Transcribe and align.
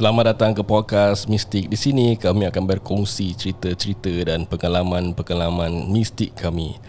Selamat 0.00 0.32
datang 0.32 0.56
ke 0.56 0.64
podcast 0.64 1.28
Mistik. 1.28 1.68
Di 1.68 1.76
sini 1.76 2.16
kami 2.16 2.48
akan 2.48 2.64
berkongsi 2.64 3.36
cerita-cerita 3.36 4.08
dan 4.24 4.48
pengalaman-pengalaman 4.48 5.92
mistik 5.92 6.32
kami. 6.40 6.80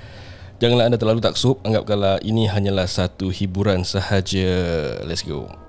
Janganlah 0.63 0.87
anda 0.87 0.95
terlalu 0.95 1.19
taksub, 1.19 1.59
anggaplah 1.67 2.23
ini 2.23 2.47
hanyalah 2.47 2.87
satu 2.87 3.27
hiburan 3.27 3.83
sahaja. 3.83 4.47
Let's 5.03 5.27
go. 5.27 5.60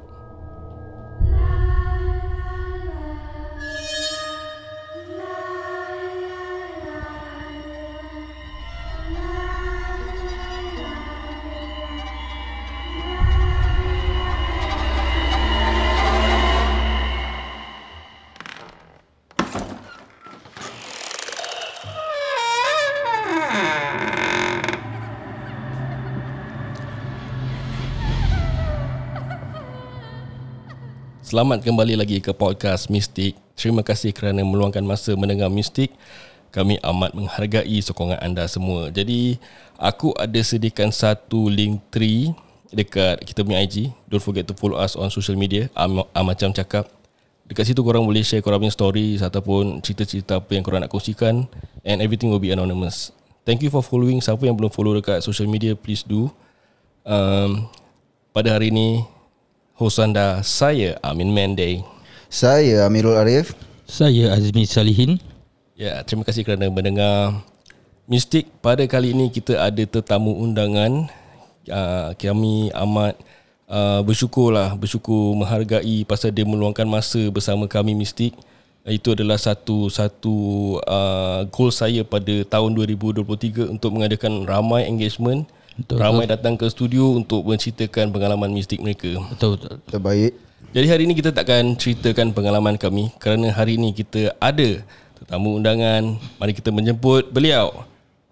Selamat 31.32 31.64
kembali 31.64 31.96
lagi 31.96 32.20
ke 32.20 32.36
podcast 32.36 32.92
Mistik. 32.92 33.32
Terima 33.56 33.80
kasih 33.80 34.12
kerana 34.12 34.44
meluangkan 34.44 34.84
masa 34.84 35.16
mendengar 35.16 35.48
Mistik. 35.48 35.88
Kami 36.52 36.76
amat 36.84 37.16
menghargai 37.16 37.80
sokongan 37.80 38.20
anda 38.20 38.44
semua. 38.44 38.92
Jadi, 38.92 39.40
aku 39.80 40.12
ada 40.20 40.36
sediakan 40.36 40.92
satu 40.92 41.48
link 41.48 41.80
tree 41.88 42.36
dekat 42.68 43.24
kita 43.24 43.48
punya 43.48 43.64
IG. 43.64 43.88
Don't 44.12 44.20
forget 44.20 44.44
to 44.44 44.52
follow 44.52 44.76
us 44.76 44.92
on 44.92 45.08
social 45.08 45.32
media. 45.32 45.72
Am, 45.72 46.04
am 46.04 46.24
macam 46.28 46.52
cakap. 46.52 46.84
Dekat 47.48 47.64
situ 47.64 47.80
korang 47.80 48.04
boleh 48.04 48.20
share 48.20 48.44
korang 48.44 48.60
punya 48.60 48.76
stories 48.76 49.24
ataupun 49.24 49.80
cerita-cerita 49.80 50.36
apa 50.36 50.52
yang 50.52 50.60
korang 50.60 50.84
nak 50.84 50.92
kongsikan 50.92 51.48
and 51.80 52.04
everything 52.04 52.28
will 52.28 52.44
be 52.44 52.52
anonymous. 52.52 53.08
Thank 53.48 53.64
you 53.64 53.72
for 53.72 53.80
following. 53.80 54.20
Siapa 54.20 54.44
yang 54.44 54.60
belum 54.60 54.68
follow 54.68 55.00
dekat 55.00 55.24
social 55.24 55.48
media, 55.48 55.72
please 55.72 56.04
do. 56.04 56.28
Um, 57.08 57.72
pada 58.36 58.52
hari 58.52 58.68
ini 58.68 59.08
Host 59.72 60.04
anda 60.04 60.44
saya 60.44 61.00
Amin 61.00 61.32
Mende. 61.32 61.80
Saya 62.28 62.84
Amirul 62.84 63.16
Arif. 63.16 63.56
Saya 63.88 64.36
Azmi 64.36 64.68
Salihin. 64.68 65.16
Ya, 65.72 66.04
terima 66.04 66.28
kasih 66.28 66.44
kerana 66.44 66.68
mendengar 66.68 67.40
Mistik. 68.04 68.52
Pada 68.60 68.84
kali 68.84 69.16
ini 69.16 69.32
kita 69.32 69.56
ada 69.56 69.80
tetamu 69.88 70.36
undangan. 70.44 71.08
Uh, 71.64 72.12
kami 72.20 72.68
amat 72.68 73.16
uh, 73.64 74.04
bersyukurlah, 74.04 74.76
bersyukur 74.76 75.32
menghargai 75.40 76.04
pasal 76.04 76.36
dia 76.36 76.44
meluangkan 76.44 76.84
masa 76.84 77.32
bersama 77.32 77.64
kami 77.64 77.96
Mistik. 77.96 78.36
Itu 78.84 79.16
adalah 79.16 79.40
satu 79.40 79.88
satu 79.88 80.34
uh, 80.84 81.48
goal 81.48 81.72
saya 81.72 82.04
pada 82.04 82.44
tahun 82.44 82.76
2023 82.76 83.72
untuk 83.72 83.88
mengadakan 83.96 84.44
ramai 84.44 84.84
engagement 84.84 85.48
Betul, 85.72 85.96
Ramai 85.96 86.28
betul. 86.28 86.32
datang 86.36 86.54
ke 86.60 86.66
studio 86.68 87.16
untuk 87.16 87.48
menceritakan 87.48 88.12
pengalaman 88.12 88.52
mistik 88.52 88.84
mereka. 88.84 89.16
Betul 89.32 89.56
betul. 89.56 89.80
Terbaik. 89.88 90.36
Jadi 90.72 90.86
hari 90.88 91.02
ini 91.04 91.14
kita 91.16 91.32
takkan 91.32 91.76
ceritakan 91.76 92.32
pengalaman 92.32 92.80
kami 92.80 93.12
kerana 93.20 93.52
hari 93.52 93.76
ini 93.76 93.92
kita 93.92 94.32
ada 94.40 94.80
tetamu 95.20 95.60
undangan. 95.60 96.16
Mari 96.40 96.52
kita 96.56 96.72
menjemput 96.72 97.28
beliau. 97.32 97.84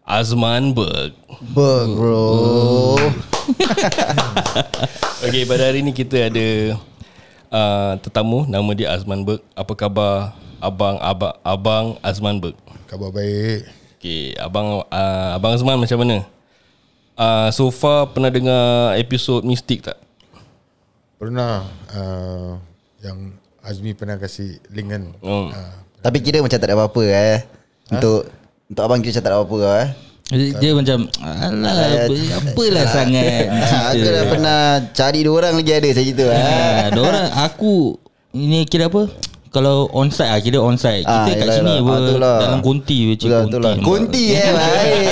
Azman 0.05 0.75
Berg. 0.75 1.15
Berg 1.55 1.89
bro. 1.95 2.97
Okey, 5.25 5.47
pada 5.47 5.71
hari 5.71 5.87
ini 5.87 5.95
kita 5.95 6.33
ada 6.33 6.49
uh, 7.53 7.93
tetamu 8.03 8.43
nama 8.49 8.71
dia 8.75 8.91
Azman 8.91 9.23
Berg. 9.23 9.45
Apa 9.55 9.73
khabar 9.79 10.35
abang 10.59 10.99
abang 10.99 11.35
abang 11.45 11.87
Azman 12.03 12.43
Berg? 12.43 12.57
Khabar 12.89 13.15
baik. 13.15 13.69
Okey, 14.01 14.35
abang 14.41 14.83
uh, 14.89 15.31
abang 15.37 15.55
Azman 15.55 15.79
macam 15.79 15.99
mana? 16.03 16.27
Uh, 17.17 17.49
so 17.51 17.73
far 17.73 18.11
pernah 18.11 18.31
dengar 18.31 18.95
episod 18.99 19.43
mistik 19.43 19.87
tak? 19.87 19.99
Pernah 21.17 21.67
uh, 21.95 22.59
yang 23.01 23.35
Azmi 23.61 23.93
pernah 23.93 24.17
kasih 24.17 24.57
link 24.73 24.89
kan. 24.89 25.03
Hmm. 25.21 25.49
Uh, 25.53 25.75
Tapi 26.01 26.19
kira 26.25 26.41
macam 26.41 26.57
tak 26.57 26.69
ada 26.69 26.77
apa-apa 26.81 27.03
eh. 27.07 27.39
Ha? 27.93 27.99
Untuk 27.99 28.31
untuk 28.71 28.83
abang 28.83 29.01
kira 29.05 29.19
macam 29.19 29.25
tak 29.25 29.31
ada 29.33 29.37
apa-apa 29.41 29.59
eh. 29.85 29.89
Dia, 30.31 30.47
dia 30.63 30.71
macam 30.79 30.99
Alah 31.27 32.07
apa, 32.07 32.15
Apalah 32.39 32.87
sangat 32.87 33.51
Aku 33.91 34.07
dah 34.07 34.25
pernah 34.31 34.59
Cari 34.95 35.27
dua 35.27 35.35
orang 35.43 35.59
lagi 35.59 35.75
ada 35.75 35.91
Macam 35.91 36.07
itu 36.07 36.27
ha, 36.31 36.87
Dua 36.95 37.03
orang 37.11 37.29
Aku 37.51 37.99
Ini 38.31 38.63
kira 38.71 38.87
apa 38.87 39.11
kalau 39.51 39.91
onsite 39.91 40.31
ah 40.31 40.39
kira 40.39 40.63
onsite 40.63 41.03
kita 41.03 41.11
ah, 41.11 41.27
kat 41.27 41.43
yalah, 41.43 41.57
sini 41.59 41.75
yalah. 41.83 42.23
Ah, 42.23 42.39
dalam 42.39 42.61
konti 42.63 42.97
weh 43.11 43.17
konti 43.19 43.83
konti 43.83 44.25
eh 44.39 44.51
baik 44.57 45.07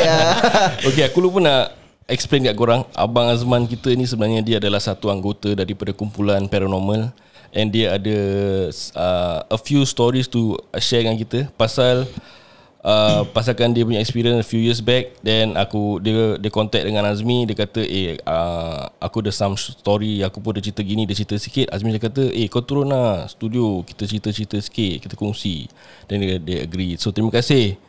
okey 0.87 1.03
aku 1.11 1.19
lupa 1.27 1.39
nak 1.43 1.63
explain 2.09 2.49
kat 2.49 2.57
korang 2.57 2.83
Abang 2.97 3.29
Azman 3.29 3.69
kita 3.69 3.93
ni 3.93 4.09
sebenarnya 4.09 4.41
dia 4.41 4.57
adalah 4.59 4.81
satu 4.81 5.13
anggota 5.13 5.53
daripada 5.53 5.93
kumpulan 5.93 6.49
paranormal 6.49 7.13
And 7.49 7.73
dia 7.73 7.97
ada 7.97 8.19
uh, 8.97 9.41
a 9.49 9.59
few 9.61 9.85
stories 9.89 10.29
to 10.33 10.57
share 10.77 11.05
dengan 11.05 11.17
kita 11.17 11.49
Pasal 11.57 12.05
uh, 12.85 13.25
Pasalkan 13.33 13.73
dia 13.73 13.89
punya 13.89 14.05
experience 14.05 14.45
a 14.45 14.45
few 14.45 14.61
years 14.61 14.85
back 14.85 15.17
Then 15.25 15.57
aku 15.57 15.97
dia 15.97 16.37
dia 16.37 16.53
contact 16.53 16.85
dengan 16.85 17.09
Azmi 17.09 17.49
Dia 17.49 17.57
kata 17.57 17.81
eh 17.81 18.21
uh, 18.21 18.93
aku 19.01 19.25
ada 19.25 19.33
some 19.33 19.57
story 19.57 20.21
Aku 20.29 20.45
pun 20.45 20.53
ada 20.53 20.61
cerita 20.61 20.85
gini 20.85 21.09
Dia 21.09 21.17
cerita 21.17 21.41
sikit. 21.41 21.73
Azmi 21.73 21.89
dia 21.97 22.05
kata 22.05 22.29
eh 22.29 22.53
kau 22.53 22.61
turun 22.61 22.93
lah 22.93 23.25
studio 23.33 23.81
Kita 23.81 24.05
cerita-cerita 24.05 24.61
sikit 24.61 25.09
Kita 25.09 25.15
kongsi. 25.17 25.73
Dan 26.05 26.21
dia, 26.21 26.37
dia 26.37 26.59
agree. 26.69 27.01
So 27.01 27.17
terima 27.17 27.33
kasih 27.33 27.88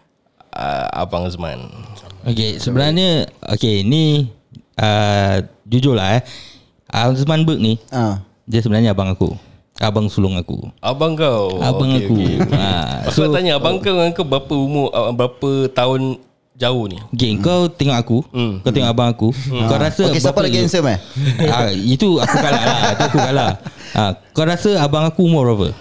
uh, 0.53 0.85
Abang 0.93 1.25
Azman. 1.25 1.69
Okay 2.27 2.59
sebenarnya 2.59 3.31
Okay 3.47 3.81
ni 3.87 4.27
uh, 4.75 5.39
Jujur 5.69 5.95
lah 5.95 6.19
eh. 6.19 6.21
Azman 6.89 7.45
Berg 7.45 7.61
ni 7.61 7.77
uh. 7.93 8.19
Dia 8.49 8.65
sebenarnya 8.65 8.97
abang 8.97 9.13
aku. 9.13 9.37
Abang 9.77 10.09
sulung 10.09 10.35
aku. 10.35 10.73
Abang 10.81 11.13
kau. 11.13 11.61
Abang 11.61 11.93
okay, 11.93 12.09
aku. 12.09 12.15
okay, 12.17 12.33
okay. 12.41 12.57
Ha, 12.57 13.13
So 13.13 13.29
aku 13.29 13.37
tanya 13.37 13.61
Abang 13.61 13.77
kau 13.79 13.93
dengan 13.93 14.11
kau 14.11 14.25
Berapa 14.25 14.53
umur 14.57 14.89
uh, 14.91 15.13
Berapa 15.13 15.69
tahun 15.71 16.17
Jauh 16.59 16.91
ni? 16.91 16.99
Okay 17.15 17.39
hmm. 17.39 17.39
kau 17.39 17.71
tengok 17.71 17.95
aku. 17.95 18.17
Hmm. 18.35 18.59
Kau 18.59 18.75
tengok 18.75 18.91
abang 18.91 19.07
aku. 19.15 19.31
Hmm. 19.31 19.71
Kau 19.71 19.79
rasa 19.79 20.11
Okay 20.11 20.19
siapa 20.19 20.43
lagi 20.43 20.59
handsome 20.59 20.91
eh? 20.91 20.99
Ha, 21.47 21.71
Itu 21.71 22.19
aku 22.19 22.35
kalah 22.35 22.63
lah. 22.67 22.79
Itu 22.91 23.03
aku 23.07 23.19
kalah. 23.23 23.51
Ha, 23.95 24.01
Kau 24.35 24.43
rasa 24.43 24.69
abang 24.83 25.07
aku 25.07 25.23
umur 25.23 25.47
berapa 25.47 25.71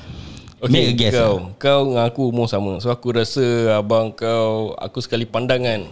Okay, 0.58 0.90
guess 0.98 1.14
kau, 1.14 1.38
lah. 1.38 1.54
kau 1.54 1.80
dengan 1.86 2.04
aku 2.10 2.22
umur 2.34 2.50
sama 2.50 2.82
So 2.82 2.90
aku 2.90 3.14
rasa 3.14 3.78
abang 3.78 4.10
kau 4.10 4.74
Aku 4.74 4.98
sekali 4.98 5.22
pandangan 5.22 5.86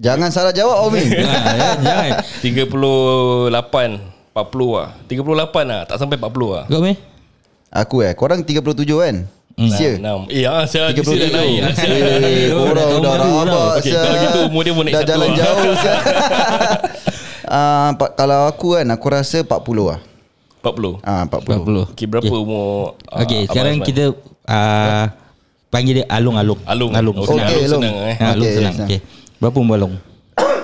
Jangan 0.00 0.32
salah 0.32 0.56
jawab 0.56 0.88
Omi 0.88 1.04
ha, 1.20 1.32
ya, 1.60 1.68
Jangan 1.76 2.10
38 2.40 3.52
40 3.52 3.52
lah 4.72 4.88
38 5.04 5.68
lah 5.68 5.80
Tak 5.84 5.96
sampai 6.00 6.16
40 6.16 6.32
lah 6.48 6.64
Kau 6.64 6.80
Omi 6.80 6.96
Aku 7.68 8.00
eh 8.00 8.16
Korang 8.16 8.40
37 8.40 8.64
kan 8.88 9.16
Sia. 9.56 9.96
Hmm. 9.96 10.28
Eh, 10.28 10.44
ah, 10.44 10.68
saya 10.68 10.92
di 10.92 11.00
sini 11.00 11.32
dah 11.32 11.40
naik. 11.40 11.80
Eh, 11.80 12.52
orang 12.52 13.00
dah 13.00 13.16
rabak. 13.16 13.80
Okey, 13.80 13.96
kalau 13.96 14.16
gitu 14.20 14.38
umur 14.52 14.60
dia 14.68 14.72
pun 14.76 14.84
naik 14.84 14.92
dah 14.92 15.00
satu. 15.00 15.08
Dah 15.08 15.16
jalan 15.16 15.28
lah. 15.32 15.36
jauh. 15.40 15.72
uh, 17.48 18.12
kalau 18.20 18.38
aku 18.52 18.76
kan, 18.76 18.84
aku 18.92 19.06
rasa 19.08 19.40
40 19.40 19.64
lah. 19.80 19.98
40. 20.74 21.06
Ah 21.06 21.22
40. 21.30 21.62
40. 21.62 21.92
Okey 21.94 22.06
berapa 22.10 22.26
okay. 22.26 22.42
umur 22.42 22.98
Okey 23.22 23.40
uh, 23.40 23.46
sekarang 23.46 23.76
kita 23.86 24.04
uh, 24.50 25.04
panggil 25.70 26.02
dia 26.02 26.06
Alung 26.10 26.34
Alung. 26.34 26.58
Alung. 26.66 26.92
Alung. 26.94 27.16
Okey 27.22 27.38
okay, 27.38 27.70
Alung. 27.70 27.82
Senang 27.86 27.96
eh. 28.02 28.14
Ha, 28.18 28.26
Alung 28.34 28.46
okay, 28.50 28.56
senang. 28.58 28.76
Okey. 28.82 28.98
Berapa 29.38 29.56
umur 29.62 29.74
Alung? 29.78 29.94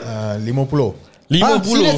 Uh, 0.02 0.34
50. 0.42 1.12
50 1.32 1.40
ah, 1.40 1.56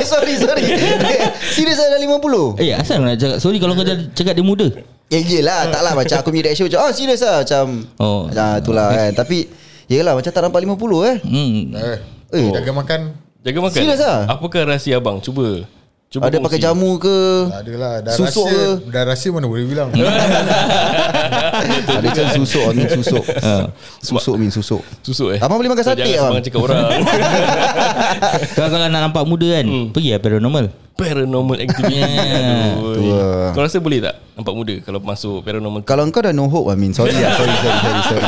eh, 0.00 0.04
Sorry 0.08 0.34
sorry 0.40 0.64
Serius 1.56 1.76
ada 1.84 2.00
50 2.00 2.56
Eh 2.56 2.72
asal 2.72 3.04
nak 3.04 3.20
cakap 3.20 3.36
Sorry 3.44 3.60
kalau 3.60 3.76
kau 3.76 3.84
cakap 3.84 4.32
dia 4.32 4.40
muda 4.40 4.72
Eh 5.12 5.20
yelah 5.20 5.68
Tak 5.68 5.84
lah 5.84 5.92
macam 5.92 6.16
aku 6.16 6.32
punya 6.32 6.48
reaction 6.48 6.64
Macam 6.72 6.80
oh 6.88 6.92
serius 6.96 7.20
lah 7.20 7.44
Macam 7.44 7.64
Oh 8.00 8.24
nah, 8.32 8.56
Itulah 8.56 8.88
kan 8.88 9.12
Tapi 9.12 9.52
Yelah 9.90 10.14
macam 10.14 10.30
tak 10.30 10.42
nampak 10.46 10.62
50 10.62 10.70
eh 11.02 11.16
hmm. 11.18 11.60
Eh, 11.74 11.98
eh. 12.38 12.48
Jaga 12.54 12.70
makan 12.72 13.00
Jaga 13.42 13.58
makan 13.58 13.76
Serius 13.76 14.00
lah 14.00 14.18
Apakah 14.30 14.62
rahsia 14.70 14.96
abang 14.96 15.18
Cuba 15.20 15.66
Cuba 16.10 16.26
ada 16.26 16.42
pakai 16.42 16.58
jamu 16.58 16.98
ke? 16.98 17.46
Tak 17.54 17.62
adalah. 17.70 18.02
Dah 18.02 18.10
susuk 18.18 18.42
rahsia, 18.42 18.82
ke? 18.82 18.90
Dah 18.90 19.02
rahsia 19.06 19.30
mana 19.30 19.46
boleh 19.46 19.62
bilang. 19.62 19.94
ada 21.86 22.02
macam 22.02 22.26
susuk 22.34 22.66
ni 22.74 22.82
susuk. 22.90 23.22
Ha. 23.46 23.70
Susuk 24.02 24.34
min 24.34 24.50
susuk. 24.50 24.82
Susuk 25.06 25.30
eh. 25.30 25.38
Abang 25.38 25.62
boleh 25.62 25.70
makan 25.70 25.86
sate 25.86 26.02
abang. 26.18 26.34
Jangan 26.34 26.42
cakap 26.42 26.60
orang. 26.66 26.82
kalau, 28.58 28.68
kalau 28.74 28.86
nak 28.90 29.00
nampak 29.06 29.22
muda 29.22 29.62
kan, 29.62 29.66
hmm. 29.70 29.86
pergi 29.94 30.10
lah 30.10 30.18
paranormal. 30.18 30.66
Paranormal 30.98 31.56
activity. 31.62 32.02
Yeah. 32.02 33.54
Kau 33.54 33.62
rasa 33.62 33.78
boleh 33.78 34.02
tak 34.02 34.18
nampak 34.34 34.54
muda 34.58 34.74
kalau 34.82 34.98
masuk 34.98 35.46
paranormal? 35.46 35.86
Kalau 35.86 36.02
kau 36.10 36.26
dah 36.26 36.34
no 36.34 36.50
hope, 36.50 36.74
I 36.74 36.76
mean. 36.76 36.90
Sorry, 36.90 37.14
lah. 37.14 37.38
sorry, 37.38 37.54
sorry, 37.54 37.78
sorry, 37.86 38.02
sorry. 38.10 38.26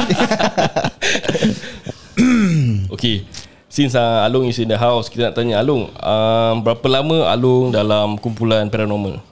okay. 2.95 3.27
Since 3.73 3.97
uh, 3.97 4.29
Alung 4.29 4.53
is 4.53 4.61
in 4.61 4.69
the 4.69 4.77
house 4.77 5.09
Kita 5.09 5.33
nak 5.33 5.41
tanya 5.41 5.65
Alung 5.65 5.89
uh, 5.97 6.53
Berapa 6.61 6.85
lama 6.93 7.33
Alung 7.33 7.73
dalam 7.73 8.21
kumpulan 8.21 8.69
paranormal? 8.69 9.25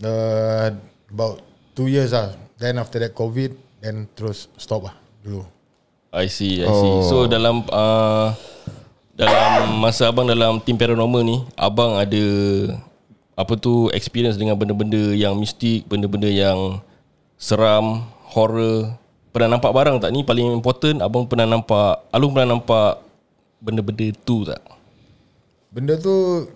Uh, 0.00 0.72
about 1.10 1.42
two 1.78 1.86
years 1.86 2.10
lah. 2.10 2.34
Then 2.58 2.78
after 2.82 2.98
that 2.98 3.14
COVID, 3.14 3.54
then 3.78 4.10
terus 4.18 4.50
stop 4.58 4.90
lah 4.90 4.94
dulu. 5.22 5.46
I 6.10 6.26
see, 6.26 6.62
I 6.62 6.70
see. 6.70 6.90
Oh. 6.90 7.02
So 7.06 7.16
dalam 7.30 7.62
uh, 7.70 8.34
dalam 9.14 9.78
masa 9.78 10.10
abang 10.10 10.26
dalam 10.26 10.58
tim 10.62 10.74
paranormal 10.74 11.22
ni, 11.22 11.42
abang 11.54 11.94
ada 11.94 12.24
apa 13.38 13.54
tu 13.54 13.90
experience 13.94 14.34
dengan 14.34 14.58
benda-benda 14.58 15.14
yang 15.14 15.38
mistik, 15.38 15.86
benda-benda 15.86 16.26
yang 16.26 16.82
seram, 17.38 18.06
horror. 18.34 18.94
Pernah 19.30 19.58
nampak 19.58 19.70
barang 19.70 20.02
tak 20.02 20.10
ni 20.10 20.26
paling 20.26 20.50
important 20.50 20.98
abang 20.98 21.26
pernah 21.30 21.46
nampak, 21.46 22.02
Alung 22.10 22.34
pernah 22.34 22.58
nampak 22.58 23.06
benda-benda 23.58 24.06
tu 24.24 24.46
tak? 24.46 24.62
Benda 25.68 25.94
tu 26.00 26.48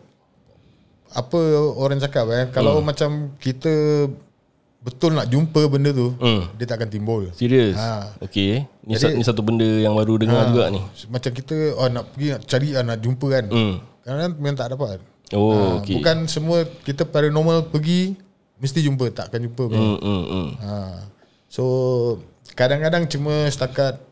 apa 1.12 1.38
orang 1.76 2.00
cakap 2.00 2.24
eh 2.32 2.48
kalau 2.48 2.80
hmm. 2.80 2.86
macam 2.88 3.10
kita 3.36 4.08
betul 4.82 5.14
nak 5.14 5.30
jumpa 5.30 5.68
benda 5.70 5.94
tu 5.94 6.16
hmm. 6.16 6.56
dia 6.58 6.66
tak 6.66 6.82
akan 6.82 6.90
timbul. 6.90 7.22
Serius. 7.36 7.78
Ha. 7.78 8.18
Okey. 8.24 8.66
Ni, 8.88 8.98
Jadi, 8.98 9.20
ni 9.20 9.22
satu 9.22 9.44
benda 9.44 9.66
yang 9.66 9.94
baru 9.94 10.18
dengar 10.18 10.42
ha, 10.42 10.50
juga 10.50 10.64
ni. 10.72 10.80
Macam 11.12 11.30
kita 11.30 11.56
oh 11.78 11.86
nak 11.86 12.04
pergi 12.16 12.28
nak 12.34 12.42
cari 12.48 12.68
nak 12.74 12.98
jumpa 12.98 13.26
kan. 13.30 13.44
Hmm. 13.46 13.74
Kadang-kadang 14.02 14.32
memang 14.42 14.58
tak 14.58 14.70
dapat. 14.74 14.98
Oh, 15.32 15.54
ha, 15.54 15.64
okay. 15.80 15.96
Bukan 15.96 16.26
semua 16.26 16.66
kita 16.84 17.06
paranormal 17.06 17.70
pergi 17.70 18.18
mesti 18.58 18.84
jumpa, 18.84 19.10
tak 19.14 19.30
akan 19.30 19.40
jumpa. 19.48 19.64
Hmm, 19.70 19.98
hmm, 19.98 20.24
hmm. 20.28 20.48
Ha. 20.60 20.74
So 21.46 21.64
kadang-kadang 22.58 23.06
cuma 23.06 23.48
setakat 23.48 24.02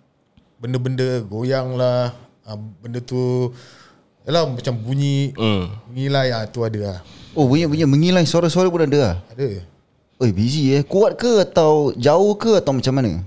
benda-benda 0.61 1.25
goyang 1.25 1.75
lah, 1.75 2.15
ha, 2.51 2.59
benda 2.59 2.99
tu 2.99 3.55
Yalah 4.27 4.51
macam 4.51 4.75
bunyi 4.77 5.33
hmm. 5.39 5.95
Mengilai 5.95 6.35
ah 6.35 6.45
tu 6.51 6.67
ada 6.67 6.79
lah 6.79 6.99
Oh 7.33 7.47
bunyi-bunyi 7.47 7.87
mengilai 7.87 8.25
suara-suara 8.27 8.67
pun 8.67 8.83
ada 8.83 8.99
lah 8.99 9.17
Ada 9.33 9.63
Oh 10.21 10.27
busy 10.29 10.75
eh 10.77 10.83
Kuat 10.85 11.17
ke 11.17 11.47
atau 11.47 11.95
jauh 11.95 12.35
ke 12.37 12.59
atau 12.59 12.75
macam 12.75 12.93
mana 12.93 13.23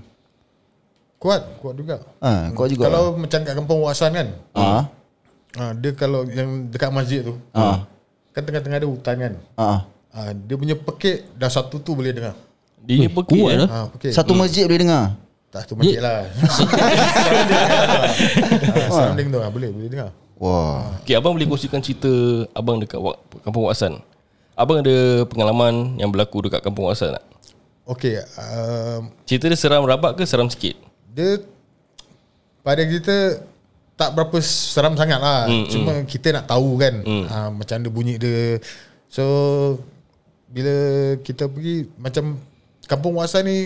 Kuat 1.18 1.42
Kuat 1.58 1.74
juga 1.74 2.04
ha, 2.20 2.52
Kuat 2.52 2.68
juga 2.70 2.86
Kalau 2.86 3.16
lah. 3.16 3.24
macam 3.24 3.38
kat 3.42 3.54
kampung 3.56 3.80
Wasan 3.82 4.12
kan 4.12 4.28
ha? 4.54 4.86
Ha, 5.54 5.64
dia 5.78 5.90
kalau 5.94 6.26
yang 6.28 6.68
dekat 6.68 6.90
masjid 6.92 7.24
tu 7.24 7.34
ha. 7.56 7.86
Kan 8.34 8.42
tengah-tengah 8.44 8.78
ada 8.78 8.88
hutan 8.90 9.16
kan 9.18 9.32
ha. 9.58 9.68
Ha, 10.14 10.20
Dia 10.36 10.54
punya 10.54 10.76
pekik 10.78 11.34
Dah 11.34 11.50
satu 11.50 11.82
tu 11.82 11.96
boleh 11.98 12.14
dengar 12.14 12.38
Dia 12.84 13.08
hmm, 13.08 13.16
pekik, 13.18 13.40
kuat, 13.40 13.54
eh? 13.56 13.66
ha, 13.66 13.78
pekik 13.98 14.12
Satu 14.14 14.36
masjid 14.38 14.62
boleh 14.68 14.86
dengar 14.86 15.23
Tak 15.54 15.70
tu 15.70 15.78
masjid 15.78 16.02
lah 16.02 16.26
Surrounding 18.90 19.30
tu 19.30 19.38
lah 19.38 19.54
Boleh 19.54 19.70
boleh 19.70 19.86
dengar 19.86 20.10
Wah. 20.38 20.98
Okay, 21.02 21.14
abang 21.14 21.34
boleh 21.34 21.46
kongsikan 21.46 21.78
cerita 21.78 22.10
abang 22.52 22.82
dekat 22.82 22.98
Kampung 23.46 23.70
Waksan. 23.70 24.02
Abang 24.54 24.82
ada 24.82 25.26
pengalaman 25.30 25.98
yang 25.98 26.10
berlaku 26.10 26.46
dekat 26.46 26.62
Kampung 26.62 26.90
Waksan 26.90 27.14
tak? 27.14 27.24
Okay. 27.86 28.18
Um, 28.38 29.14
cerita 29.28 29.46
dia 29.46 29.58
seram 29.58 29.86
rabak 29.86 30.18
ke 30.18 30.26
seram 30.26 30.50
sikit? 30.50 30.74
Dia 31.14 31.38
pada 32.66 32.82
kita 32.82 33.44
tak 33.94 34.10
berapa 34.16 34.34
seram 34.42 34.98
sangat 34.98 35.22
lah. 35.22 35.46
Mm, 35.46 35.64
Cuma 35.70 35.92
mm. 36.02 36.06
kita 36.10 36.34
nak 36.34 36.50
tahu 36.50 36.82
kan 36.82 36.94
mm. 37.06 37.24
uh, 37.30 37.50
macam 37.54 37.74
mana 37.78 37.88
bunyi 37.92 38.14
dia. 38.18 38.58
So 39.06 39.24
bila 40.50 40.74
kita 41.22 41.46
pergi 41.46 41.86
macam 41.94 42.42
Kampung 42.84 43.16
Waksan 43.16 43.46
ni 43.46 43.58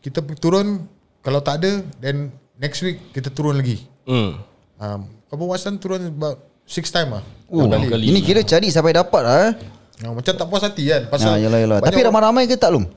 kita 0.00 0.22
turun 0.38 0.86
kalau 1.28 1.44
tak 1.44 1.60
ada 1.60 1.84
then 2.00 2.32
next 2.56 2.80
week 2.80 3.12
kita 3.12 3.28
turun 3.28 3.60
lagi. 3.60 3.84
Mm. 4.08 4.40
Um, 4.80 5.00
Wasan 5.28 5.76
turun 5.76 6.08
about 6.08 6.40
six 6.64 6.88
time 6.88 7.12
lah. 7.12 7.24
Oh, 7.52 7.68
kali. 7.68 7.84
kali. 7.84 8.04
Ini 8.08 8.24
kira 8.24 8.40
cari 8.40 8.72
sampai 8.72 8.96
dapat 8.96 9.20
lah 9.20 9.36
eh. 9.44 9.52
Nah, 10.08 10.16
macam 10.16 10.32
tak 10.32 10.46
puas 10.48 10.64
hati 10.64 10.88
kan. 10.88 11.04
Pasal 11.12 11.36
ya, 11.36 11.52
yalah, 11.52 11.60
yalah. 11.60 11.78
Tapi 11.84 12.00
ramai-ramai 12.00 12.48
ke 12.48 12.56
tak 12.56 12.72
Lum? 12.72 12.88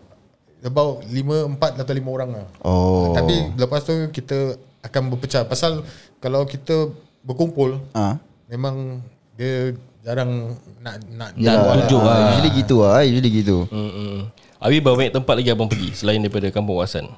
About 0.63 1.03
lima, 1.11 1.43
empat 1.43 1.75
atau 1.75 1.91
lima 1.91 2.07
orang 2.07 2.29
lah. 2.39 2.47
Oh. 2.63 3.11
Tapi 3.11 3.51
lepas 3.59 3.83
tu 3.83 3.99
kita 4.15 4.55
akan 4.79 5.11
berpecah. 5.11 5.43
Pasal 5.43 5.83
kalau 6.23 6.47
kita 6.47 6.87
berkumpul, 7.27 7.83
ha? 7.91 8.15
memang 8.47 9.03
dia 9.35 9.75
jarang 10.07 10.55
nak 10.79 11.03
nak 11.11 11.35
Yalah, 11.35 11.83
tunjuk 11.83 11.99
lah. 11.99 12.15
lah. 12.15 12.29
Usually 12.31 12.51
gitu 12.63 12.75
lah. 12.79 12.93
Eh. 13.03 13.11
Usually 13.11 13.31
gitu. 13.43 13.57
Hmm. 13.67 14.31
Abi 14.61 14.79
berapa 14.79 14.95
banyak 14.95 15.15
tempat 15.19 15.33
lagi 15.35 15.49
abang 15.51 15.67
pergi 15.67 15.89
selain 15.97 16.21
daripada 16.21 16.47
Kampung 16.53 16.79
Wasan? 16.79 17.09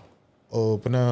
Oh, 0.53 0.77
pernah 0.77 1.09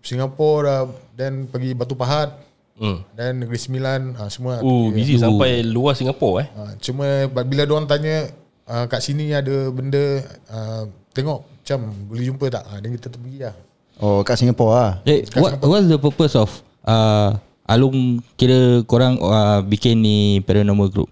Singapura 0.00 0.88
dan 1.12 1.44
pergi 1.44 1.76
Batu 1.76 1.92
Pahat. 1.92 2.44
Hmm. 2.74 3.06
Dan 3.14 3.46
Negeri 3.46 3.54
Sembilan 3.54 4.18
uh, 4.18 4.26
Semua 4.26 4.58
uh, 4.58 4.90
Busy 4.90 5.14
uh. 5.14 5.30
sampai 5.30 5.62
luar 5.62 5.94
Singapura 5.94 6.42
eh 6.42 6.48
uh, 6.58 6.74
Cuma 6.82 7.06
Bila 7.30 7.62
diorang 7.62 7.86
tanya 7.86 8.26
uh, 8.66 8.90
Kat 8.90 8.98
sini 8.98 9.30
ada 9.30 9.70
benda 9.70 10.18
uh, 10.50 10.82
Tengok 11.14 11.62
Macam 11.62 11.78
Boleh 12.10 12.26
jumpa 12.26 12.50
tak 12.50 12.66
uh, 12.66 12.78
Dan 12.82 12.98
kita 12.98 13.14
pergi 13.14 13.46
lah 13.46 13.54
Oh 14.02 14.26
kat 14.26 14.42
Singapura 14.42 14.74
lah 14.74 14.92
hey, 15.06 15.22
kat 15.22 15.38
what, 15.38 15.50
Singapore. 15.54 15.70
What's 15.70 15.86
the 15.86 15.98
purpose 16.02 16.34
of 16.34 16.50
uh, 16.82 17.38
Alung 17.70 18.18
Kira 18.34 18.82
korang 18.90 19.22
uh, 19.22 19.62
Bikin 19.62 20.02
ni 20.02 20.42
Paranormal 20.42 20.90
group 20.90 21.06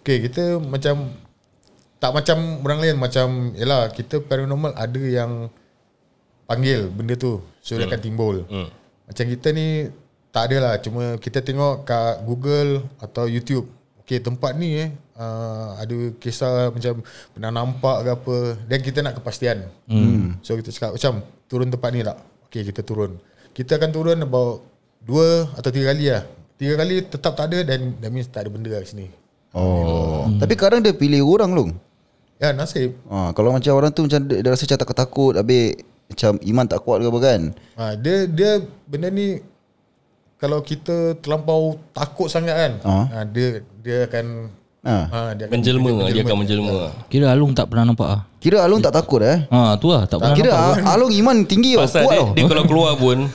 Okay 0.00 0.24
kita 0.24 0.56
macam 0.56 1.12
Tak 2.00 2.16
macam 2.16 2.64
orang 2.64 2.80
lain 2.80 2.96
Macam 2.96 3.52
Yelah 3.60 3.92
kita 3.92 4.24
paranormal 4.24 4.72
Ada 4.72 5.02
yang 5.04 5.52
Panggil 6.48 6.88
benda 6.88 7.14
tu 7.14 7.44
So 7.60 7.76
hmm. 7.76 7.78
dia 7.78 7.86
akan 7.92 8.00
timbul 8.00 8.36
hmm. 8.48 8.68
Macam 9.12 9.24
kita 9.28 9.48
ni 9.52 9.92
tak 10.32 10.48
ada 10.48 10.56
lah 10.58 10.74
Cuma 10.80 11.20
kita 11.20 11.44
tengok 11.44 11.84
kat 11.84 12.24
Google 12.24 12.88
Atau 12.98 13.28
YouTube 13.28 13.68
Okay 14.00 14.24
tempat 14.24 14.56
ni 14.56 14.88
eh 14.88 14.90
uh, 15.20 15.76
Ada 15.76 16.16
kisah 16.16 16.72
macam 16.72 17.04
Pernah 17.36 17.50
nampak 17.52 17.96
ke 18.00 18.08
apa 18.16 18.36
Dan 18.64 18.78
kita 18.80 19.04
nak 19.04 19.20
kepastian 19.20 19.68
hmm. 19.92 20.40
So 20.40 20.56
kita 20.56 20.72
cakap 20.72 20.96
macam 20.96 21.20
Turun 21.44 21.68
tempat 21.68 21.90
ni 21.92 22.00
tak 22.00 22.16
Okay 22.48 22.64
kita 22.64 22.80
turun 22.80 23.20
Kita 23.52 23.76
akan 23.76 23.90
turun 23.92 24.18
about 24.24 24.64
Dua 25.04 25.52
atau 25.52 25.68
tiga 25.68 25.92
kali 25.92 26.08
lah 26.08 26.24
Tiga 26.56 26.80
kali 26.80 27.04
tetap 27.04 27.36
tak 27.36 27.52
ada 27.52 27.60
Dan 27.60 28.00
that 28.00 28.08
means 28.08 28.32
tak 28.32 28.48
ada 28.48 28.50
benda 28.50 28.72
lah 28.72 28.82
sini 28.88 29.28
Oh. 29.56 30.28
Hmm. 30.28 30.38
Tapi 30.40 30.54
kadang 30.58 30.80
dia 30.84 30.92
pilih 30.92 31.24
orang 31.24 31.50
long. 31.56 31.70
Ya 32.38 32.54
nasib. 32.54 32.94
Ha, 33.10 33.34
kalau 33.34 33.50
macam 33.50 33.72
orang 33.74 33.90
tu 33.90 34.06
macam 34.06 34.20
dia, 34.22 34.44
dia 34.44 34.50
rasa 34.52 34.62
macam 34.68 34.78
takut-takut 34.78 35.34
habis 35.34 35.74
macam 36.08 36.40
iman 36.40 36.64
tak 36.64 36.80
kuat 36.82 37.04
ke 37.04 37.06
apa 37.12 37.20
kan. 37.20 37.40
Ha, 37.76 37.84
dia 37.94 38.24
dia 38.24 38.50
benda 38.88 39.12
ni 39.12 39.44
kalau 40.38 40.62
kita 40.62 41.18
terlampau 41.18 41.74
takut 41.90 42.30
sangat 42.30 42.54
kan 42.54 42.72
uh. 42.86 43.04
ha, 43.10 43.26
dia 43.26 43.66
dia 43.82 44.06
akan 44.06 44.26
uh. 44.86 45.04
ha, 45.10 45.18
dia 45.34 45.50
akan 45.50 45.54
menjelma, 45.58 45.90
menjelma 45.90 46.14
dia 46.14 46.22
akan 46.22 46.38
menjelma 46.38 46.70
ha. 46.70 46.88
kira 47.10 47.26
Alung 47.34 47.52
tak 47.58 47.66
pernah 47.66 47.84
nampak 47.90 48.08
ah 48.08 48.22
kira 48.38 48.62
Alung 48.62 48.78
tak 48.78 48.94
takut 48.94 49.18
eh 49.26 49.42
ha 49.50 49.74
tu 49.76 49.90
lah 49.90 50.06
tak 50.06 50.22
pernah 50.22 50.38
kira 50.38 50.54
nampak 50.54 50.78
kira 50.78 50.94
Alung 50.94 51.12
iman 51.12 51.36
tinggi 51.42 51.74
Pasal 51.74 52.06
kuat 52.06 52.14
dia, 52.14 52.22
dia 52.38 52.44
kalau 52.46 52.64
keluar 52.70 52.94
pun 53.02 53.26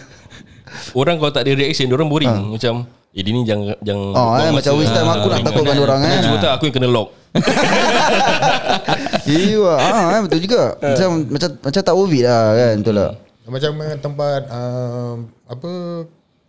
orang 0.96 1.16
kalau 1.20 1.32
tak 1.36 1.44
ada 1.44 1.52
reaction 1.60 1.92
dia 1.92 1.96
orang 2.00 2.10
boring 2.10 2.32
uh. 2.32 2.56
macam 2.56 2.88
eh 3.14 3.22
dia 3.22 3.30
ni 3.36 3.46
jangan 3.46 3.78
jangan 3.84 4.10
oh, 4.16 4.30
eh, 4.42 4.50
macam 4.50 4.72
waste 4.80 4.96
time 4.96 5.12
aku 5.12 5.28
nak 5.30 5.40
takutkan 5.46 5.78
orang 5.78 6.02
eh 6.08 6.18
cuba 6.24 6.36
tak 6.40 6.52
aku 6.58 6.64
yang 6.72 6.76
kena 6.80 6.90
lock 6.90 7.12
Iya, 9.24 9.72
ah, 9.80 10.20
eh, 10.20 10.22
betul 10.28 10.40
juga. 10.44 10.76
Macam 10.80 11.10
macam 11.32 11.50
macam 11.64 11.82
tak 11.82 11.96
worth 11.96 12.16
it 12.16 12.24
lah 12.28 12.44
kan, 12.56 12.76
betul 12.84 12.96
lah. 12.96 13.12
Macam 13.44 13.72
tempat 14.00 14.42
uh, 14.48 15.16
apa 15.48 15.72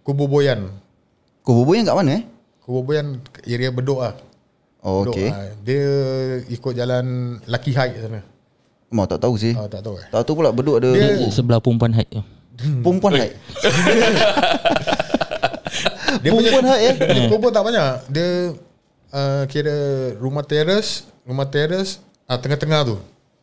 Kubu 0.06 0.30
Boyan. 0.30 0.70
Kubu 1.42 1.62
Boyan 1.66 1.86
kat 1.86 1.94
mana 1.94 2.10
eh? 2.18 2.22
Kubu 2.62 2.80
Boyan 2.86 3.18
area 3.46 3.70
Bedok 3.74 4.00
lah. 4.02 4.14
Oh, 4.84 5.08
okey. 5.08 5.32
Ah. 5.32 5.48
Dia 5.64 5.84
ikut 6.52 6.76
jalan 6.76 7.38
Lucky 7.48 7.72
High 7.72 7.96
sana. 7.98 8.20
Mau 8.92 9.08
tak 9.08 9.24
tahu 9.24 9.34
sih. 9.40 9.56
Oh, 9.56 9.66
tak 9.66 9.82
tahu 9.82 9.98
eh. 9.98 10.06
Tak 10.12 10.22
tahu 10.28 10.34
pula 10.38 10.52
Bedok 10.52 10.76
ada 10.78 10.92
dia, 10.92 11.30
sebelah 11.32 11.58
Pumpuan 11.58 11.94
High 11.94 12.10
tu. 12.10 12.20
Pumpuan 12.84 13.16
High. 13.16 13.32
dia 16.22 16.30
Pumpuan 16.30 16.64
High 16.68 16.82
eh. 16.84 16.94
Dia 17.00 17.22
kubur 17.32 17.50
tak 17.50 17.64
banyak. 17.64 18.12
Dia 18.12 18.54
uh, 19.10 19.42
kira 19.50 19.74
rumah 20.20 20.44
teres, 20.46 21.08
rumah 21.26 21.48
teres 21.48 21.98
uh, 22.28 22.38
tengah-tengah 22.38 22.80
tu. 22.88 22.96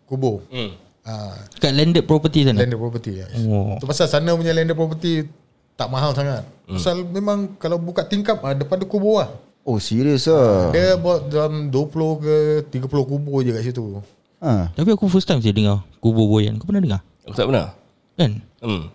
Kubur. 0.10 0.44
Hmm. 0.52 0.76
Uh, 1.02 1.34
Kat 1.58 1.74
landed 1.74 2.06
property 2.06 2.46
sana. 2.46 2.62
Landed 2.62 2.78
property. 2.78 3.22
Yes. 3.26 3.34
Oh. 3.48 3.78
Tu 3.82 3.86
pasal 3.90 4.06
sana 4.06 4.34
punya 4.38 4.54
landed 4.54 4.78
property 4.78 5.26
tak 5.74 5.90
mahal 5.90 6.14
sangat. 6.14 6.46
Hmm. 6.70 6.78
Pasal 6.78 7.02
memang 7.08 7.58
kalau 7.58 7.82
buka 7.82 8.06
tingkap 8.06 8.38
ah 8.46 8.54
depan 8.54 8.78
tu 8.78 8.86
kubur 8.86 9.26
lah. 9.26 9.30
Oh 9.66 9.78
serius 9.82 10.30
ah. 10.30 10.70
Dia 10.74 10.98
buat 10.98 11.30
dalam 11.30 11.70
20 11.74 12.22
ke 12.22 12.36
30 12.70 12.86
kubur 12.86 13.42
je 13.42 13.50
kat 13.54 13.64
situ. 13.66 14.02
Ha. 14.42 14.74
Tapi 14.74 14.90
aku 14.94 15.06
first 15.06 15.30
time 15.30 15.42
saya 15.42 15.54
dengar 15.54 15.86
kubur 16.02 16.26
boyan. 16.30 16.58
Kau 16.58 16.70
pernah 16.70 16.82
dengar? 16.82 17.02
Aku 17.26 17.34
tak 17.38 17.46
pernah. 17.50 17.74
Kan? 18.18 18.32
Hmm. 18.62 18.86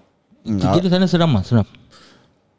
Kita 0.47 0.87
sana 0.91 1.07
seram 1.11 1.35
ah, 1.35 1.43
seram. 1.43 1.67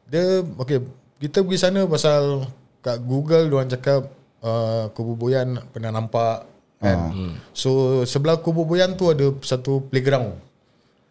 Dia 0.07 0.43
okey, 0.43 0.83
kita 1.23 1.43
pergi 1.43 1.59
sana 1.59 1.83
pasal 1.87 2.47
kat 2.83 2.99
Google 3.03 3.51
dia 3.51 3.55
orang 3.59 3.71
cakap 3.71 4.01
uh, 4.43 4.87
kubur 4.95 5.15
boyan 5.19 5.59
pernah 5.71 5.91
nampak 5.91 6.47
kan. 6.77 6.97
Hmm. 7.13 7.33
So 7.53 8.01
sebelah 8.05 8.41
kubur 8.41 8.65
boyan 8.65 8.97
tu 8.97 9.09
ada 9.09 9.33
satu 9.41 9.83
playground. 9.89 10.37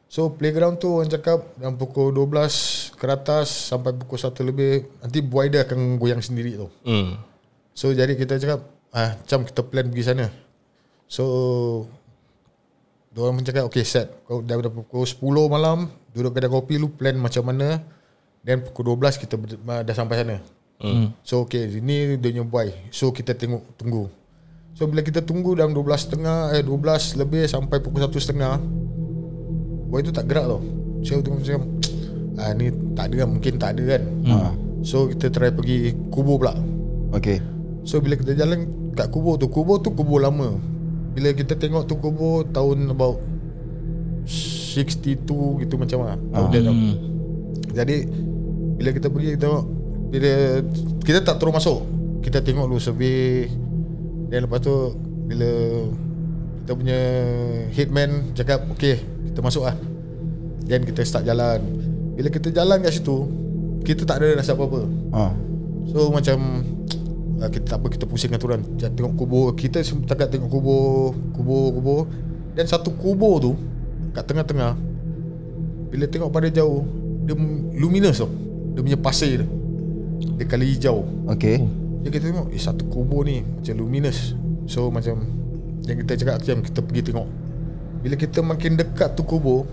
So 0.07 0.31
playground 0.31 0.79
tu 0.79 1.03
orang 1.03 1.11
cakap 1.11 1.43
dalam 1.59 1.75
pukul 1.75 2.15
12 2.15 2.95
ke 2.95 3.05
atas 3.11 3.75
sampai 3.75 3.91
pukul 3.95 4.19
1 4.23 4.33
lebih 4.47 4.87
nanti 5.03 5.19
buai 5.19 5.51
dia 5.51 5.67
akan 5.67 5.99
goyang 5.99 6.23
sendiri 6.23 6.57
tu. 6.57 6.69
Hmm. 6.87 7.19
So 7.75 7.91
jadi 7.91 8.15
kita 8.15 8.39
cakap 8.39 8.61
ah 8.95 9.19
macam 9.19 9.45
kita 9.45 9.61
plan 9.67 9.87
pergi 9.91 10.07
sana. 10.07 10.27
So 11.07 11.25
Dia 13.15 13.23
orang 13.23 13.47
cakap 13.47 13.65
okay 13.71 13.87
set 13.87 14.11
Kau 14.27 14.43
dah 14.43 14.59
pukul 14.59 15.07
10 15.07 15.23
malam 15.49 15.89
Duduk 16.13 16.35
kedai 16.37 16.51
kopi 16.51 16.77
lu 16.77 16.91
plan 16.93 17.15
macam 17.17 17.47
mana 17.47 17.81
Dan 18.43 18.67
pukul 18.67 18.99
12 18.99 19.23
kita 19.23 19.35
dah 19.87 19.95
sampai 19.95 20.17
sana 20.21 20.37
hmm. 20.83 21.23
So 21.23 21.47
okay 21.47 21.71
Ini 21.79 22.19
dia 22.19 22.31
punya 22.35 22.45
boy 22.45 22.69
So 22.91 23.15
kita 23.15 23.33
tengok 23.39 23.63
Tunggu 23.79 24.11
So 24.77 24.85
bila 24.85 25.01
kita 25.01 25.25
tunggu 25.25 25.57
dalam 25.57 25.73
12.30 25.73 26.61
Eh 26.61 26.61
12 26.61 27.17
lebih 27.25 27.49
sampai 27.49 27.81
pukul 27.81 28.05
1.30 28.13 29.89
Boy 29.89 30.05
tu 30.05 30.13
tak 30.13 30.29
gerak 30.29 30.53
tau. 30.53 30.61
So 31.01 31.25
tengok 31.25 31.41
macam 31.41 31.61
ah, 32.45 32.53
Ni 32.53 32.69
tak 32.93 33.09
ada 33.09 33.25
kan 33.25 33.29
Mungkin 33.33 33.53
tak 33.57 33.71
ada 33.73 33.97
kan. 33.97 34.03
Hmm. 34.29 34.53
So 34.85 35.09
kita 35.09 35.33
try 35.33 35.49
pergi 35.49 35.97
kubur 36.13 36.45
pula. 36.45 36.53
Okay. 37.17 37.41
So 37.89 38.05
bila 38.05 38.21
kita 38.21 38.37
jalan 38.37 38.93
kat 38.93 39.09
kubur 39.09 39.41
tu 39.41 39.49
Kubur 39.49 39.81
tu 39.81 39.97
kubur 39.97 40.21
lama. 40.21 40.61
Bila 41.17 41.33
kita 41.33 41.57
tengok 41.57 41.89
tu 41.89 41.97
kubur 41.97 42.45
Tahun 42.53 42.93
about 42.93 43.17
62 44.29 45.25
gitu 45.65 45.75
macam 45.81 45.99
lah 46.05 46.21
Tahun 46.37 46.47
dia 46.53 46.61
tau. 46.61 46.77
Jadi 47.73 47.97
Bila 48.77 48.93
kita 48.93 49.09
pergi 49.09 49.29
kita 49.33 49.49
tengok 49.49 49.65
Bila 50.13 50.33
Kita 51.01 51.25
tak 51.25 51.41
terus 51.41 51.57
masuk 51.57 51.81
Kita 52.21 52.45
tengok 52.45 52.69
dulu 52.69 52.77
survey 52.77 53.49
Dan 54.27 54.47
lepas 54.47 54.59
tu 54.63 54.75
Bila 55.27 55.51
Kita 56.63 56.73
punya 56.75 57.01
Hitman 57.71 58.35
cakap 58.35 58.67
Okay 58.75 59.03
Kita 59.31 59.41
masuk 59.43 59.67
lah. 59.67 59.77
Dan 60.67 60.83
kita 60.83 61.07
start 61.07 61.23
jalan. 61.23 61.63
Bila 62.19 62.29
kita 62.33 62.51
jalan 62.51 62.83
kat 62.83 62.99
situ 62.99 63.17
Kita 63.87 64.03
tak 64.03 64.19
ada 64.19 64.35
rasa 64.35 64.59
apa-apa. 64.59 64.83
Ha. 65.15 65.23
So 65.95 66.11
macam 66.11 66.67
uh, 67.39 67.51
kita 67.55 67.65
tak 67.71 67.79
apa 67.79 67.87
kita 67.95 68.05
pusingkan 68.11 68.43
turun. 68.43 68.67
Tengok 68.75 69.15
kubur 69.15 69.55
kita 69.55 69.79
setakat 69.79 70.35
tengok 70.35 70.51
kubur 70.51 71.15
kubur 71.31 71.71
kubur. 71.71 72.01
Dan 72.59 72.67
satu 72.67 72.91
kubur 72.99 73.39
tu 73.39 73.53
kat 74.11 74.27
tengah-tengah 74.27 74.75
bila 75.87 76.05
tengok 76.11 76.35
pada 76.35 76.51
jauh 76.51 76.83
dia 77.23 77.39
luminous 77.79 78.19
tau. 78.19 78.31
Dia 78.75 78.83
punya 78.83 78.99
pasir 78.99 79.47
dia 79.47 79.47
dia 80.37 80.45
kali 80.51 80.67
hijau. 80.67 81.07
Okay 81.31 81.86
jadi 82.07 82.23
kita 82.23 82.25
tengok 82.31 82.47
eh 82.55 82.63
satu 82.63 82.87
kubur 82.87 83.27
ni 83.27 83.43
macam 83.43 83.75
luminous 83.83 84.39
so 84.71 84.95
macam 84.95 85.27
yang 85.91 85.99
kita 86.07 86.23
cakap 86.23 86.39
macam 86.39 86.57
kita 86.63 86.81
pergi 86.87 87.03
tengok 87.11 87.29
bila 87.99 88.15
kita 88.15 88.39
makin 88.47 88.79
dekat 88.79 89.19
tu 89.19 89.27
kubur 89.27 89.67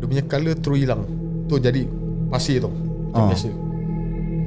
dia 0.00 0.06
punya 0.08 0.24
colour 0.24 0.56
terus 0.56 0.78
hilang 0.80 1.04
tu 1.44 1.60
jadi 1.60 1.84
pasir 2.32 2.64
tau 2.64 2.72
macam 2.72 3.20
Ah. 3.20 3.28
biasa 3.28 3.48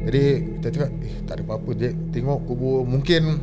jadi 0.02 0.24
kita 0.58 0.68
cakap 0.74 0.90
eh, 0.98 1.16
tak 1.30 1.34
ada 1.38 1.42
apa-apa 1.46 1.70
dia 1.78 1.94
tengok 2.10 2.40
kubur 2.50 2.90
mungkin 2.90 3.38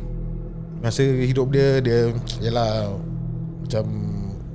masa 0.83 1.03
hidup 1.03 1.55
dia 1.55 1.79
dia 1.79 2.11
ialah 2.43 2.91
macam 3.63 3.85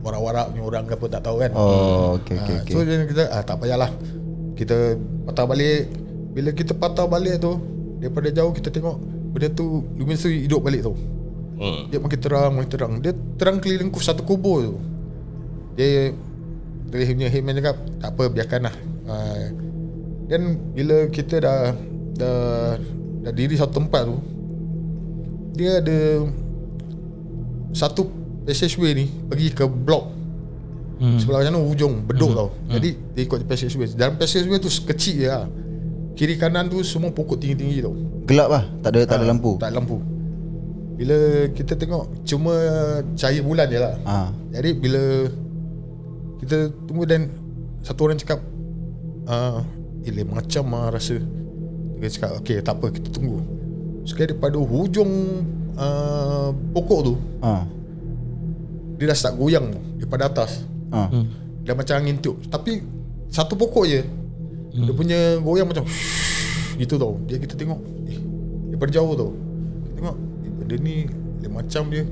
warak-warak 0.04 0.52
punya 0.52 0.62
orang 0.68 0.84
ke 0.84 0.92
apa 1.00 1.06
tak 1.08 1.22
tahu 1.24 1.36
kan. 1.40 1.50
Oh 1.56 2.20
okay 2.20 2.36
okay, 2.36 2.56
Ah, 2.56 2.60
okay. 2.60 2.72
So 2.76 2.84
jadi 2.84 3.04
kita 3.08 3.24
ah, 3.32 3.40
tak 3.40 3.56
payahlah. 3.56 3.88
Kita 4.52 5.00
patah 5.24 5.48
balik. 5.48 5.88
Bila 6.36 6.52
kita 6.52 6.76
patah 6.76 7.08
balik 7.08 7.40
tu 7.40 7.56
daripada 8.04 8.28
jauh 8.28 8.52
kita 8.52 8.68
tengok 8.68 9.00
benda 9.34 9.50
tu 9.50 9.82
luminous 9.98 10.22
tu 10.22 10.30
hidup 10.30 10.62
balik 10.62 10.86
tu. 10.86 10.94
Hmm. 11.58 11.90
Dia 11.90 11.98
makin 11.98 12.20
terang 12.22 12.50
makin 12.54 12.70
terang. 12.70 12.92
Dia 13.02 13.12
terang 13.34 13.58
keliling 13.58 13.90
ku 13.90 13.98
satu 13.98 14.22
kubur 14.22 14.62
tu. 14.62 14.74
Dia 15.74 16.14
dari 16.86 17.10
punya 17.10 17.26
hitman 17.26 17.58
cakap 17.58 17.76
tak 17.98 18.10
apa 18.14 18.24
biarkanlah. 18.30 18.74
Uh, 19.04 19.44
dan 20.30 20.56
bila 20.72 21.10
kita 21.10 21.42
dah 21.42 21.74
dah 22.14 22.78
dah 23.24 23.32
diri 23.34 23.58
satu 23.58 23.82
tempat 23.82 24.06
tu 24.08 24.16
dia 25.54 25.78
ada 25.80 26.26
satu 27.74 28.10
passageway 28.44 28.92
ni 28.94 29.06
pergi 29.08 29.48
ke 29.54 29.64
blok 29.66 30.04
hmm. 31.00 31.18
sebelah 31.22 31.46
sana 31.46 31.58
hujung 31.60 32.04
bedok 32.04 32.30
hmm. 32.30 32.38
tau 32.38 32.48
jadi 32.70 32.90
dia 33.14 33.22
ikut 33.24 33.40
passageway 33.46 33.86
dalam 33.94 34.14
passageway 34.18 34.58
tu 34.60 34.70
kecil 34.70 35.14
je 35.24 35.28
lah 35.28 35.46
kiri 36.14 36.38
kanan 36.38 36.70
tu 36.70 36.78
semua 36.86 37.10
pokok 37.10 37.38
tinggi-tinggi 37.42 37.82
tau. 37.82 37.94
Gelap 38.24 38.48
lah 38.48 38.64
Tak 38.80 38.90
ada 38.94 39.00
tak 39.04 39.16
ada 39.20 39.24
Ah, 39.26 39.30
lampu. 39.34 39.50
tak 39.58 39.68
ada 39.70 39.76
lampu. 39.82 39.98
Bila 40.94 41.16
kita 41.50 41.74
tengok 41.74 42.22
cuma 42.22 42.54
cahaya 43.18 43.42
bulan 43.42 43.66
je 43.66 43.78
lah. 43.82 43.94
Ah. 44.06 44.28
jadi 44.54 44.70
bila 44.78 45.02
kita 46.38 46.70
tunggu 46.86 47.02
dan 47.02 47.30
satu 47.82 48.06
orang 48.06 48.18
cakap 48.18 48.38
ah 49.26 49.60
uh, 50.06 50.24
macam 50.30 50.64
ah 50.78 50.88
rasa. 50.94 51.18
Dia 51.98 52.08
cakap 52.10 52.30
okey 52.42 52.62
tak 52.62 52.78
apa 52.78 52.86
kita 52.94 53.10
tunggu. 53.10 53.42
Sekali 54.06 54.36
daripada 54.36 54.60
hujung 54.60 55.10
uh, 55.74 56.54
pokok 56.76 57.00
tu 57.02 57.14
ha. 57.40 57.64
dia 59.00 59.10
dah 59.10 59.16
start 59.18 59.34
goyang 59.34 59.72
daripada 59.98 60.30
atas. 60.30 60.62
Ha. 60.94 61.10
Dia 61.66 61.74
macam 61.74 61.94
angin 61.98 62.22
tiup. 62.22 62.38
Tapi 62.46 62.94
Satu 63.34 63.58
pokok 63.58 63.82
je 63.90 63.98
hmm. 64.74 64.84
Dia 64.84 64.94
punya 64.94 65.18
goyang 65.38 65.68
macam 65.70 65.86
Gitu 66.74 66.94
tau. 66.98 67.22
Dia 67.30 67.38
kita 67.38 67.54
tengok 67.54 67.78
Eh 68.10 68.18
Daripada 68.74 68.90
jauh 68.90 69.14
tau. 69.14 69.30
Kita 69.86 69.92
tengok 70.02 70.16
eh, 70.42 70.50
Benda 70.50 70.76
ni 70.82 70.94
Dia 71.38 71.48
macam 71.48 71.82
dia. 71.88 72.04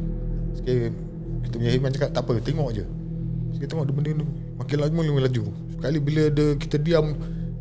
Sekali 0.54 0.94
Kita 1.42 1.54
punya 1.58 1.70
Himan 1.74 1.90
cakap 1.90 2.10
Tak 2.14 2.22
apa 2.22 2.32
tengok 2.38 2.68
je 2.70 2.84
Sekali 3.58 3.68
tengok 3.68 3.84
dia 3.90 3.94
benda 3.94 4.10
ni 4.14 4.24
Makin 4.62 4.76
laju 4.78 4.92
makin 4.94 5.12
laju. 5.26 5.42
Sekali 5.74 5.98
bila 5.98 6.22
dia, 6.30 6.46
kita 6.54 6.76
diam 6.78 7.06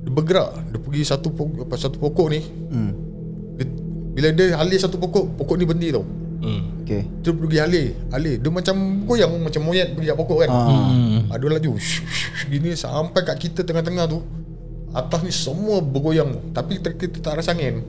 Dia 0.06 0.12
bergerak 0.14 0.50
Dia 0.70 0.80
pergi 0.80 1.02
satu 1.02 1.34
pokok, 1.34 1.66
apa, 1.66 1.76
satu 1.78 1.98
pokok 1.98 2.28
ni 2.30 2.40
Hmm. 2.72 2.92
dia, 3.58 3.66
Bila 4.14 4.28
dia 4.32 4.46
alih 4.62 4.78
satu 4.78 5.02
pokok 5.02 5.36
Pokok 5.42 5.56
ni 5.58 5.66
berhenti 5.66 5.90
tau. 5.90 6.06
Hmm. 6.42 6.82
Okay 6.86 7.06
dia 7.22 7.32
pergi 7.34 7.58
alih 7.62 7.88
Alih 8.10 8.36
Dia 8.42 8.50
macam 8.50 8.76
goyang 9.06 9.34
Macam 9.42 9.62
monyet 9.66 9.94
pergi 9.94 10.10
kat 10.10 10.18
pokok 10.18 10.38
kan. 10.46 10.50
Ah. 10.50 11.38
Laju 11.38 11.78
shh, 11.78 12.02
shh, 12.06 12.30
shh, 12.34 12.46
Gini 12.50 12.74
sampai 12.78 13.22
kat 13.26 13.38
kita 13.38 13.62
tengah-tengah 13.66 14.06
tu 14.10 14.22
Atas 14.92 15.20
ni 15.24 15.32
semua 15.32 15.80
bergoyang. 15.80 16.52
Tapi 16.52 16.80
kita, 16.80 16.90
kita 17.00 17.18
tak 17.24 17.40
rasa 17.40 17.56
angin. 17.56 17.80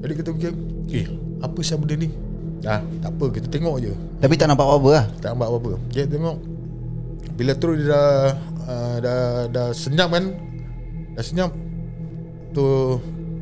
Jadi 0.00 0.12
kita 0.16 0.30
fikir 0.32 0.52
Eh 0.92 1.06
apa 1.42 1.58
siapa 1.60 1.84
benda 1.84 2.06
ni? 2.06 2.08
Dah 2.64 2.80
tak 3.04 3.10
apa 3.12 3.24
kita 3.36 3.46
tengok 3.52 3.76
je. 3.84 3.92
Tapi 4.22 4.34
tak 4.40 4.48
nampak 4.48 4.64
apa-apa 4.64 4.88
lah. 4.92 5.04
Tak 5.20 5.28
nampak 5.36 5.48
apa-apa. 5.52 5.70
Kita 5.92 6.08
tengok 6.08 6.36
Bila 7.36 7.52
terus 7.52 7.76
dia 7.84 7.92
dah, 7.92 8.08
uh, 8.64 8.96
dah 9.04 9.20
Dah 9.52 9.66
senyap 9.76 10.08
kan? 10.08 10.24
Dah 11.16 11.24
senyap 11.24 11.50
Tu 12.56 12.64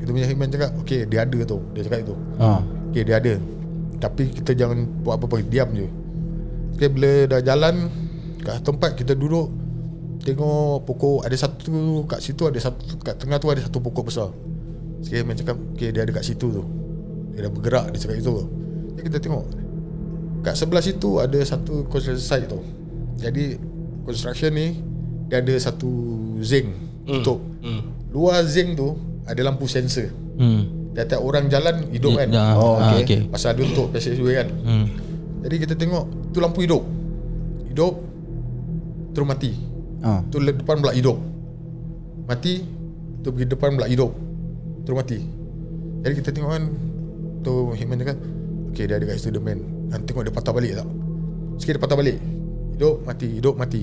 Kita 0.03 0.11
punya 0.11 0.27
Himan 0.27 0.51
cakap 0.51 0.71
Okay 0.83 1.07
dia 1.07 1.23
ada 1.23 1.39
tu. 1.47 1.59
Dia 1.79 1.83
cakap 1.87 2.01
itu. 2.11 2.15
Ha. 2.43 2.49
Okay 2.91 3.03
dia 3.07 3.17
ada. 3.23 3.35
Tapi 4.03 4.23
kita 4.35 4.51
jangan 4.59 4.83
buat 5.07 5.15
apa-apa 5.23 5.47
Diam 5.47 5.71
je. 5.79 5.87
Okay 6.75 6.91
bila 6.91 7.31
dah 7.31 7.41
jalan 7.45 7.87
Kat 8.43 8.67
tempat 8.67 8.99
kita 8.99 9.15
duduk 9.15 9.64
Tengok 10.25 10.83
pokok 10.83 11.23
Ada 11.23 11.37
satu 11.39 11.73
kat 12.05 12.19
situ 12.19 12.43
Ada 12.43 12.59
satu 12.59 12.97
Kat 12.99 13.15
tengah 13.15 13.37
tu 13.37 13.49
ada 13.49 13.61
satu 13.61 13.79
pokok 13.79 14.05
besar 14.05 14.29
Okay 14.99 15.21
man 15.21 15.37
cakap 15.37 15.61
Okay 15.73 15.93
dia 15.93 16.01
ada 16.01 16.11
kat 16.11 16.25
situ 16.25 16.49
tu 16.49 16.65
Dia 17.31 17.45
dah 17.45 17.51
bergerak 17.51 17.93
Dia 17.93 17.99
cakap 18.01 18.17
itu 18.19 18.35
Jadi 18.91 19.03
kita 19.05 19.19
tengok 19.21 19.45
Kat 20.41 20.55
sebelah 20.55 20.81
situ 20.81 21.11
Ada 21.19 21.39
satu 21.47 21.85
construction 21.85 22.17
site 22.19 22.49
tu 22.49 22.61
Jadi 23.15 23.61
Construction 24.03 24.51
ni 24.51 24.81
Dia 25.27 25.39
ada 25.39 25.55
satu 25.55 25.91
Zinc 26.41 26.69
Tutup 27.05 27.41
Hmm. 27.61 27.81
Luar 28.11 28.45
zinc 28.45 28.77
tu 28.77 28.93
Ada 29.23 29.41
lampu 29.43 29.65
sensor 29.65 30.09
Hmm. 30.35 30.93
Tiap-tiap 30.93 31.17
orang 31.19 31.49
jalan 31.49 31.89
Hidup 31.89 32.13
kan 32.15 32.29
Dah. 32.29 32.53
Oh, 32.55 32.77
Ah, 32.77 32.93
okay. 32.95 33.03
okay. 33.03 33.21
Pasal 33.25 33.55
dia 33.55 33.65
untuk 33.65 33.89
passageway 33.89 34.37
kan 34.37 34.49
Hmm. 34.61 34.85
Jadi 35.41 35.57
kita 35.59 35.75
tengok 35.75 36.05
Tu 36.29 36.41
lampu 36.41 36.61
hidup 36.61 36.81
Hidup 37.67 37.95
Terus 39.11 39.27
mati 39.27 39.53
Ha. 40.05 40.21
Tu 40.29 40.37
depan 40.37 40.85
pula 40.85 40.93
hidup 40.93 41.17
Mati 42.29 42.61
Tu 43.25 43.29
pergi 43.33 43.49
depan 43.49 43.73
pula 43.81 43.89
hidup 43.89 44.13
Terus 44.85 44.97
mati 45.01 45.19
Jadi 46.05 46.15
kita 46.21 46.29
tengok 46.29 46.51
kan 46.53 46.65
Tu 47.41 47.55
Hikman 47.81 47.97
cakap 48.05 48.19
Okay 48.69 48.85
dia 48.85 49.01
ada 49.01 49.05
kat 49.09 49.17
situ 49.17 49.33
the 49.33 49.41
man 49.41 49.65
Dan 49.89 50.05
tengok 50.05 50.29
dia 50.29 50.33
patah 50.35 50.53
balik 50.53 50.77
tak 50.77 50.89
Sikit 51.57 51.81
dia 51.81 51.83
patah 51.83 51.97
balik 51.97 52.21
Hidup 52.77 53.01
mati 53.09 53.29
Hidup 53.41 53.55
mati 53.57 53.83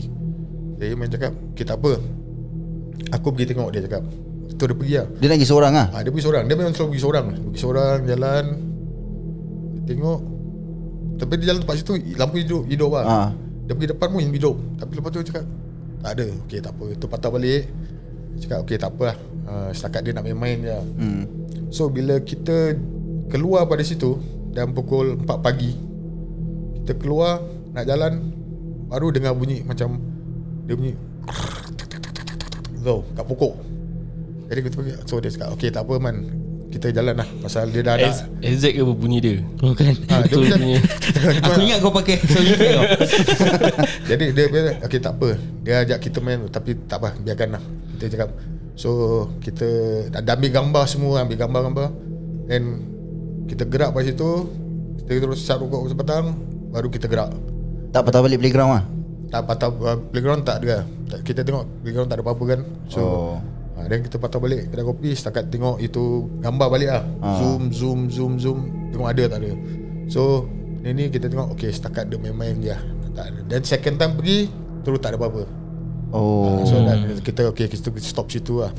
Jadi 0.77 0.89
Hikman 0.93 1.09
cakap 1.09 1.33
Okay 1.57 1.65
tak 1.65 1.81
apa 1.81 1.97
Aku 3.17 3.33
pergi 3.33 3.57
tengok 3.57 3.73
dia 3.73 3.81
cakap 3.81 4.05
Tu 4.61 4.63
dia 4.69 4.77
pergi 4.77 4.95
lah 5.01 5.07
Dia 5.17 5.25
nak 5.25 5.37
pergi 5.41 5.49
seorang 5.49 5.73
lah 5.73 5.87
Ah, 5.89 6.01
dia 6.05 6.11
pergi 6.13 6.25
seorang. 6.29 6.43
Dia 6.45 6.53
memang 6.53 6.73
selalu 6.77 6.89
pergi 6.93 7.01
seorang. 7.01 7.25
Pergi 7.33 7.59
seorang 7.65 7.97
jalan. 8.05 8.45
Tengok. 9.89 10.19
Tapi 11.17 11.31
dia 11.41 11.45
jalan 11.49 11.59
tempat 11.65 11.75
situ 11.81 11.93
lampu 12.13 12.35
hidup 12.45 12.63
hidup 12.69 12.89
lah. 12.93 13.03
Ah. 13.09 13.29
Dia 13.65 13.73
pergi 13.73 13.89
depan 13.97 14.07
pun 14.13 14.21
hidup. 14.21 14.55
Tapi 14.77 14.91
lepas 15.01 15.09
tu 15.09 15.17
dia 15.17 15.27
cakap 15.33 15.45
tak 16.01 16.11
ada. 16.17 16.27
Okey 16.45 16.59
tak 16.59 16.73
apa. 16.73 16.85
Tu 16.97 17.05
patah 17.07 17.29
balik. 17.31 17.63
Cakap 18.41 18.57
okey 18.65 18.77
tak 18.81 18.91
apa 18.97 19.03
lah. 19.13 19.17
Uh, 19.45 19.69
setakat 19.73 20.01
dia 20.05 20.11
nak 20.17 20.25
main-main 20.25 20.57
je. 20.59 20.77
hmm. 21.01 21.23
So 21.71 21.87
bila 21.87 22.19
kita 22.19 22.75
keluar 23.31 23.63
pada 23.69 23.79
situ 23.79 24.19
dalam 24.51 24.75
pukul 24.75 25.15
4 25.23 25.39
pagi 25.39 25.71
kita 26.83 26.99
keluar 26.99 27.39
nak 27.71 27.87
jalan 27.87 28.35
baru 28.91 29.15
dengar 29.15 29.31
bunyi 29.31 29.63
macam 29.63 29.95
dia 30.67 30.75
bunyi 30.75 30.93
Tau 32.81 33.05
kat 33.13 33.25
pokok 33.29 33.53
Jadi 34.49 34.59
kita 34.65 34.75
pergi 34.75 34.93
So 35.05 35.21
dia 35.21 35.29
cakap 35.31 35.53
Okay 35.55 35.69
tak 35.69 35.85
apa 35.85 35.95
man 36.01 36.15
kita 36.71 36.87
jalan 36.95 37.19
lah 37.19 37.27
pasal 37.43 37.67
dia 37.67 37.83
dah 37.83 37.99
ada 37.99 38.09
Exact 38.39 38.73
ke 38.79 38.83
bunyi 38.95 39.19
dia? 39.19 39.43
Bukan 39.59 39.91
ha, 40.07 40.23
dia 40.23 40.35
punya. 40.39 40.79
Aku 41.51 41.59
ingat 41.59 41.77
kau 41.83 41.91
pakai 41.91 42.15
Sorry 42.31 42.55
kau 42.55 42.83
Jadi 44.09 44.25
dia 44.31 44.45
Okay 44.79 45.03
tak 45.03 45.19
apa. 45.19 45.35
Dia 45.67 45.83
ajak 45.83 45.99
kita 45.99 46.23
main 46.23 46.47
Tapi 46.47 46.79
tak 46.87 47.03
apa 47.03 47.19
Biarkan 47.19 47.59
lah. 47.59 47.63
Kita 47.99 48.05
cakap 48.15 48.29
So 48.79 48.89
kita 49.43 49.67
Dah 50.15 50.33
ambil 50.39 50.51
gambar 50.55 50.83
semua 50.87 51.27
Ambil 51.27 51.37
gambar-gambar. 51.43 51.91
And 52.47 52.65
Kita 53.51 53.67
gerak 53.67 53.91
pada 53.91 54.07
situ 54.07 54.47
Kita 55.03 55.19
terus 55.19 55.43
start 55.43 55.59
rokok 55.59 55.91
petang 55.91 56.39
Baru 56.71 56.87
kita 56.87 57.11
gerak. 57.11 57.35
Tak 57.91 58.07
patah 58.07 58.23
balik 58.23 58.39
playground 58.39 58.71
lah? 58.79 58.83
Tak 59.27 59.43
patah 59.43 59.67
uh, 59.67 59.99
Playground 60.07 60.47
tak 60.47 60.63
ada 60.63 60.87
Kita 61.27 61.43
tengok 61.43 61.83
Playground 61.83 62.07
tak 62.07 62.17
ada 62.19 62.23
apa-apa 62.23 62.43
kan. 62.47 62.59
So 62.87 63.03
oh. 63.03 63.35
Ha, 63.81 63.89
dan 63.89 64.05
kita 64.05 64.21
patah 64.21 64.37
balik 64.37 64.69
kedai 64.69 64.85
kopi 64.85 65.09
setakat 65.17 65.49
tengok 65.49 65.81
itu 65.81 66.29
gambar 66.37 66.67
balik 66.69 66.89
lah. 66.93 67.03
Ha. 67.25 67.27
Zoom, 67.41 67.61
zoom, 67.73 67.99
zoom, 68.13 68.33
zoom. 68.37 68.59
Tengok 68.93 69.09
ada 69.09 69.23
tak 69.25 69.39
ada. 69.41 69.57
So, 70.05 70.45
ini 70.85 71.09
kita 71.09 71.33
tengok 71.33 71.57
okay 71.57 71.73
setakat 71.73 72.13
dia 72.13 72.21
main-main 72.21 72.61
je. 72.61 72.77
Tak 73.17 73.25
ada. 73.25 73.39
Dan 73.49 73.65
second 73.65 73.95
time 73.97 74.13
pergi 74.13 74.53
terus 74.85 75.01
tak 75.01 75.15
ada 75.15 75.17
apa-apa. 75.17 75.43
Oh. 76.13 76.61
Ha, 76.61 76.69
so, 76.69 76.77
dan 76.85 77.17
kita 77.25 77.49
okay 77.49 77.65
kita 77.65 77.89
stop 78.05 78.29
situ 78.29 78.61
lah. 78.61 78.69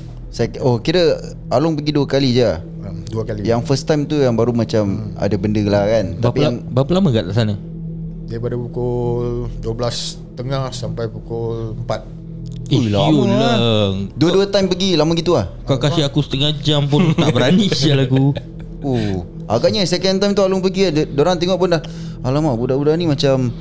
Oh, 0.62 0.78
kira 0.78 1.18
Alung 1.50 1.75
pergi 1.75 1.90
dua 1.90 2.06
kali 2.06 2.30
je. 2.38 2.47
Um, 2.87 3.02
dua 3.11 3.26
kali. 3.26 3.42
Yang 3.42 3.61
first 3.66 3.85
time 3.90 4.06
tu 4.06 4.23
yang 4.23 4.38
baru 4.38 4.54
macam 4.54 5.12
hmm. 5.12 5.18
ada 5.18 5.35
benda 5.35 5.62
lah 5.66 5.85
kan. 5.90 6.06
Berapa, 6.14 6.25
Tapi 6.30 6.38
yang 6.47 6.56
berapa 6.71 6.90
lama 6.94 7.09
kat 7.11 7.25
sana? 7.35 7.54
Daripada 8.30 8.56
pukul 8.56 9.50
12 9.61 10.38
tengah 10.38 10.73
sampai 10.73 11.04
pukul 11.11 11.76
4 11.85 12.22
Eh, 12.71 12.88
lama 12.88 13.23
lah. 13.26 13.57
Dua-dua 14.14 14.47
time 14.49 14.71
pergi 14.71 14.95
lama 14.95 15.12
gitu 15.19 15.35
lah. 15.35 15.50
Kau 15.66 15.81
kasih 15.81 16.07
aku 16.07 16.23
setengah 16.23 16.54
jam 16.61 16.87
pun 16.87 17.11
tak 17.16 17.33
berani 17.35 17.66
sial 17.78 18.04
aku. 18.04 18.37
Oh, 18.83 19.23
agaknya 19.47 19.87
second 19.87 20.19
time 20.19 20.35
tu 20.35 20.42
Alung 20.42 20.59
pergi 20.59 20.90
dia 20.90 21.07
orang 21.23 21.38
tengok 21.38 21.54
pun 21.54 21.71
dah 21.71 21.83
alamak 22.26 22.59
budak-budak 22.59 22.99
ni 22.99 23.07
macam 23.07 23.54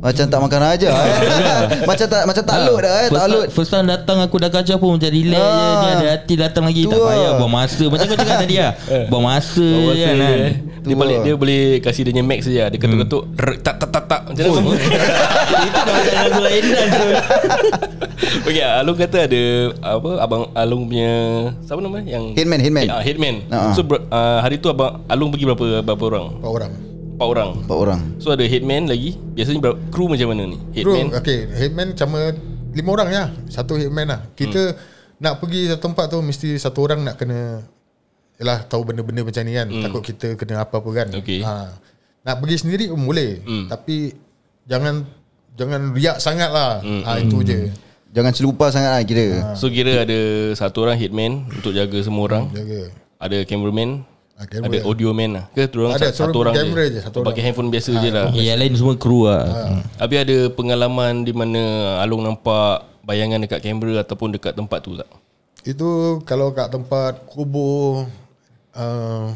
macam 0.00 0.24
tak 0.26 0.40
makan 0.42 0.62
aja 0.64 0.88
eh. 0.90 1.14
Macam 1.88 2.06
tak 2.10 2.22
macam 2.26 2.42
tak 2.42 2.58
lut 2.66 2.80
dah 2.82 2.94
eh, 3.06 3.08
tak 3.12 3.26
lut. 3.30 3.46
First 3.54 3.70
time 3.70 3.86
datang 3.86 4.18
aku 4.18 4.34
dah 4.40 4.50
kacau 4.50 4.80
pun 4.80 4.98
macam 4.98 5.12
relax 5.12 5.38
ha. 5.38 5.52
je. 5.54 5.70
Dia 5.70 5.92
ada 5.94 6.06
hati 6.16 6.34
datang 6.34 6.64
lagi 6.66 6.82
tak 6.90 6.98
payah 6.98 7.30
buang 7.38 7.52
masa. 7.54 7.84
Macam 7.86 8.06
kau 8.10 8.16
cakap 8.18 8.36
tadi 8.42 8.56
ah. 8.58 8.72
Buang 9.06 9.24
masa 9.28 9.68
je 9.94 10.10
kan. 10.10 10.38
Dia 10.82 10.94
balik 10.98 11.18
dia 11.22 11.34
boleh 11.38 11.62
kasih 11.78 12.02
dia 12.10 12.24
max 12.26 12.50
saja. 12.50 12.66
Dia 12.66 12.78
ketuk-ketuk 12.78 13.22
hmm. 13.22 13.62
tak 13.62 13.74
tak 13.78 13.88
tak 13.94 14.04
tak 14.10 14.20
macam 14.28 14.42
mana. 14.50 14.70
Itu 15.66 15.80
dah 15.80 15.94
ada 15.94 16.10
lagu 16.26 16.40
lain 16.42 16.62
dah. 16.66 16.86
Okey, 18.46 18.62
Alung 18.62 18.98
kata 18.98 19.18
ada 19.30 19.42
apa 19.82 20.10
abang 20.22 20.42
Alung 20.54 20.90
punya 20.90 21.12
siapa 21.62 21.78
nama 21.78 21.98
yang 22.02 22.34
Hitman 22.34 22.58
Hitman. 22.58 22.86
Ah, 22.90 23.02
Hitman. 23.02 23.34
So 23.78 23.86
uh, 23.86 24.38
hari 24.42 24.58
tu 24.58 24.66
abang 24.70 25.06
Alung 25.06 25.30
pergi 25.30 25.46
berapa 25.46 25.86
berapa 25.86 26.04
orang? 26.06 26.26
Berapa 26.42 26.50
orang? 26.50 26.72
Empat 27.12 27.28
orang 27.28 27.50
Empat 27.62 27.78
orang 27.78 28.00
So 28.18 28.34
ada 28.34 28.42
headman 28.42 28.90
lagi 28.90 29.14
Biasanya 29.14 29.60
berapa, 29.62 29.78
kru 29.94 30.10
macam 30.10 30.32
mana 30.34 30.42
ni 30.48 30.58
Headman 30.74 31.12
Kru, 31.12 31.20
Okay 31.22 31.38
Headman 31.54 31.88
sama 31.94 32.34
Lima 32.74 32.90
orang 32.98 33.08
ya 33.14 33.24
Satu 33.46 33.78
headman 33.78 34.10
lah 34.10 34.20
Kita 34.34 34.74
hmm. 34.74 35.22
Nak 35.22 35.38
pergi 35.38 35.70
satu 35.70 35.92
tempat 35.92 36.10
tu 36.10 36.18
Mesti 36.18 36.58
satu 36.58 36.82
orang 36.82 37.06
nak 37.06 37.20
kena 37.20 37.62
Yalah 38.42 38.58
tahu 38.66 38.82
benda-benda 38.82 39.22
macam 39.22 39.42
ni 39.46 39.54
kan 39.54 39.70
hmm. 39.70 39.82
Takut 39.86 40.02
kita 40.02 40.34
kena 40.34 40.66
apa-apa 40.66 40.90
kan 40.90 41.08
okay. 41.14 41.46
ha. 41.46 41.70
Nak 42.26 42.34
pergi 42.42 42.66
sendiri 42.66 42.90
pun 42.90 43.06
boleh 43.06 43.38
hmm. 43.38 43.70
Tapi 43.70 44.10
Jangan 44.66 45.06
Jangan 45.54 45.94
riak 45.94 46.18
sangat 46.18 46.50
lah 46.50 46.82
hmm. 46.82 47.02
ha, 47.06 47.22
Itu 47.22 47.38
hmm. 47.38 47.46
je 47.46 47.58
Jangan 48.12 48.32
selupa 48.34 48.66
sangat 48.74 48.98
lah 48.98 49.02
kira 49.06 49.26
ha. 49.38 49.54
So 49.54 49.70
kira 49.70 50.02
ada 50.02 50.18
Satu 50.58 50.82
orang 50.82 50.98
headman 50.98 51.46
Untuk 51.54 51.70
jaga 51.70 51.98
semua 52.02 52.26
orang 52.26 52.50
hmm, 52.50 52.56
Jaga 52.58 52.82
Ada 53.22 53.38
cameraman 53.46 54.10
Ha, 54.32 54.48
ada 54.48 54.80
ya. 54.80 54.82
audio 54.88 55.12
man 55.12 55.30
lah 55.38 55.44
Ke 55.54 55.68
orang 55.76 55.92
ada, 55.92 56.08
satu, 56.08 56.40
orang 56.40 56.56
kamera 56.56 56.88
je, 56.88 56.98
je 56.98 57.00
satu 57.04 57.20
Pakai 57.20 57.46
handphone 57.46 57.68
biasa 57.68 57.92
ha, 57.94 58.00
je 58.00 58.08
lah 58.10 58.26
Yang 58.32 58.58
lain 58.58 58.72
semua 58.74 58.94
kru 58.96 59.28
lah 59.28 59.44
ha. 59.44 59.60
Habis 60.02 60.18
ada 60.24 60.36
pengalaman 60.50 61.22
Di 61.22 61.36
mana 61.36 61.62
Alung 62.00 62.24
nampak 62.24 62.88
Bayangan 63.06 63.44
dekat 63.44 63.60
kamera 63.60 64.02
Ataupun 64.02 64.32
dekat 64.34 64.56
tempat 64.56 64.82
tu 64.82 64.96
tak 64.96 65.06
Itu 65.62 66.18
Kalau 66.24 66.50
kat 66.56 66.72
tempat 66.72 67.22
Kubur 67.28 68.08
uh, 68.76 69.32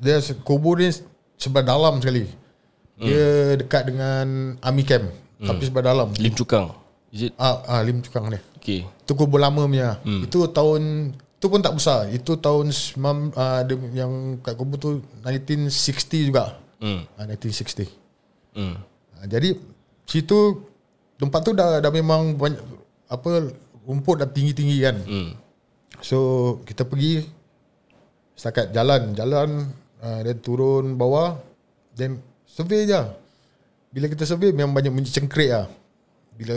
Dia 0.00 0.20
kubur 0.44 0.80
ni 0.80 0.92
Sebelah 1.40 1.64
dalam 1.64 2.00
sekali 2.00 2.28
hmm. 2.28 3.04
Dia 3.04 3.26
dekat 3.60 3.82
dengan 3.88 4.56
Army 4.60 4.84
camp 4.84 5.08
hmm. 5.40 5.48
Tapi 5.48 5.62
sebelah 5.66 5.86
dalam 5.92 6.08
Lim 6.16 6.34
Cukang 6.36 6.72
Is 7.10 7.28
it? 7.28 7.32
Ah, 7.40 7.64
ah 7.66 7.80
Lim 7.82 8.04
Cukang 8.04 8.28
ni 8.28 8.38
Okay 8.60 8.84
Itu 8.84 9.12
kubur 9.16 9.40
lama 9.40 9.64
punya 9.64 9.98
hmm. 10.04 10.28
Itu 10.28 10.46
tahun 10.52 11.14
itu 11.40 11.48
pun 11.48 11.64
tak 11.64 11.72
besar. 11.72 12.04
Itu 12.12 12.36
tahun 12.36 12.68
semam, 12.68 13.32
uh, 13.32 13.64
yang 13.96 14.44
kat 14.44 14.60
kubur 14.60 14.76
tu 14.76 15.00
1960 15.24 16.28
juga. 16.28 16.60
Hmm. 16.76 17.08
Uh, 17.16 17.24
1960. 17.32 17.88
Hmm. 18.52 18.76
Uh, 19.16 19.24
jadi 19.24 19.56
situ 20.04 20.68
tempat 21.16 21.40
tu 21.40 21.56
dah 21.56 21.80
dah 21.80 21.88
memang 21.88 22.36
banyak 22.36 22.60
apa 23.08 23.56
rumput 23.88 24.20
dah 24.20 24.28
tinggi-tinggi 24.28 24.84
kan. 24.84 24.96
Hmm. 25.00 25.32
So 26.04 26.18
kita 26.68 26.84
pergi 26.84 27.24
setakat 28.40 28.72
jalan, 28.72 29.12
jalan 29.12 29.68
uh, 30.00 30.20
dan 30.24 30.36
turun 30.40 30.96
bawah 30.96 31.36
then 31.92 32.16
survey 32.48 32.88
je. 32.88 33.02
Bila 33.92 34.08
kita 34.08 34.24
survey 34.24 34.56
memang 34.56 34.72
banyak 34.72 34.88
bunyi 34.88 35.12
cengkrik 35.12 35.52
lah. 35.52 35.68
Bila 36.40 36.56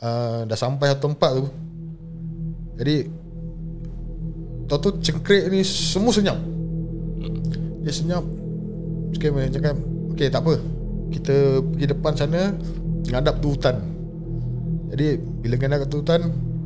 uh, 0.00 0.48
dah 0.48 0.56
sampai 0.56 0.96
satu 0.96 1.12
tempat 1.12 1.30
tu. 1.36 1.44
Jadi 2.80 2.96
Tahu 4.66 4.78
tu 4.82 4.90
cengkrik 4.98 5.46
ni 5.48 5.62
semua 5.62 6.10
senyap 6.12 6.36
Dia 7.86 7.92
senyap 7.94 8.24
Cakap 9.14 9.30
main 9.32 9.52
cakap 9.54 9.76
Okay 10.12 10.28
tak 10.28 10.42
apa 10.42 10.58
Kita 11.14 11.62
pergi 11.62 11.86
depan 11.86 12.12
sana 12.18 12.50
Ngadap 13.06 13.38
tu 13.38 13.54
hutan 13.54 13.78
Jadi 14.90 15.22
bila 15.22 15.54
ngadap 15.54 15.86
tu 15.86 16.02
hutan 16.02 16.20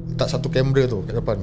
Letak 0.08 0.28
satu 0.32 0.48
kamera 0.48 0.88
tu 0.88 1.04
kat 1.04 1.14
depan 1.20 1.38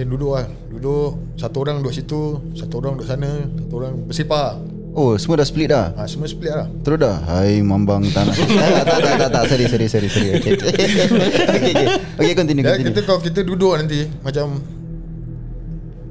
Dia 0.00 0.08
duduk 0.08 0.32
lah. 0.32 0.48
Duduk 0.72 1.36
Satu 1.36 1.60
orang 1.60 1.84
duduk 1.84 1.92
situ 1.92 2.40
Satu 2.56 2.80
orang 2.80 2.96
duduk 2.96 3.04
sana 3.04 3.44
Satu 3.52 3.74
orang 3.76 3.92
bersipar 4.08 4.56
Oh 4.96 5.12
semua 5.20 5.44
dah 5.44 5.44
split 5.44 5.68
dah? 5.68 5.92
Ha, 5.92 6.08
Semua 6.08 6.24
split 6.24 6.48
dah 6.48 6.64
Terus 6.80 7.04
dah? 7.04 7.20
Hai 7.28 7.60
mambang 7.60 8.08
tanah. 8.08 8.32
Tak, 8.40 8.48
tak, 8.48 8.96
tak, 9.04 9.16
tak, 9.20 9.28
tak, 9.28 9.42
Sorry 9.52 9.68
sorry 9.68 9.86
sorry, 9.92 10.08
sorry. 10.08 10.40
Okay. 10.40 10.56
okay, 10.56 11.72
okay. 11.76 11.86
okay 12.16 12.32
continue, 12.32 12.64
continue. 12.64 12.96
Kita, 12.96 13.00
kalau 13.04 13.20
kita 13.20 13.44
duduk 13.44 13.76
nanti 13.76 14.08
Macam 14.24 14.64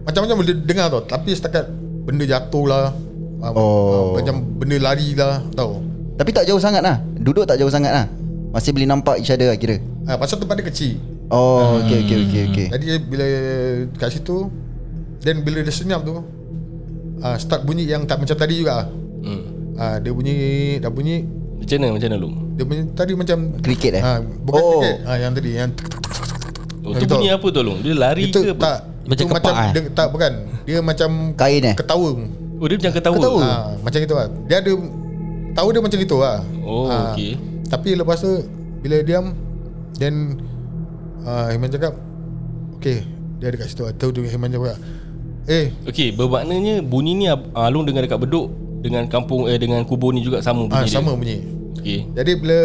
macam-macam 0.06 0.36
boleh 0.38 0.58
dengar 0.62 0.86
tau. 0.93 1.02
Tapi 1.10 1.34
setakat 1.34 1.65
Benda 2.06 2.30
jatuh 2.30 2.65
lah 2.69 2.93
ah, 3.41 3.58
oh. 3.58 4.13
Macam 4.21 4.38
benda 4.62 4.78
lari 4.78 5.17
lah 5.17 5.41
Tahu. 5.58 5.82
Tapi 6.13 6.30
tak 6.30 6.45
jauh 6.45 6.62
sangat 6.62 6.86
lah. 6.86 7.02
Duduk 7.17 7.49
tak 7.49 7.58
jauh 7.58 7.73
sangat 7.73 7.89
lah. 7.89 8.06
Masih 8.54 8.69
boleh 8.69 8.86
nampak 8.86 9.17
each 9.17 9.34
other 9.34 9.49
lah 9.49 9.58
kira. 9.58 9.82
Ha, 10.06 10.13
Pasal 10.13 10.38
tempat 10.38 10.62
dia 10.62 10.69
kecil 10.69 11.18
Oh 11.30 11.78
hmm. 11.78 11.86
okay, 11.86 11.98
okay, 12.06 12.18
okay, 12.26 12.44
okay. 12.50 12.68
Jadi 12.74 12.86
bila 13.06 13.26
kat 13.98 14.10
situ 14.18 14.50
Then 15.22 15.46
bila 15.46 15.62
dia 15.62 15.74
senyap 15.74 16.02
tu 16.02 16.26
uh, 17.22 17.38
Start 17.38 17.63
bunyi 17.70 17.86
yang 17.86 18.10
tak 18.10 18.18
macam 18.18 18.34
tadi 18.34 18.65
juga 18.65 18.89
hmm. 18.89 19.42
uh, 19.78 19.98
Dia 20.02 20.12
bunyi 20.12 20.36
Dah 20.82 20.89
bunyi 20.89 21.28
Macam 21.62 21.76
mana 21.78 21.88
macam 21.94 22.08
mana 22.10 22.18
lu? 22.18 22.30
Dia 22.58 22.63
bunyi 22.65 22.84
tadi 22.98 23.12
macam 23.13 23.38
Cricket 23.62 24.02
eh? 24.02 24.04
Uh, 24.04 24.20
bukan 24.42 24.62
oh. 24.62 24.70
cricket 24.82 24.98
uh, 25.06 25.18
Yang 25.22 25.32
tadi 25.38 25.52
yang 25.54 25.72
Oh, 26.80 26.96
itu 26.98 27.06
bunyi 27.06 27.30
apa 27.30 27.48
tu 27.54 27.62
Long? 27.62 27.78
Dia 27.86 27.94
lari 27.94 28.34
itu 28.34 28.39
ke 28.42 28.56
apa? 28.56 28.63
Tak, 28.65 28.78
macam 29.10 29.26
itu 29.26 29.34
macam 29.34 29.54
eh? 29.54 29.72
dia, 29.74 29.82
tak 29.94 30.08
bukan. 30.13 30.32
Dia 30.65 30.78
macam 30.86 31.10
kain 31.34 31.63
eh. 31.65 31.76
Ketawa. 31.78 32.10
Oh 32.60 32.65
dia 32.65 32.78
macam 32.78 32.94
ketawa. 32.94 33.15
ketawa. 33.18 33.42
Ha, 33.42 33.54
macam 33.82 34.00
itu 34.06 34.13
lah. 34.13 34.28
Dia 34.46 34.58
ada 34.62 34.72
tahu 35.58 35.68
dia 35.74 35.82
macam 35.82 36.00
itu 36.02 36.18
lah. 36.18 36.38
Oh 36.62 36.86
ha, 36.89 37.13
okey. 37.13 37.32
Tapi 37.70 37.89
lepas 37.98 38.18
tu 38.22 38.32
bila 38.82 39.02
diam 39.02 39.34
then 39.98 40.38
uh, 41.25 41.47
Himan 41.51 41.69
cakap 41.71 41.93
okey. 42.79 43.03
Dia 43.39 43.51
ada 43.51 43.58
kat 43.60 43.67
situ 43.71 43.84
tahu 43.95 44.10
tu 44.12 44.21
Himan 44.23 44.51
cakap 44.51 44.77
eh. 45.47 45.71
Okey 45.88 46.13
bermaknanya 46.13 46.84
bunyi 46.84 47.13
ni 47.15 47.25
Alung 47.55 47.88
dengar 47.88 48.03
dekat 48.05 48.19
beduk 48.21 48.51
dengan 48.79 49.08
kampung 49.12 49.47
eh 49.51 49.60
dengan 49.60 49.84
kubur 49.84 50.15
ni 50.15 50.23
juga 50.23 50.39
sama 50.39 50.67
bunyi 50.67 50.88
ha, 50.88 50.91
sama 50.91 51.12
dia. 51.12 51.19
bunyi. 51.19 51.38
Okey. 51.79 51.99
Jadi 52.15 52.32
bila 52.39 52.60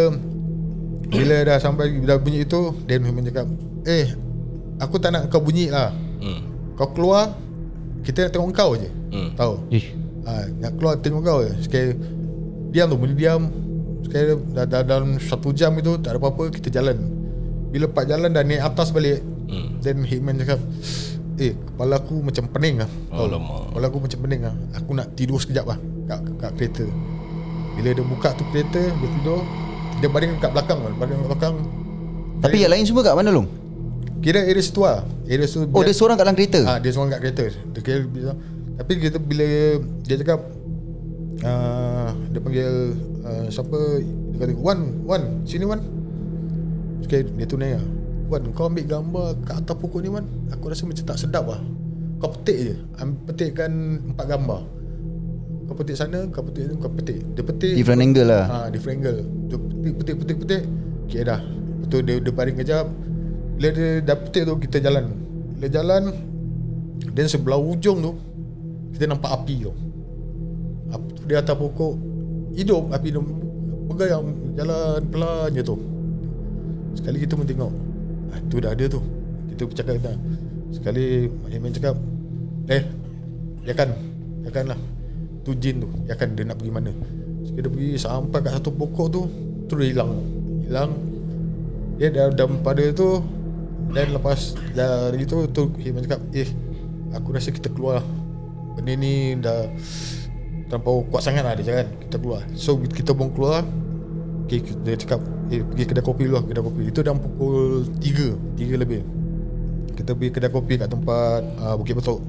bila 1.15 1.37
dah 1.47 1.59
sampai 1.63 1.95
bila 1.95 2.19
bunyi 2.19 2.43
itu 2.43 2.75
then 2.91 3.07
Himan 3.07 3.23
cakap 3.23 3.47
Eh 3.85 4.11
Aku 4.83 4.99
tak 4.99 5.15
nak 5.15 5.31
kau 5.31 5.39
bunyi 5.39 5.71
lah 5.71 5.95
hmm. 6.19 6.75
Kau 6.75 6.91
keluar 6.91 7.31
Kita 8.03 8.27
nak 8.27 8.31
tengok 8.35 8.51
kau 8.51 8.75
je. 8.75 8.91
Hmm. 9.15 9.31
Tahu? 9.39 9.55
Ha, 10.27 10.51
Nak 10.59 10.73
keluar 10.81 10.99
tengok 10.99 11.23
kau 11.23 11.39
je. 11.47 11.53
Sekali 11.63 11.95
Diam 12.75 12.91
tu 12.91 12.99
Boleh 12.99 13.15
diam. 13.15 13.47
Sekali 14.03 14.35
dah, 14.57 14.67
dah, 14.67 14.83
dalam 14.83 15.21
satu 15.23 15.55
jam 15.55 15.71
itu 15.79 15.95
Tak 16.03 16.17
ada 16.17 16.19
apa-apa 16.19 16.51
Kita 16.51 16.75
jalan 16.75 16.99
Bila 17.75 17.91
pak 17.91 18.07
jalan 18.07 18.31
Dah 18.31 18.47
naik 18.47 18.63
atas 18.63 18.95
balik 18.95 19.19
hmm. 19.51 19.83
Then 19.83 20.07
Hitman 20.07 20.39
cakap 20.39 20.63
Eh 21.35 21.59
kepala 21.59 21.99
aku 21.99 22.23
macam 22.23 22.47
pening 22.47 22.79
lah 22.79 22.91
oh, 23.11 23.27
lama. 23.27 23.67
Kepala 23.75 23.91
aku 23.91 23.99
macam 23.99 24.19
pening 24.23 24.43
lah 24.47 24.55
Aku 24.79 24.95
nak 24.95 25.19
tidur 25.19 25.43
sekejap 25.43 25.67
lah 25.67 25.79
Kat, 26.07 26.23
kat 26.39 26.51
kereta 26.55 26.87
Bila 27.75 27.91
dia 27.91 28.05
buka 28.07 28.31
tu 28.39 28.47
kereta 28.55 28.79
Dia 28.79 29.09
tidur 29.19 29.43
Dia 29.99 30.07
baring 30.07 30.39
kat 30.39 30.55
belakang 30.55 30.79
lah 30.79 30.95
Baring 30.95 31.19
kat 31.27 31.29
belakang 31.35 31.55
Tapi 32.39 32.57
yang 32.63 32.71
lain 32.71 32.87
semua 32.87 33.03
kat 33.03 33.19
mana 33.19 33.35
Long? 33.35 33.51
Kira 34.23 34.47
area 34.47 34.63
situ 34.63 34.87
lah 34.87 35.03
Area 35.27 35.51
situ 35.51 35.67
Oh 35.75 35.83
dia 35.83 35.91
seorang 35.91 36.15
kat 36.15 36.25
dalam 36.31 36.39
kereta 36.39 36.61
Ah, 36.63 36.79
dia 36.79 36.95
seorang 36.95 37.19
kat 37.19 37.21
kereta. 37.27 37.45
Dia 37.75 37.81
kira 37.83 38.07
bila, 38.07 38.33
tapi 38.75 38.93
kita 38.99 39.19
bila 39.23 39.47
dia 40.03 40.17
cakap 40.19 40.41
uh, 41.47 42.11
dia 42.31 42.41
panggil 42.43 42.71
uh, 43.23 43.47
siapa 43.51 43.79
dia 44.35 44.39
kata 44.43 44.53
Wan 44.59 44.81
Wan 45.07 45.23
sini 45.47 45.63
Wan. 45.67 45.79
Okay, 47.05 47.21
dia 47.21 47.45
tu 47.45 47.61
nanya 47.61 47.81
Wan 48.25 48.41
kau 48.57 48.73
ambil 48.73 48.89
gambar 48.89 49.37
kat 49.45 49.61
atas 49.61 49.77
pokok 49.77 50.01
ni 50.01 50.09
Wan. 50.09 50.25
Aku 50.49 50.73
rasa 50.73 50.89
macam 50.89 51.05
tak 51.05 51.21
sedap 51.21 51.45
lah. 51.45 51.61
Kau 52.17 52.33
petik 52.33 52.57
je. 52.73 52.75
Petikkan 53.29 54.01
empat 54.01 54.27
gambar. 54.33 54.65
Kau 55.69 55.77
petik 55.77 55.97
sana 56.01 56.25
Kau 56.33 56.41
petik 56.41 56.73
ni 56.73 56.75
Kau 56.81 56.89
petik. 56.89 57.21
Dia 57.37 57.45
petik 57.45 57.75
Different 57.77 58.01
angle 58.01 58.25
lah. 58.33 58.45
ha, 58.49 58.57
Different 58.73 59.05
angle. 59.05 59.21
Dia 59.53 59.57
petik 59.61 59.93
petik 60.01 60.15
petik 60.25 60.37
petik. 60.41 60.63
Okay 61.05 61.21
dah. 61.21 61.41
Betul 61.85 62.01
dia, 62.09 62.17
dia 62.17 62.33
baring 62.33 62.57
kejap. 62.57 62.87
Bila 63.61 63.69
dia 63.77 63.89
dah 64.01 64.17
petik 64.17 64.43
tu 64.49 64.55
Kita 64.57 64.77
jalan. 64.81 65.05
Bila 65.61 65.69
jalan 65.69 66.03
Dan 67.13 67.27
sebelah 67.29 67.61
ujung 67.61 68.01
tu 68.01 68.13
Kita 68.97 69.05
nampak 69.05 69.31
api 69.45 69.69
tu. 69.69 69.73
Api 70.97 71.09
tu 71.13 71.23
di 71.29 71.35
atas 71.37 71.53
pokok 71.53 71.93
Hidup. 72.57 72.89
Api 72.89 73.09
tu 73.13 73.21
Bergayang 73.93 74.57
Jalan 74.57 75.05
pelan 75.13 75.53
je 75.53 75.61
tu 75.61 75.94
Sekali 76.95 77.17
kita 77.21 77.35
pun 77.35 77.47
tengok 77.47 77.73
ah, 78.31 78.41
Tu 78.49 78.57
dah 78.63 78.71
ada 78.73 78.85
tu. 78.87 79.01
Kita 79.55 79.63
bercakap 79.71 79.95
kita 79.99 80.13
Sekali 80.75 81.31
Mak 81.31 81.73
cakap 81.79 81.95
Eh 82.71 82.83
Biarkan 83.63 83.89
Biarkan 84.43 84.65
lah. 84.75 84.79
Tu 85.47 85.53
jin 85.59 85.83
tu 85.83 85.89
Biarkan 86.07 86.29
dia 86.35 86.45
nak 86.47 86.57
pergi 86.59 86.73
mana? 86.73 86.91
Sekali 87.47 87.61
dia 87.63 87.71
pergi 87.71 87.91
Sampai 88.01 88.39
kat 88.43 88.53
satu 88.59 88.71
pokok 88.75 89.07
tu 89.11 89.23
Tu 89.71 89.75
dia 89.79 89.87
hilang. 89.95 90.13
Hilang. 90.67 90.91
Dia 91.95 92.09
dah, 92.11 92.27
dah 92.35 92.47
pada 92.63 92.85
tu 92.91 93.23
Dan 93.95 94.15
lepas 94.15 94.59
Dari 94.75 95.23
tu 95.27 95.47
Tu 95.51 95.63
Iman 95.87 96.03
cakap 96.03 96.21
Eh 96.35 96.51
Aku 97.15 97.31
rasa 97.31 97.55
kita 97.55 97.71
keluar 97.71 98.03
lah. 98.03 98.07
Benda 98.75 98.93
ni 98.99 99.39
dah 99.39 99.71
Terlampau 100.67 101.07
kuat 101.07 101.23
sangat 101.23 101.47
lah 101.47 101.55
dia 101.55 101.63
cakap 101.63 101.87
Kita 102.09 102.17
keluar. 102.19 102.43
So 102.59 102.81
kita 102.81 103.15
pun 103.15 103.31
keluar 103.31 103.63
Okay, 104.45 104.61
dia 104.85 104.95
cakap 105.01 105.25
eh, 105.49 105.65
Pergi 105.65 105.85
kedai 105.89 106.05
kopi 106.05 106.29
dulu 106.29 106.37
lah 106.37 106.45
Kedai 106.45 106.63
kopi. 106.65 106.81
Itu 106.93 107.01
dah 107.01 107.17
pukul 107.17 107.89
3 107.97 108.61
3 108.61 108.83
lebih. 108.85 109.01
Kita 109.97 110.11
pergi 110.13 110.31
kedai 110.37 110.51
kopi 110.53 110.75
kat 110.77 110.89
tempat 110.93 111.41
uh, 111.65 111.75
Bukit 111.81 111.97
Betok 111.97 112.21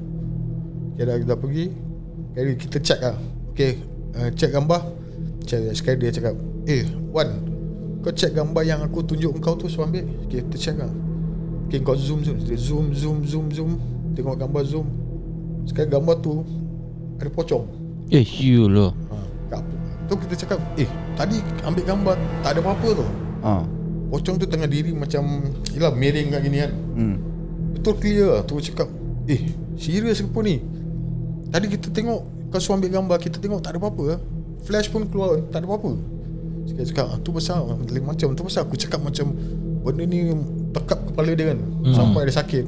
Okay 0.96 1.04
dah 1.04 1.16
kita 1.20 1.34
pergi 1.36 1.66
okay, 2.32 2.56
Kita 2.56 2.76
check 2.80 3.00
lah. 3.04 3.16
Okay 3.52 3.76
uh, 4.16 4.30
Check 4.32 4.50
gambar. 4.56 4.80
Check, 5.44 5.60
Sekali 5.76 6.08
dia 6.08 6.12
cakap 6.14 6.34
Eh 6.64 6.88
Wan 7.12 7.28
Kau 8.00 8.14
check 8.14 8.32
gambar 8.32 8.62
yang 8.64 8.80
aku 8.80 9.04
tunjuk 9.04 9.36
kau 9.44 9.58
tu 9.58 9.68
So 9.68 9.84
ambil. 9.84 10.08
Okay 10.24 10.40
kita 10.46 10.56
check 10.56 10.76
lah. 10.80 10.90
Okay 11.68 11.84
kau 11.84 11.98
zoom 11.98 12.24
zoom 12.24 12.40
Dia 12.40 12.56
zoom 12.56 12.96
zoom 12.96 13.26
zoom 13.28 13.46
zoom. 13.52 13.70
Tengok 14.16 14.40
gambar 14.40 14.62
zoom. 14.64 14.88
Sekali 15.68 15.92
gambar 15.92 16.16
tu 16.24 16.40
Ada 17.20 17.28
pocong. 17.28 17.66
Eh 18.08 18.22
you 18.22 18.70
lah 18.70 18.94
ha, 19.10 19.18
kat, 19.50 19.62
Tu 20.06 20.14
kita 20.14 20.34
cakap 20.46 20.58
Eh 20.78 20.86
tadi 21.16 21.40
ambil 21.64 21.84
gambar 21.84 22.14
Tak 22.44 22.50
ada 22.54 22.60
apa-apa 22.62 22.88
tu. 22.92 23.06
Ha. 23.42 23.52
Pocong 24.12 24.36
tu 24.38 24.46
tengah 24.46 24.68
diri 24.70 24.92
macam 24.94 25.50
Yelah 25.72 25.90
miring 25.90 26.36
kat 26.36 26.40
gini 26.44 26.58
kan. 26.62 26.72
Hmm. 26.94 27.16
Betul 27.74 27.94
clear 27.98 28.28
lah 28.38 28.42
Tu 28.44 28.54
cakap 28.70 28.88
Eh 29.26 29.42
serius 29.74 30.22
ke 30.22 30.28
apa 30.28 30.40
ni? 30.46 30.62
Tadi 31.50 31.66
kita 31.72 31.88
tengok 31.90 32.20
Kau 32.52 32.60
suruh 32.62 32.78
ambil 32.78 32.92
gambar 32.92 33.16
Kita 33.18 33.36
tengok 33.42 33.60
tak 33.64 33.74
ada 33.74 33.78
apa-apa 33.82 34.20
Flash 34.62 34.92
pun 34.92 35.08
keluar 35.10 35.40
Tak 35.50 35.64
ada 35.64 35.66
apa-apa. 35.66 35.96
Saya 36.66 36.84
cakap 36.86 37.06
ah, 37.10 37.18
Tu 37.18 37.30
pasal 37.34 37.58
Lain 37.90 38.04
macam 38.04 38.28
Tu 38.36 38.42
pasal 38.46 38.60
aku 38.68 38.76
cakap 38.78 39.00
macam 39.02 39.32
Benda 39.82 40.04
ni 40.06 40.30
Tekap 40.76 40.98
kepala 41.10 41.32
dia 41.32 41.54
kan 41.54 41.58
hmm. 41.58 41.94
Sampai 41.94 42.28
dia 42.28 42.34
sakit. 42.36 42.64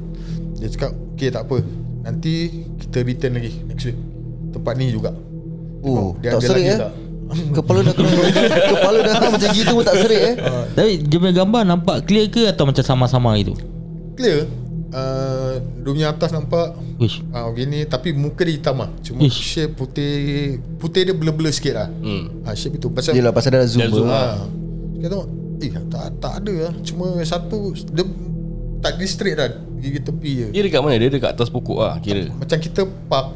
Dia 0.59 0.67
cakap 0.73 0.91
Okay 1.15 1.29
tak 1.31 1.47
apa. 1.47 1.63
Nanti 2.03 2.65
Kita 2.79 3.03
return 3.03 3.39
lagi 3.39 3.51
Next 3.67 3.85
week. 3.87 3.99
Tempat 4.49 4.73
ni 4.81 4.89
juga. 4.89 5.13
Oh, 5.79 6.17
Dia 6.19 6.35
tak 6.35 6.43
ada 6.43 6.49
lagi 6.59 6.67
eh? 6.67 6.79
tak? 6.79 6.91
Kepala 7.57 7.85
dah 7.85 7.93
kena 7.93 8.09
Kepala 8.73 8.97
dah 9.05 9.13
macam 9.29 9.49
gitu 9.53 9.71
pun 9.77 9.85
tak 9.85 10.01
serik 10.01 10.21
eh 10.21 10.35
Tapi 10.73 10.91
dia 11.05 11.17
punya 11.21 11.33
gambar 11.45 11.61
nampak 11.61 11.97
clear 12.09 12.25
ke 12.33 12.49
Atau 12.49 12.65
macam 12.65 12.81
sama-sama 12.81 13.37
gitu 13.37 13.53
Clear 14.17 14.49
uh, 14.89 15.61
Dia 15.61 15.89
punya 15.93 16.07
atas 16.09 16.33
nampak 16.33 16.73
Wish 16.99 17.23
Ah 17.31 17.47
uh, 17.47 17.55
gini 17.55 17.87
tapi 17.87 18.11
muka 18.11 18.43
dia 18.43 18.59
hitam 18.59 18.83
lah. 18.83 18.91
Cuma 18.99 19.23
Ish. 19.23 19.39
shape 19.39 19.73
putih 19.79 20.11
putih 20.75 21.07
dia 21.07 21.15
blur-blur 21.15 21.47
sikit 21.47 21.73
lah. 21.79 21.87
Hmm. 21.87 22.43
Ah 22.43 22.51
shape 22.51 22.75
itu 22.75 22.91
pasal 22.91 23.15
Yelah 23.15 23.31
pasal 23.31 23.55
dah 23.55 23.63
zoom, 23.63 23.87
Dah 23.87 23.89
zoom 23.93 24.07
lah. 24.11 24.19
ah. 24.19 24.37
Kita 24.99 25.07
tengok 25.15 25.27
eh 25.63 25.71
tak 25.87 26.05
tak 26.19 26.33
ada 26.43 26.53
lah. 26.67 26.73
Cuma 26.83 27.15
satu 27.23 27.71
dia 27.71 28.03
tak 28.83 28.99
di 28.99 29.07
straight 29.07 29.39
dah 29.39 29.47
gigi 29.79 30.03
tepi 30.03 30.31
je. 30.35 30.47
Dia 30.51 30.61
dekat 30.67 30.79
mana? 30.83 30.99
Dia 30.99 31.07
dekat 31.07 31.31
atas 31.39 31.47
pokok 31.47 31.79
lah 31.79 31.95
kira 32.03 32.27
Macam 32.35 32.57
kita 32.59 32.83
park 33.07 33.27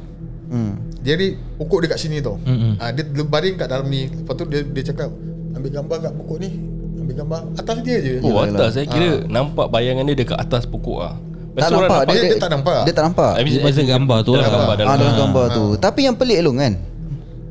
hmm. 0.53 0.73
Jadi 1.01 1.25
pokok 1.57 1.79
dekat 1.83 1.97
sini 1.97 2.17
tau. 2.19 2.37
Mm-mm. 2.39 2.77
Ah 2.77 2.89
dia, 2.89 3.03
dia 3.03 3.25
baring 3.25 3.55
kat 3.55 3.67
dalam 3.67 3.85
ni. 3.85 4.07
Lepas 4.07 4.33
tu 4.33 4.45
dia 4.45 4.61
dia 4.61 4.83
cakap 4.85 5.09
ambil 5.51 5.71
gambar 5.73 5.97
kat 5.99 6.13
pokok 6.15 6.37
ni. 6.37 6.49
Ambil 6.95 7.15
gambar 7.17 7.39
atas 7.55 7.77
dia 7.81 7.97
je. 7.99 8.13
Oh 8.19 8.31
Yelah, 8.31 8.55
atas 8.55 8.69
saya 8.71 8.85
kira 8.85 9.09
Nampak 9.25 9.67
bayangan 9.67 10.05
dia 10.05 10.15
dekat 10.15 10.37
atas 10.37 10.63
pokok 10.63 10.99
lah 11.01 11.15
Tak 11.53 11.67
tu 11.67 11.75
orang 11.75 11.89
nampak 11.91 12.03
dia- 12.07 12.23
dia 12.23 12.39
tak 12.39 12.49
nampak. 12.49 12.79
Dia 12.81 12.93
tak 12.93 13.03
nampak 13.03 13.31
I 13.33 13.41
mean, 13.43 13.59
As 13.59 13.75
a 13.75 13.83
gambar 13.83 14.17
tu 14.23 14.31
lah. 14.33 14.47
gambar, 14.47 14.73
dalam 14.73 14.87
Ah 14.87 14.95
dalam 14.95 15.13
gambar. 15.13 15.19
gambar 15.19 15.45
tu 15.51 15.65
Tapi 15.77 15.99
yang 16.01 16.15
pelik 16.15 16.39
long 16.39 16.55
kan 16.55 16.73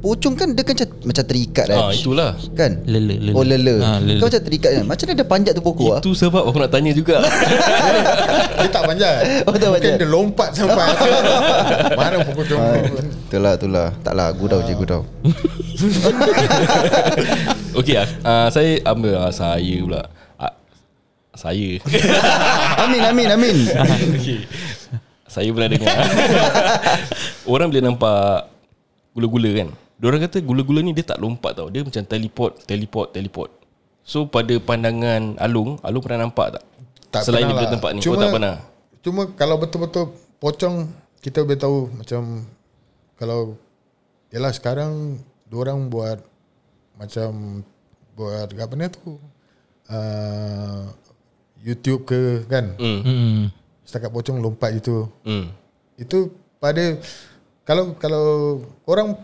Pocong 0.03 0.35
kan 0.35 0.51
dia 0.51 0.61
kan 0.61 0.75
macam, 0.75 0.89
macam 1.07 1.23
terikat 1.23 1.65
kan 1.65 1.79
Ah 1.79 1.89
itulah 1.89 2.35
Kan 2.53 2.83
Lele, 2.85 3.17
lele. 3.17 3.33
Oh 3.33 3.41
lele 3.41 3.79
Ah, 3.79 3.97
lele. 3.97 4.19
Kau 4.19 4.27
macam 4.27 4.43
terikat 4.43 4.71
kan 4.75 4.85
Macam 4.85 5.05
mana 5.07 5.15
dia 5.15 5.25
panjat 5.25 5.53
tu 5.55 5.63
pokok 5.63 5.89
ah? 5.95 5.99
Itu 6.03 6.11
sebab 6.13 6.43
aku 6.43 6.59
nak 6.59 6.69
tanya 6.69 6.91
juga 6.91 7.23
Dia 8.59 8.67
tak 8.67 8.83
panjat. 8.83 9.47
Oh, 9.47 9.53
tak 9.53 9.63
Mungkin 9.63 9.73
panjat. 9.79 9.97
dia 9.97 10.07
lompat 10.07 10.49
sampai. 10.53 10.87
Mana 11.97 12.17
pokok 12.21 12.45
tu. 12.45 12.55
Ah, 12.59 12.75
Itulah 13.25 13.53
itulah 13.55 13.89
Tak 14.03 14.13
lah 14.13 14.29
gurau 14.33 14.61
je 14.61 14.73
gurau 14.75 15.03
Okey 17.75 17.97
uh, 17.97 18.49
Saya 18.51 18.83
ambil 18.85 19.17
uh, 19.17 19.31
Saya 19.31 19.75
pula 19.79 20.03
uh, 20.37 20.53
Saya 21.33 21.81
Amin 22.77 23.01
amin 23.01 23.27
amin 23.31 23.57
okay. 24.13 24.45
Saya 25.25 25.49
pernah 25.49 25.71
dengar 25.71 25.97
Orang 27.47 27.71
boleh 27.71 27.81
nampak 27.81 28.51
Gula-gula 29.13 29.51
kan 29.55 29.69
Diorang 30.03 30.19
kata 30.19 30.43
gula-gula 30.43 30.83
ni 30.83 30.91
Dia 30.91 31.15
tak 31.15 31.23
lompat 31.23 31.55
tau 31.55 31.71
Dia 31.71 31.87
macam 31.87 32.03
teleport 32.03 32.59
Teleport 32.67 33.15
Teleport 33.15 33.51
So 34.03 34.27
pada 34.27 34.51
pandangan 34.59 35.39
Alung 35.39 35.79
Alung 35.87 36.03
pernah 36.03 36.27
nampak 36.27 36.59
tak? 36.59 36.65
Tak 37.15 37.23
Selain 37.23 37.47
pernah 37.47 37.55
daripada 37.55 37.69
lah. 37.71 37.75
tempat 37.79 37.91
ni 37.95 38.01
Cuma, 38.03 38.15
Kau 38.19 38.19
tak 38.19 38.35
pernah 38.35 38.57
Cuma 38.99 39.23
kalau 39.39 39.57
betul-betul 39.63 40.05
pocong 40.43 40.91
kita 41.23 41.47
boleh 41.47 41.55
tahu 41.55 41.87
macam 41.95 42.43
kalau 43.15 43.55
yalah 44.35 44.51
sekarang 44.51 45.23
orang 45.55 45.87
buat 45.87 46.19
macam 46.99 47.63
buat 48.19 48.51
apa 48.51 48.75
ni 48.75 48.91
tu 48.91 49.23
uh, 49.87 50.91
YouTube 51.63 52.11
ke 52.11 52.43
kan 52.51 52.75
hmm. 52.75 53.01
Hmm. 53.07 53.43
setakat 53.87 54.11
pocong 54.11 54.43
lompat 54.43 54.75
itu 54.75 55.07
Hmm. 55.23 55.55
itu 55.95 56.35
pada 56.59 56.99
kalau 57.63 57.95
kalau 58.03 58.27
orang 58.91 59.15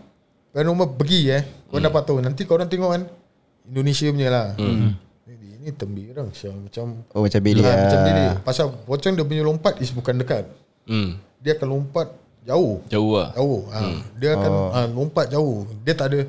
paranormal 0.51 0.87
pergi 0.93 1.21
eh. 1.29 1.43
Kau 1.69 1.77
dapat 1.77 2.01
tahu. 2.03 2.17
Nanti 2.19 2.43
kau 2.43 2.57
orang 2.57 2.69
tengok 2.69 2.89
kan. 2.91 3.03
Indonesia 3.69 4.09
punya 4.09 4.29
lah. 4.33 4.47
Hmm. 4.57 4.97
ini, 5.29 5.61
ini 5.61 5.69
tembirang 5.77 6.33
siang 6.33 6.65
macam 6.65 7.05
Oh 7.13 7.21
macam 7.21 7.37
bilik 7.37 7.61
Ah, 7.61 7.69
lah 7.69 7.77
Macam 7.85 7.99
dia 8.01 8.13
ni 8.17 8.25
Pasal 8.41 8.65
pocong 8.81 9.13
dia 9.13 9.21
punya 9.21 9.43
lompat 9.45 9.77
Is 9.77 9.93
bukan 9.93 10.17
dekat. 10.17 10.49
Hmm. 10.89 11.21
Dia 11.37 11.53
akan 11.53 11.67
lompat 11.69 12.09
Jauh. 12.41 12.81
Jauh 12.89 13.13
lah. 13.13 13.29
Jauh 13.37 13.61
ha. 13.69 13.79
Dia 14.17 14.29
akan 14.33 14.49
Oh. 14.49 14.69
ha, 14.73 14.79
lompat 14.89 15.29
jauh. 15.29 15.69
Dia 15.85 15.93
tak 15.93 16.07
ada 16.09 16.19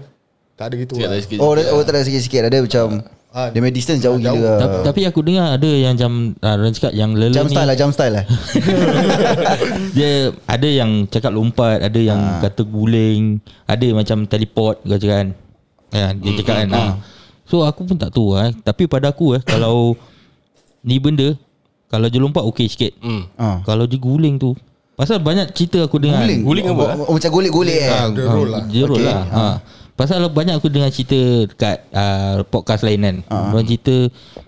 Tak 0.53 0.65
ada 0.69 0.75
gitu 0.77 1.01
Sikit 1.01 1.09
lah. 1.09 1.17
Oh, 1.41 1.53
dia, 1.57 1.65
oh 1.73 1.81
tak 1.81 1.93
ada 1.97 2.05
sikit-sikit. 2.05 2.41
Ada 2.45 2.59
macam 2.61 2.87
Ah, 3.31 3.47
Dia 3.47 3.59
punya 3.59 3.71
distance 3.71 3.99
jauh 3.99 4.19
jauh. 4.19 4.35
gila 4.35 4.59
Tapi, 4.59 4.77
tapi 4.83 5.01
aku 5.05 5.23
dengar 5.23 5.55
ada 5.55 5.71
yang 5.71 5.95
jam 5.95 6.13
ah, 6.39 6.55
orang 6.55 6.75
cakap 6.75 6.91
yang 6.93 7.15
lele 7.15 7.31
Jam 7.31 7.47
ni 7.47 7.53
style 7.53 7.65
lah 7.65 7.77
Jam 7.79 7.91
style 7.91 8.13
lah 8.13 8.25
dia 9.93 10.11
ada 10.45 10.69
yang 10.69 10.91
cakap 11.07 11.31
lompat, 11.31 11.79
ada 11.81 12.01
yang 12.01 12.19
Ah. 12.19 12.41
kata 12.43 12.63
guling, 12.63 13.39
ada 13.65 13.87
macam 13.93 14.25
teleport 14.25 14.83
kau 14.83 14.97
cakap 14.97 15.17
kan. 15.17 15.29
Ya, 15.91 16.07
dia 16.13 16.31
cakap 16.37 16.55
kan. 16.57 16.69
Ah. 16.73 16.93
So 17.47 17.63
aku 17.63 17.83
pun 17.85 17.97
tak 17.97 18.11
tahu 18.11 18.35
eh. 18.37 18.55
Tapi 18.57 18.87
pada 18.87 19.11
aku 19.11 19.35
eh 19.35 19.43
kalau 19.43 19.99
ni 20.83 20.99
benda 20.99 21.35
kalau 21.87 22.07
dia 22.07 22.19
lompat 22.19 22.47
okey 22.47 22.67
sikit. 22.67 22.93
Hmm. 22.99 23.27
Ah. 23.35 23.59
Kalau 23.63 23.85
dia 23.85 23.99
guling 23.99 24.37
tu 24.37 24.55
Pasal 24.95 25.17
banyak 25.17 25.51
cerita 25.51 25.81
aku 25.81 25.97
dengar 25.97 26.21
Guling 26.21 26.45
Guling 26.45 26.67
apa, 26.69 26.85
oh, 26.93 27.09
oh, 27.09 27.15
Macam 27.17 27.31
gulik-gulik 27.33 27.73
eh 27.73 27.89
Ah, 27.89 28.05
Dia 28.07 28.21
ah, 28.21 28.31
roll 28.31 28.49
lah. 28.53 28.63
Dia 28.69 28.85
roll 28.85 29.01
Okay. 29.01 29.09
lah 29.09 29.21
ha. 29.25 29.45
Pasal 30.01 30.25
banyak 30.27 30.57
aku 30.57 30.67
dengar 30.67 30.89
cerita 30.89 31.19
Dekat 31.45 31.85
uh, 31.93 32.41
podcast 32.47 32.81
lain 32.81 33.01
kan 33.01 33.17
Ah. 33.29 33.53
Diorang 33.53 33.69
cerita 33.69 33.97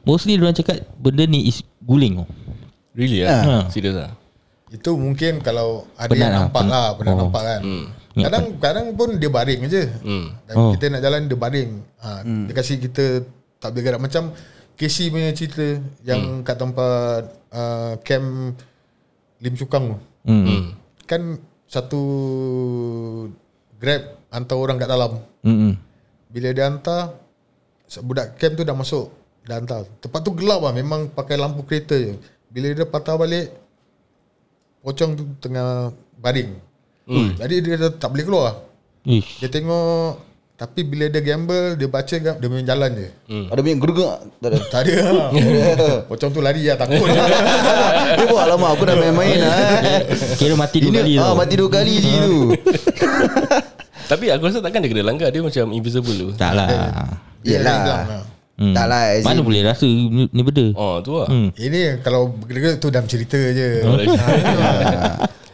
Mostly 0.01 0.35
diorang 0.35 0.57
cakap 0.57 0.81
Benda 0.97 1.25
ni 1.25 1.45
is 1.45 1.61
guling. 1.79 2.25
Really 2.93 3.21
Ah. 3.21 3.29
lah 3.29 3.41
Ha. 3.45 3.57
Serius 3.69 3.93
lah 3.95 4.17
Itu 4.69 4.97
mungkin 4.97 5.39
Kalau 5.39 5.85
ada 5.93 6.09
Penat 6.09 6.17
yang 6.19 6.33
lah, 6.33 6.41
nampak 6.43 6.63
penat. 6.63 6.73
lah 6.73 6.89
Pernah 6.97 7.13
Oh. 7.13 7.21
nampak 7.21 7.43
kan 7.45 7.61
Hmm. 7.61 7.85
Kadang 8.23 8.45
kadang 8.59 8.87
pun 8.93 9.09
dia 9.17 9.29
baring 9.29 9.61
je 9.67 9.85
Hmm. 10.01 10.27
Dan 10.43 10.55
Oh. 10.55 10.73
Kita 10.73 10.85
nak 10.89 11.01
jalan 11.01 11.21
Dia 11.27 11.37
baring 11.37 11.71
ha, 11.99 12.09
Dia 12.25 12.55
kasih 12.55 12.77
kita 12.79 13.05
Tak 13.59 13.69
boleh 13.71 13.83
gerak 13.83 14.01
Macam 14.01 14.33
Casey 14.73 15.09
punya 15.09 15.29
cerita 15.31 15.69
Yang 16.01 16.21
kat 16.43 16.57
tempat 16.57 17.23
uh, 17.51 17.93
Camp 18.01 18.57
Lim 19.39 19.53
Chu 19.53 19.65
Kang 19.67 19.93
tu 19.93 19.99
Hmm. 20.23 20.73
Kan 21.05 21.37
Satu 21.67 22.01
Grab 23.77 24.22
Hantar 24.33 24.57
orang 24.57 24.81
kat 24.81 24.89
dalam. 24.89 25.13
Hmm. 25.45 25.77
Bila 26.33 26.49
dia 26.57 26.65
hantar 26.73 27.13
Budak 28.01 28.41
camp 28.41 28.57
tu 28.57 28.65
dah 28.65 28.73
masuk 28.73 29.13
Dah 29.45 29.61
hantar. 29.61 29.85
Tempat 30.01 30.21
tu 30.25 30.33
gelap 30.33 30.65
lah 30.65 30.73
Memang 30.73 31.13
pakai 31.13 31.37
lampu 31.37 31.61
kereta 31.69 31.93
je. 31.93 32.17
Bila 32.49 32.73
dia 32.73 32.89
patah 32.89 33.21
balik 33.21 33.53
Pocong 34.81 35.15
tu 35.15 35.23
tengah 35.39 35.93
baring. 36.19 36.57
Hmm. 37.07 37.37
Jadi 37.37 37.55
dia 37.61 37.75
dah 37.77 37.93
tak 37.93 38.09
boleh 38.17 38.25
keluar. 38.25 38.51
Ish. 39.05 39.45
Dia 39.45 39.53
tengok 39.53 40.17
Tapi 40.57 40.81
bila 40.89 41.13
dia 41.13 41.21
gamble 41.21 41.77
Dia 41.77 41.89
baca 41.93 42.17
Dia 42.17 42.49
main 42.49 42.65
jalan 42.65 42.91
je. 42.97 43.09
Ada 43.53 43.61
punya 43.61 43.77
gerugak 43.77 44.17
Tak 44.41 44.49
ada. 44.49 44.59
Tak 44.73 44.81
ada 44.89 44.97
Pocong 46.09 46.31
tu 46.33 46.41
lari 46.41 46.65
lah 46.65 46.81
Takut. 46.81 47.05
Dia 47.05 48.25
buat 48.33 48.49
lama 48.49 48.73
aku 48.73 48.89
dah 48.89 48.97
main-main 48.97 49.37
lah 49.37 49.57
eh. 49.85 50.01
Kira 50.41 50.57
mati 50.57 50.81
dua 50.81 51.05
kali 51.05 51.13
ah, 51.21 51.37
mati 51.37 51.55
dua 51.61 51.69
kali 51.69 51.95
je 52.01 52.13
tu 52.25 52.39
Tapi 54.13 54.29
aku 54.29 54.43
rasa 54.53 54.61
takkan 54.61 54.85
dia 54.85 54.93
kena 54.93 55.09
langgar 55.09 55.33
Dia 55.33 55.41
macam 55.41 55.73
invisible 55.73 56.13
tu 56.13 56.29
Tak 56.37 56.53
lah. 56.53 56.69
Yelah 57.41 57.79
lah. 57.81 58.03
Hmm. 58.61 58.77
Tak 58.77 58.87
lah 58.87 59.03
Mana 59.25 59.41
in- 59.41 59.47
boleh 59.49 59.63
rasa 59.65 59.89
ni, 59.89 60.29
ni 60.29 60.43
benda. 60.45 60.67
Oh 60.77 61.01
tu 61.01 61.17
lah 61.17 61.29
Hmm. 61.33 61.49
Ini 61.57 62.05
kalau 62.05 62.29
bergerak 62.29 62.77
tu 62.77 62.93
dalam 62.93 63.09
cerita 63.09 63.41
je 63.41 63.81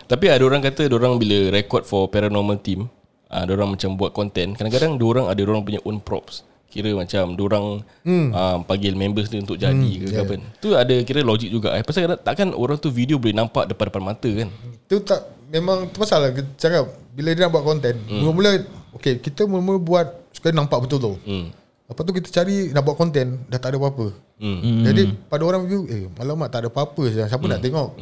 Tapi 0.09 0.25
ada 0.33 0.41
orang 0.41 0.65
kata 0.65 0.89
orang 0.89 1.21
bila 1.21 1.53
record 1.53 1.85
for 1.85 2.09
paranormal 2.09 2.57
team, 2.65 2.89
ah 3.29 3.45
uh, 3.45 3.53
orang 3.53 3.77
macam 3.77 3.93
buat 4.01 4.17
content, 4.17 4.57
kadang-kadang 4.57 4.97
orang 4.97 5.29
ada 5.29 5.41
orang 5.45 5.61
punya 5.61 5.85
own 5.85 6.01
props. 6.01 6.49
Kira 6.73 6.97
macam 6.97 7.37
orang 7.37 7.85
hmm. 8.09 8.29
uh, 8.33 8.57
panggil 8.65 8.97
members 8.97 9.29
dia 9.29 9.45
untuk 9.45 9.61
jadi 9.61 9.77
hmm, 9.77 10.09
ke 10.09 10.17
yeah. 10.17 10.25
apa. 10.25 10.35
Tu 10.65 10.69
ada 10.73 10.95
kira 11.05 11.21
logik 11.21 11.53
juga. 11.53 11.77
Eh 11.77 11.85
pasal 11.85 12.17
takkan 12.25 12.57
orang 12.57 12.81
tu 12.81 12.89
video 12.89 13.21
boleh 13.21 13.37
nampak 13.37 13.69
depan-depan 13.69 14.03
mata 14.05 14.29
kan. 14.33 14.49
Tu 14.89 14.97
tak 15.05 15.29
Memang 15.49 15.89
tu 15.89 15.99
pasal 15.99 16.19
lah 16.21 16.31
Kita 16.31 16.49
cakap 16.57 16.85
Bila 17.11 17.33
dia 17.33 17.43
nak 17.43 17.53
buat 17.53 17.65
konten 17.65 17.95
hmm. 17.99 18.19
Mula-mula 18.19 18.51
Okay 18.95 19.17
kita 19.17 19.45
mula-mula 19.45 19.79
buat 19.79 20.07
Supaya 20.31 20.53
nampak 20.53 20.85
betul 20.85 20.99
tu 20.99 21.13
Hmm. 21.25 21.49
Lepas 21.85 22.03
tu 22.03 22.13
kita 22.13 22.29
cari 22.31 22.69
Nak 22.69 22.83
buat 22.83 22.95
konten 22.95 23.27
Dah 23.47 23.57
tak 23.57 23.73
ada 23.73 23.79
apa-apa 23.79 24.13
Hmm. 24.39 24.87
Jadi 24.87 25.03
pada 25.27 25.43
orang 25.43 25.67
view 25.67 25.83
Eh 25.85 26.07
alamak 26.17 26.47
tak 26.47 26.63
ada 26.63 26.69
apa-apa. 26.69 27.11
Siapa 27.11 27.43
nak 27.43 27.59
tengok 27.59 27.99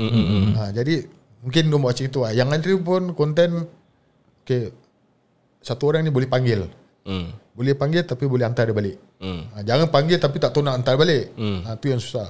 ha, 0.53 0.69
Jadi 0.71 1.01
Mungkin 1.41 1.63
dia 1.65 1.75
buat 1.75 1.91
macam 1.91 2.05
itu 2.05 2.19
lah 2.21 2.31
Yang 2.31 2.49
antara 2.53 2.75
pun 2.77 3.03
konten 3.13 3.51
Okay 4.43 4.69
Satu 5.59 5.83
orang 5.87 6.03
ni 6.03 6.11
boleh 6.11 6.27
panggil 6.27 6.69
Hmm. 7.03 7.31
Boleh 7.53 7.73
panggil 7.73 8.03
tapi 8.03 8.27
boleh 8.27 8.43
hantar 8.43 8.67
dia 8.67 8.75
balik 8.75 8.99
Hmm. 9.17 9.49
ha, 9.49 9.63
Jangan 9.63 9.89
panggil 9.89 10.19
tapi 10.19 10.37
tak 10.37 10.51
tahu 10.51 10.61
nak 10.61 10.77
hantar 10.77 10.95
balik 10.95 11.33
Hmm. 11.33 11.63
ha, 11.63 11.73
Tu 11.75 11.89
yang 11.89 11.97
susah 11.97 12.29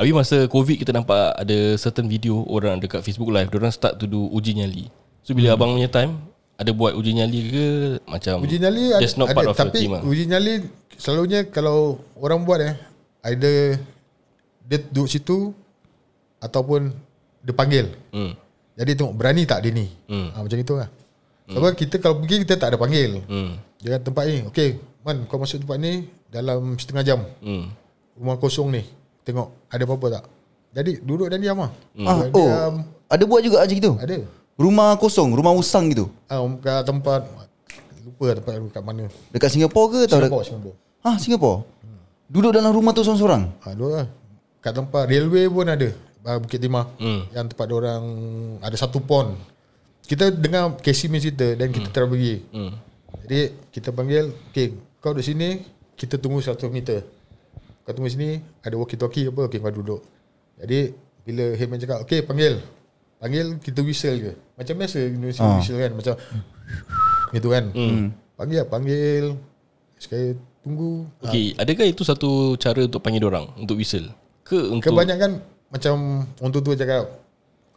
Habis 0.00 0.16
masa 0.16 0.48
COVID 0.48 0.80
kita 0.80 0.96
nampak 0.96 1.36
ada 1.36 1.76
certain 1.76 2.08
video 2.08 2.40
orang 2.48 2.80
dekat 2.80 3.04
Facebook 3.04 3.28
live, 3.28 3.52
orang 3.52 3.68
start 3.68 4.00
to 4.00 4.08
do 4.08 4.32
uji 4.32 4.56
nyali. 4.56 4.88
So 5.20 5.36
bila 5.36 5.52
abang 5.52 5.76
punya 5.76 5.92
time 5.92 6.16
ada 6.56 6.72
buat 6.72 6.96
uji 6.96 7.20
nyali 7.20 7.40
ke 7.52 7.64
macam 8.08 8.40
Uji 8.40 8.56
nyali 8.64 8.96
ada, 8.96 9.04
just 9.04 9.20
not 9.20 9.28
ada 9.28 9.36
part 9.36 9.52
of 9.52 9.56
your 9.56 9.60
tapi 9.60 9.76
team 9.76 9.92
lah. 9.92 10.00
uji 10.00 10.24
nyali 10.24 10.64
selalunya 10.96 11.44
kalau 11.52 12.00
orang 12.16 12.48
buat 12.48 12.64
eh 12.64 12.80
either 13.28 13.76
dia 14.64 14.78
duduk 14.88 15.04
situ 15.12 15.52
ataupun 16.40 16.96
dia 17.44 17.52
panggil. 17.52 17.92
Hmm. 18.08 18.32
Jadi 18.80 18.96
tengok 18.96 19.12
berani 19.12 19.44
tak 19.44 19.68
dia 19.68 19.72
ni. 19.76 19.84
Hmm. 20.08 20.32
Ha, 20.32 20.40
macam 20.40 20.58
itu 20.64 20.74
lah. 20.80 20.88
Sebab 21.44 21.76
kita 21.76 22.00
kalau 22.00 22.24
pergi 22.24 22.48
kita 22.48 22.56
tak 22.56 22.72
ada 22.72 22.78
panggil. 22.80 23.20
Hmm. 23.28 23.60
Dia 23.84 24.00
tempat 24.00 24.24
ni, 24.24 24.48
okay, 24.48 24.80
man 25.04 25.28
kau 25.28 25.36
masuk 25.36 25.60
tempat 25.60 25.76
ni 25.76 26.08
dalam 26.32 26.80
setengah 26.80 27.04
jam. 27.04 27.20
Hmm. 27.44 27.68
Rumah 28.16 28.40
kosong 28.40 28.72
ni. 28.72 28.84
Tengok 29.22 29.48
ada 29.68 29.82
apa-apa 29.84 30.06
tak. 30.10 30.24
Jadi 30.70 31.02
duduk 31.02 31.26
dan 31.28 31.42
diam 31.42 31.58
lah. 31.58 31.70
ah, 32.06 32.24
Dia 32.24 32.32
Oh 32.32 32.46
diam, 32.46 32.74
Ada 33.10 33.22
buat 33.26 33.40
juga 33.42 33.56
macam 33.60 33.74
gitu 33.74 33.92
ada. 33.98 34.16
Rumah 34.54 34.88
kosong 34.96 35.34
Rumah 35.34 35.52
usang 35.56 35.90
gitu 35.90 36.06
Ah, 36.30 36.38
kat 36.60 36.86
tempat 36.86 37.26
lupa 38.00 38.24
lah 38.32 38.34
tempat 38.40 38.52
kat 38.70 38.82
mana. 38.82 39.04
Dekat 39.28 39.50
Singapura 39.52 39.86
ke 39.90 39.98
atau 40.08 40.18
Singapura, 40.18 40.40
dekat 40.40 40.46
Singapura. 40.48 40.74
Ah 41.02 41.16
Singapura 41.18 41.56
Duduk 42.30 42.54
dalam 42.54 42.70
rumah 42.70 42.94
tu 42.94 43.02
seorang-seorang 43.02 43.42
Ha, 43.60 43.74
dua 43.74 43.88
lah. 43.90 44.06
Kat 44.62 44.72
tempat 44.72 45.08
railway 45.10 45.50
pun 45.50 45.66
ada. 45.66 45.88
Ah, 46.22 46.36
Bukit 46.38 46.60
Timah. 46.60 46.86
Hmm. 47.00 47.26
Yang 47.32 47.56
tempat 47.56 47.68
orang 47.72 48.02
ada 48.60 48.76
satu 48.76 49.00
pond. 49.00 49.34
Kita 50.04 50.28
dengar 50.28 50.76
Casey 50.78 51.08
punya 51.08 51.22
cerita 51.22 51.48
dan 51.56 51.72
kita 51.72 51.88
terus 51.90 52.06
pergi. 52.06 52.34
Hmm. 52.52 52.72
Jadi 53.24 53.40
kita 53.72 53.88
panggil, 53.90 54.30
okay, 54.50 54.74
kau 55.00 55.10
duduk 55.10 55.24
sini, 55.24 55.64
kita 55.96 56.18
tunggu 56.20 56.38
100 56.38 56.60
meter. 56.68 57.02
Kau 57.90 57.98
tunggu 57.98 58.14
sini, 58.14 58.38
ada 58.62 58.78
walkie-talkie 58.78 59.34
apa, 59.34 59.50
okay, 59.50 59.58
kau 59.58 59.74
duduk. 59.74 59.98
Jadi 60.62 60.94
bila 61.26 61.58
Heyman 61.58 61.82
cakap, 61.82 62.06
okay, 62.06 62.22
panggil. 62.22 62.62
Panggil, 63.18 63.58
kita 63.58 63.82
whistle 63.82 64.14
je. 64.14 64.32
Macam 64.54 64.78
biasa, 64.78 65.10
Indonesia 65.10 65.42
Ah. 65.42 65.58
whistle 65.58 65.82
kan. 65.82 65.90
Macam, 65.98 66.14
gitu 67.34 67.48
kan. 67.50 67.64
Panggil, 68.38 68.62
panggil. 68.70 69.24
Sekali 69.98 70.38
tunggu. 70.62 71.10
Okay, 71.18 71.58
adakah 71.58 71.82
itu 71.90 72.06
satu 72.06 72.54
cara 72.62 72.86
untuk 72.86 73.02
panggil 73.02 73.26
orang 73.26 73.50
untuk 73.58 73.74
whistle? 73.74 74.06
Ke 74.46 74.70
untuk 74.70 74.94
Kebanyakan 74.94 75.42
macam 75.66 76.22
orang 76.38 76.52
tua 76.54 76.78
cakap 76.78 77.10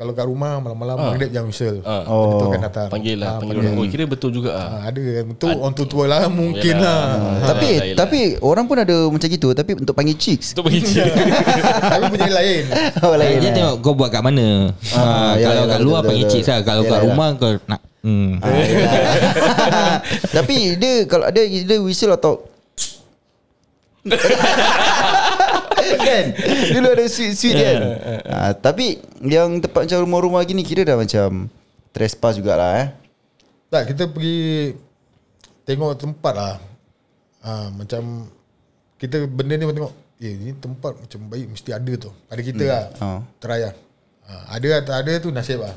kalau 0.03 0.13
kat 0.13 0.25
rumah 0.27 0.59
malam-malam 0.59 0.95
Ah. 0.95 1.05
maghrib 1.09 1.31
jangan 1.31 1.47
whistle. 1.47 1.79
Ah. 1.81 2.03
Oh. 2.05 2.27
Betul 2.29 2.47
kan 2.49 2.61
datang. 2.61 2.87
panggil 2.91 3.15
lah, 3.15 3.29
Ah, 3.29 3.37
panggil 3.39 3.55
orang. 3.57 3.73
Oh, 3.73 3.87
kira 3.87 4.03
betul 4.03 4.29
juga 4.29 4.49
ah. 4.51 4.67
Ah, 4.67 4.81
ada 4.85 5.01
betul 5.23 5.49
orang 5.55 5.73
tua-tua 5.73 6.05
lah 6.05 6.23
mungkin 6.27 6.75
Yalah. 6.75 6.83
lah. 6.83 7.07
Ah. 7.07 7.47
Tapi 7.49 7.67
Yelah, 7.69 7.85
yelah. 7.87 7.97
tapi 7.97 8.19
orang 8.37 8.65
pun 8.65 8.77
ada 8.77 8.95
macam 9.07 9.27
gitu 9.29 9.47
Tapi 9.49 9.71
untuk 9.73 9.93
panggil 9.93 10.15
chicks 10.15 10.51
Untuk 10.51 10.67
panggil 10.67 10.83
dia. 10.83 11.05
Tapi 11.95 12.03
punya 12.09 12.29
lain. 12.29 12.63
Oh 13.01 13.13
Dia 13.13 13.21
lain 13.23 13.37
eh. 13.39 13.53
tengok 13.53 13.75
kau 13.79 13.93
buat 13.93 14.09
kat 14.09 14.19
mana. 14.19 14.75
Ah, 14.91 14.99
Ah, 14.99 15.31
yalah, 15.33 15.39
kalau 15.39 15.63
kat 15.65 15.79
luar 15.81 16.01
panggil 16.03 16.27
chicks 16.27 16.45
lah. 16.45 16.59
Kalau 16.61 16.83
kat 16.83 16.99
rumah 17.01 17.27
kau 17.33 17.55
nak 17.63 17.79
hmm. 18.03 18.31
Yelah. 18.43 18.93
Tapi 20.35 20.57
dia 20.75 20.93
kalau 21.05 21.25
ada 21.25 21.39
dia 21.39 21.77
whistle 21.79 22.11
atau 22.11 22.43
kan 26.03 26.25
Dulu 26.75 26.87
ada 26.91 27.05
sweet-sweet 27.07 27.55
kan 27.55 27.79
ha, 28.27 28.51
Tapi 28.53 28.99
Yang 29.23 29.63
tempat 29.67 29.87
macam 29.87 29.99
rumah-rumah 30.03 30.41
gini 30.43 30.61
Kira 30.61 30.83
dah 30.83 30.99
macam 30.99 31.47
Trespass 31.95 32.37
jugalah 32.37 32.83
eh 32.83 32.87
Tak 33.71 33.89
kita 33.89 34.11
pergi 34.11 34.73
tengok 35.67 35.91
tempat 35.99 36.33
lah. 36.35 36.55
Ah, 37.43 37.67
macam 37.75 38.27
kita 38.99 39.27
benda 39.27 39.59
ni 39.59 39.67
tengok 39.67 39.93
eh 40.23 40.33
ni 40.39 40.55
tempat 40.55 40.95
macam 40.95 41.19
baik 41.27 41.47
mesti 41.51 41.71
ada 41.75 41.93
tu. 41.99 42.11
Pada 42.27 42.41
kita 42.43 42.63
lah. 42.63 42.83
Ah. 43.03 43.19
Try 43.39 43.59
lah. 43.67 43.73
Ah, 44.23 44.43
ada 44.55 44.67
tak 44.83 44.97
ada 45.03 45.13
tu 45.19 45.29
nasib 45.31 45.59
lah. 45.59 45.75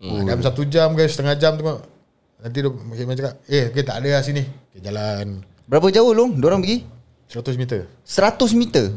Ah, 0.00 0.20
dalam 0.24 0.40
satu 0.40 0.64
jam 0.68 0.92
ke 0.96 1.04
setengah 1.04 1.36
jam 1.36 1.56
tengok. 1.56 1.80
Nanti 2.44 2.60
dia 2.60 2.68
Hikman 2.68 3.16
cakap, 3.16 3.34
eh 3.48 3.72
okay, 3.72 3.84
tak 3.84 4.04
ada 4.04 4.20
lah 4.20 4.22
sini. 4.24 4.44
Okay, 4.44 4.84
jalan 4.84 5.40
Berapa 5.64 5.88
jauh 5.88 6.12
long 6.12 6.36
Diorang 6.36 6.60
pergi 6.60 6.84
100 7.32 7.56
meter. 7.56 7.88
100 8.04 8.52
meter 8.52 8.92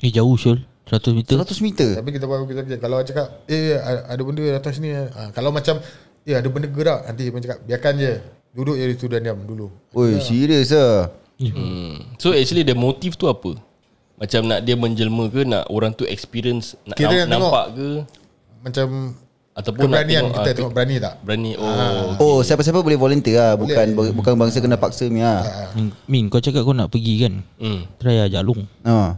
Eh 0.00 0.10
jauh 0.10 0.36
Syul. 0.36 0.64
100 0.90 1.14
meter. 1.14 1.36
100 1.38 1.62
meter? 1.62 1.90
Tapi 2.02 2.10
kita 2.10 2.26
baru 2.26 2.44
kita 2.50 2.66
kerja. 2.66 2.76
Kalau 2.82 2.98
cakap 3.06 3.46
eh 3.46 3.78
ada 3.78 4.10
ada 4.10 4.22
benda 4.26 4.42
atas 4.50 4.74
sini 4.74 4.90
ah, 4.90 5.30
kalau 5.30 5.54
macam 5.54 5.78
eh 6.26 6.34
ada 6.34 6.48
benda 6.50 6.66
gerak 6.66 7.06
nanti 7.06 7.30
Hikman 7.30 7.42
cakap 7.44 7.58
biarkan 7.62 7.94
je. 7.94 8.12
Duduk 8.50 8.74
je 8.74 8.84
di 8.90 8.94
situ 8.98 9.06
dan 9.06 9.22
diam 9.22 9.38
dulu. 9.46 9.70
Oi 9.94 10.18
serius 10.18 10.74
lah 10.74 11.14
Hmm. 11.40 11.96
So 12.20 12.36
actually 12.36 12.68
the 12.68 12.76
motive 12.76 13.16
tu 13.16 13.24
apa? 13.24 13.56
Macam 14.20 14.44
nak 14.44 14.60
dia 14.60 14.76
menjelma 14.76 15.32
ke 15.32 15.48
nak 15.48 15.64
orang 15.72 15.96
tu 15.96 16.04
experience 16.04 16.76
nak 16.84 17.00
Kira 17.00 17.24
nam- 17.24 17.32
nak 17.32 17.38
nampak 17.40 17.66
ke? 17.72 17.88
Macam 18.60 18.86
ataupun 19.56 19.88
nak 19.88 20.04
keberanian 20.04 20.22
tengok, 20.28 20.36
kita 20.36 20.50
ah, 20.52 20.56
tengok 20.60 20.72
berani 20.76 20.96
tak? 21.00 21.14
berani. 21.24 21.50
Oh 21.56 21.72
Oh 22.20 22.38
siapa-siapa 22.44 22.84
boleh 22.84 23.00
volunteer 23.00 23.40
lah 23.40 23.52
Bukan 23.56 23.86
bukan 24.20 24.32
bangsa 24.36 24.60
kena 24.60 24.76
paksa 24.76 25.08
ni 25.08 25.24
lah 25.24 25.72
Min, 25.72 25.96
Min 26.04 26.24
kau 26.28 26.44
cakap 26.44 26.60
kau 26.60 26.76
nak 26.76 26.92
pergi 26.92 27.24
kan? 27.24 27.34
Hmm. 27.56 27.88
Try 27.96 28.28
ajak 28.28 28.44
Long 28.44 28.68
ha. 28.84 29.16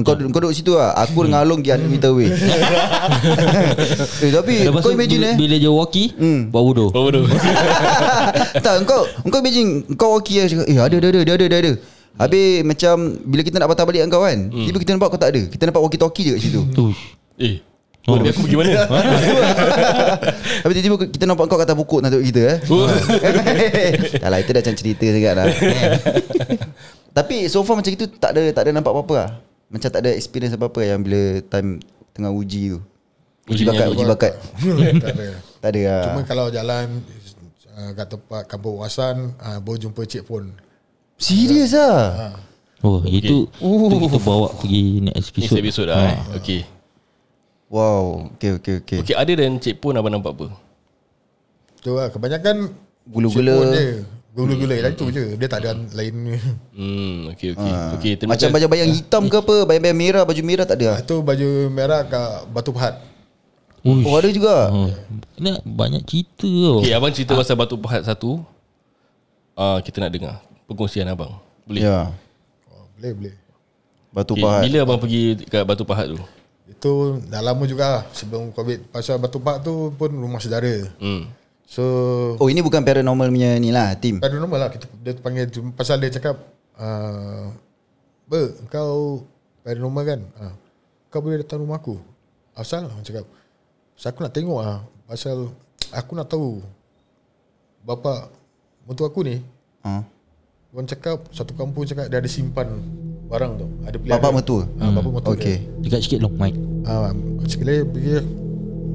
Engkau, 0.00 0.16
engkau 0.16 0.40
duduk 0.40 0.52
situ 0.52 0.72
lah. 0.72 0.96
Aku 0.96 1.22
dengan 1.22 1.44
Along 1.44 1.60
100 1.60 1.86
meter 1.86 2.08
away 2.08 2.26
eh, 2.26 2.32
Tapi 4.32 4.54
Lepas 4.64 4.80
Kau 4.80 4.90
imagine 4.90 5.20
bila, 5.20 5.28
eh? 5.28 5.36
bila 5.36 5.54
dia 5.56 5.70
walkie 5.70 6.08
Hmm. 6.16 6.48
Buat 6.48 6.62
wudu 6.64 6.86
Oh 6.90 7.00
bodoh. 7.04 7.24
Tak 8.64 8.72
kau 8.84 9.04
Kau 9.28 9.38
imagine 9.38 9.84
Kau 9.94 10.16
walkie 10.16 10.40
lah 10.40 10.48
cakap 10.48 10.64
Eh 10.64 10.74
ada 10.74 10.96
ada 10.96 11.08
ada 11.08 11.20
Dia 11.20 11.32
ada 11.36 11.46
dia 11.46 11.58
ada. 11.60 11.72
Habis 12.16 12.64
macam 12.64 12.94
Bila 13.22 13.40
kita 13.44 13.56
nak 13.56 13.68
patah 13.70 13.84
balik 13.84 14.00
kau 14.08 14.20
kan 14.20 14.38
Hmm. 14.50 14.64
Tiba 14.64 14.76
kita 14.78 14.90
nampak 14.92 15.08
kau 15.08 15.16
tak 15.16 15.30
ada. 15.30 15.40
Kita 15.44 15.62
nampak 15.62 15.80
walkie 15.80 15.96
talkie 15.96 16.24
je 16.24 16.32
kat 16.32 16.40
situ. 16.42 16.60
Eh 17.36 17.60
Oh, 18.08 18.16
aku 18.16 18.48
pergi 18.48 18.56
mana? 18.56 18.80
Habis 20.64 20.74
tiba-tiba 20.74 20.96
kita 21.04 21.24
nampak 21.28 21.46
kau 21.46 21.54
kata 21.54 21.76
pokok 21.76 22.00
nak 22.00 22.16
kita 22.16 22.40
eh? 22.40 22.56
Oh. 22.72 22.88
Tak 24.24 24.24
lah 24.24 24.40
itu 24.40 24.50
dah 24.50 24.60
macam 24.64 24.74
cerita 24.74 25.04
sangat 25.04 25.32
lah. 25.36 25.44
Tapi 27.12 27.44
so 27.46 27.60
far 27.60 27.76
macam 27.76 27.92
itu 27.92 28.08
Tak 28.08 28.32
ada 28.32 28.40
tak 28.50 28.66
ada 28.66 28.70
nampak 28.72 28.90
apa-apa 28.90 29.14
lah 29.14 29.28
Macam 29.70 29.88
tak 29.88 30.02
ada 30.02 30.10
experience 30.12 30.52
apa-apa 30.52 30.82
Yang 30.82 31.00
bila 31.06 31.22
time 31.46 31.78
Tengah 32.10 32.34
uji 32.34 32.74
tu. 32.74 32.78
Uji 33.46 33.62
Uji 33.62 33.64
bakat. 33.64 33.86
Uji 33.94 34.04
bakat. 34.04 34.32
Tak 35.02 35.10
ada. 35.14 35.26
Tak 35.62 35.68
ada 35.70 35.80
lah 35.80 36.02
Cuma 36.10 36.20
kalau 36.26 36.46
jalan 36.50 36.86
uh, 37.78 37.90
kat 37.94 38.06
tempat 38.10 38.42
kampung 38.50 38.74
wawasan 38.76 39.32
uh, 39.38 39.58
baru 39.62 39.88
jumpa 39.88 40.02
cik 40.04 40.26
pun. 40.26 40.50
Serius 41.16 41.72
lah 41.72 42.34
Uh, 42.34 42.34
Oh 42.80 43.04
itu, 43.04 43.44
itu 43.44 43.96
kita 44.08 44.18
bawa 44.24 44.56
pergi 44.56 45.04
next 45.04 45.36
Next 45.36 45.52
episode. 45.52 45.60
episode 45.60 45.88
lah 45.92 46.00
eh. 46.00 46.18
Okay. 46.40 46.60
Wow. 47.68 48.32
Okay 48.40 48.56
okay 48.56 48.74
okay, 48.80 48.96
Okay 49.04 49.12
ada 49.12 49.32
dan 49.36 49.60
Cik 49.60 49.84
Pun 49.84 49.92
abang 50.00 50.08
nampak 50.08 50.32
apa? 50.32 50.48
Tu 51.84 51.92
lah 51.92 52.08
kebanyakan 52.08 52.72
Gula-gula. 53.04 54.00
Gula-gula 54.30 54.78
hmm. 54.78 54.94
itu 54.94 55.04
je. 55.10 55.24
Dia 55.34 55.48
tak 55.50 55.66
ada 55.66 55.74
lain 55.74 56.38
Hmm 56.70 57.34
Okay 57.34 57.50
okay, 57.50 57.72
okay 57.98 58.12
terima 58.14 58.38
Macam 58.38 58.46
kasih. 58.46 58.54
bayang-bayang 58.54 58.90
hitam 58.94 59.22
ke 59.26 59.36
apa? 59.42 59.56
Bayang-bayang 59.66 59.98
merah 59.98 60.22
Baju 60.22 60.42
merah 60.46 60.64
tak 60.66 60.78
ada? 60.78 60.86
Ah? 60.94 60.98
Itu 61.02 61.16
baju 61.26 61.48
merah 61.66 62.00
kat 62.06 62.46
Batu 62.54 62.70
Pahat. 62.70 63.02
Uish. 63.82 64.06
Oh 64.06 64.14
ada 64.14 64.28
juga? 64.30 64.56
Oh, 64.70 64.90
Ini 65.34 65.58
banyak 65.66 66.02
cerita 66.06 66.46
tau. 66.46 66.78
Okay 66.78 66.94
abang 66.94 67.10
cerita 67.10 67.32
pasal 67.34 67.58
Batu 67.58 67.74
Pahat 67.74 68.06
satu. 68.06 68.38
Ah 69.58 69.82
Kita 69.82 69.98
nak 69.98 70.14
dengar 70.14 70.38
Perkongsian 70.70 71.10
abang. 71.10 71.34
Boleh? 71.66 71.82
Ya. 71.82 72.14
Oh, 72.70 72.86
Boleh 72.94 73.12
boleh. 73.18 73.34
Batu 74.14 74.38
okay, 74.38 74.42
Pahat. 74.46 74.62
Bila 74.70 74.78
abang 74.86 75.00
pergi 75.02 75.22
kat 75.50 75.62
Batu 75.66 75.82
Pahat 75.82 76.06
tu? 76.06 76.20
Itu 76.70 77.18
dah 77.26 77.42
lama 77.42 77.66
juga 77.66 77.98
lah 77.98 78.02
Sebelum 78.14 78.54
Covid. 78.54 78.94
Pasal 78.94 79.18
Batu 79.18 79.42
Pahat 79.42 79.66
tu 79.66 79.90
pun 79.98 80.14
rumah 80.14 80.38
saudara. 80.38 80.86
Hmm 81.02 81.39
So 81.70 81.84
Oh 82.42 82.50
ini 82.50 82.66
bukan 82.66 82.82
paranormal 82.82 83.30
punya 83.30 83.54
ni 83.62 83.70
lah 83.70 83.94
Tim 83.94 84.18
Paranormal 84.18 84.58
lah. 84.58 84.68
Kita, 84.74 84.90
Dia 85.06 85.14
panggil 85.14 85.46
Pasal 85.70 86.02
dia 86.02 86.10
cakap 86.10 86.34
uh, 86.74 87.46
Ber 88.26 88.58
Kau 88.66 89.22
Paranormal 89.62 90.02
kan? 90.02 90.20
Uh, 90.34 90.54
Kau 91.14 91.22
boleh 91.22 91.46
datang 91.46 91.62
rumah 91.62 91.78
aku. 91.78 91.94
Asal 92.58 92.90
Aku 92.90 93.06
cakap. 93.06 93.22
Pasal 93.94 94.08
aku 94.10 94.20
nak 94.26 94.34
tengok 94.34 94.58
ah 94.58 94.82
Pasal 95.06 95.46
Aku 95.94 96.18
nak 96.18 96.26
tahu 96.26 96.58
Bapa 97.86 98.26
Mentua 98.82 99.06
aku 99.06 99.22
ni 99.22 99.38
ha. 99.86 100.02
Orang 100.74 100.90
cakap 100.90 101.22
Satu 101.30 101.54
kampung 101.54 101.86
cakap 101.86 102.10
Dia 102.10 102.18
ada 102.18 102.26
simpan 102.26 102.66
Barang 103.30 103.54
tu. 103.54 103.70
Ada 103.86 103.94
pelihara 103.94 104.18
Bapak 104.18 104.30
mertua? 104.42 104.66
ah, 104.82 104.90
Bapak 104.90 105.10
mertua 105.22 105.38
Okay. 105.38 105.62
Dia. 105.78 105.86
Dekat 105.86 106.00
sikit 106.02 106.18
long 106.18 106.34
mic. 106.34 106.58
Ah, 106.82 107.14
sekali 107.46 107.86
pergi 107.86 108.26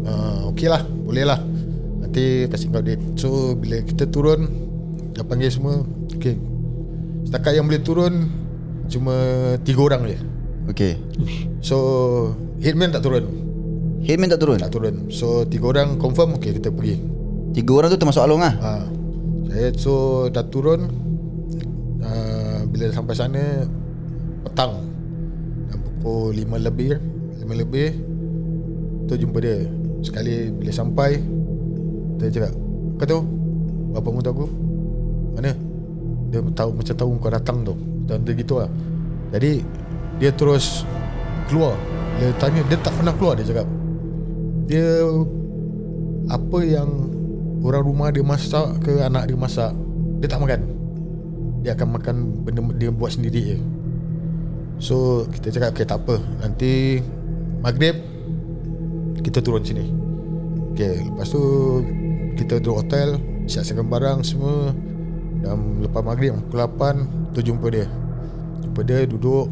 uh, 0.03 0.51
Okey 0.51 0.67
lah 0.67 0.83
Boleh 0.83 1.23
lah 1.23 1.54
Nanti 2.15 2.47
kasih 2.47 2.71
kau 2.71 2.79
date 2.79 3.03
So 3.19 3.59
bila 3.59 3.83
kita 3.83 4.07
turun 4.07 4.47
Dah 5.11 5.27
panggil 5.27 5.51
semua 5.51 5.83
Okay 6.15 6.39
Setakat 7.27 7.59
yang 7.59 7.67
boleh 7.67 7.83
turun 7.83 8.31
Cuma 8.87 9.11
Tiga 9.67 9.83
orang 9.83 10.07
je. 10.07 10.17
Okay. 10.71 10.95
So 11.59 11.75
Hitman 12.63 12.95
tak 12.95 13.03
turun. 13.03 13.27
Headman 14.07 14.31
tak 14.31 14.47
turun? 14.47 14.55
Tak 14.63 14.71
turun. 14.71 15.11
So 15.11 15.43
tiga 15.43 15.75
orang 15.75 15.99
confirm 15.99 16.39
Okay 16.39 16.55
kita 16.55 16.71
pergi. 16.71 17.03
Tiga 17.51 17.83
orang 17.83 17.91
tu 17.91 17.99
termasuk 17.99 18.23
Along 18.23 18.47
lah? 18.47 18.55
Ha. 18.63 18.71
Saya 19.51 19.67
so 19.75 19.93
dah 20.31 20.47
turun 20.47 20.87
uh, 21.99 22.63
Bila 22.71 22.95
sampai 22.95 23.11
sana 23.11 23.67
Petang. 24.47 24.87
Dah 25.67 25.77
Pukul 25.83 26.31
5 26.31 26.63
lebih 26.63 26.95
5 27.43 27.59
lebih 27.59 27.89
Tu 29.03 29.19
jumpa 29.19 29.43
dia. 29.43 29.67
Sekali 29.99 30.47
bila 30.55 30.71
sampai 30.71 31.43
Dia 32.19 32.31
cakap 32.31 32.53
Kau 32.99 33.07
tahu 33.07 33.21
Bapa 33.95 34.09
muda 34.11 34.29
aku? 34.31 34.47
Mana? 35.39 35.51
Dia 36.31 36.43
tahu 36.51 36.69
macam 36.75 36.95
tahu 36.95 37.09
kau 37.19 37.31
datang 37.31 37.57
tu. 37.63 37.73
Dan 38.07 38.27
dia 38.27 38.33
gitu 38.35 38.59
lah. 38.59 38.69
Jadi 39.31 39.63
Dia 40.19 40.31
terus 40.35 40.83
Keluar. 41.47 41.75
Dia 42.19 42.31
tanya 42.39 42.61
Dia 42.67 42.77
tak 42.79 42.91
pernah 42.99 43.13
keluar 43.15 43.33
dia 43.39 43.47
cakap. 43.47 43.67
Dia 44.67 44.87
Apa 46.31 46.59
yang 46.63 46.89
Orang 47.65 47.87
rumah 47.87 48.11
dia 48.11 48.21
masak 48.21 48.83
ke 48.83 48.99
Anak 48.99 49.31
dia 49.31 49.37
masak 49.39 49.71
Dia 50.19 50.27
tak 50.27 50.43
makan. 50.43 50.61
Dia 51.63 51.71
akan 51.75 51.87
makan 51.95 52.15
Benda 52.43 52.61
dia 52.75 52.91
buat 52.91 53.15
sendiri 53.15 53.55
je. 53.55 53.57
So 54.79 55.23
Kita 55.31 55.55
cakap 55.55 55.69
Okay 55.71 55.87
tak 55.87 56.03
apa. 56.03 56.19
Nanti 56.43 56.99
Maghrib 57.63 57.95
Kita 59.23 59.39
turun 59.39 59.63
sini. 59.63 59.87
Okay 60.75 60.99
Lepas 61.07 61.31
tu 61.31 61.41
Kita 62.35 62.59
duduk 62.59 62.85
hotel 62.85 63.17
Siap-siapkan 63.45 63.87
barang 63.87 64.19
semua. 64.25 64.73
Dan 65.41 65.81
lepas 65.83 66.01
maghrib 66.01 66.33
Pukul 66.49 66.59
8 66.63 67.33
Tu 67.35 67.39
jumpa 67.51 67.67
dia. 67.69 67.87
Jumpa 68.65 68.81
dia 68.83 69.05
duduk. 69.05 69.49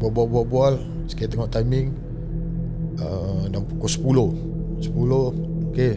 Bual-bual-bual 0.00 0.80
Sikit 1.08 1.32
tengok 1.32 1.50
timing. 1.50 1.94
Uh, 2.94 3.50
Dan 3.50 3.66
pukul 3.66 3.90
10 3.90 4.86
10 4.86 5.70
Okay 5.74 5.94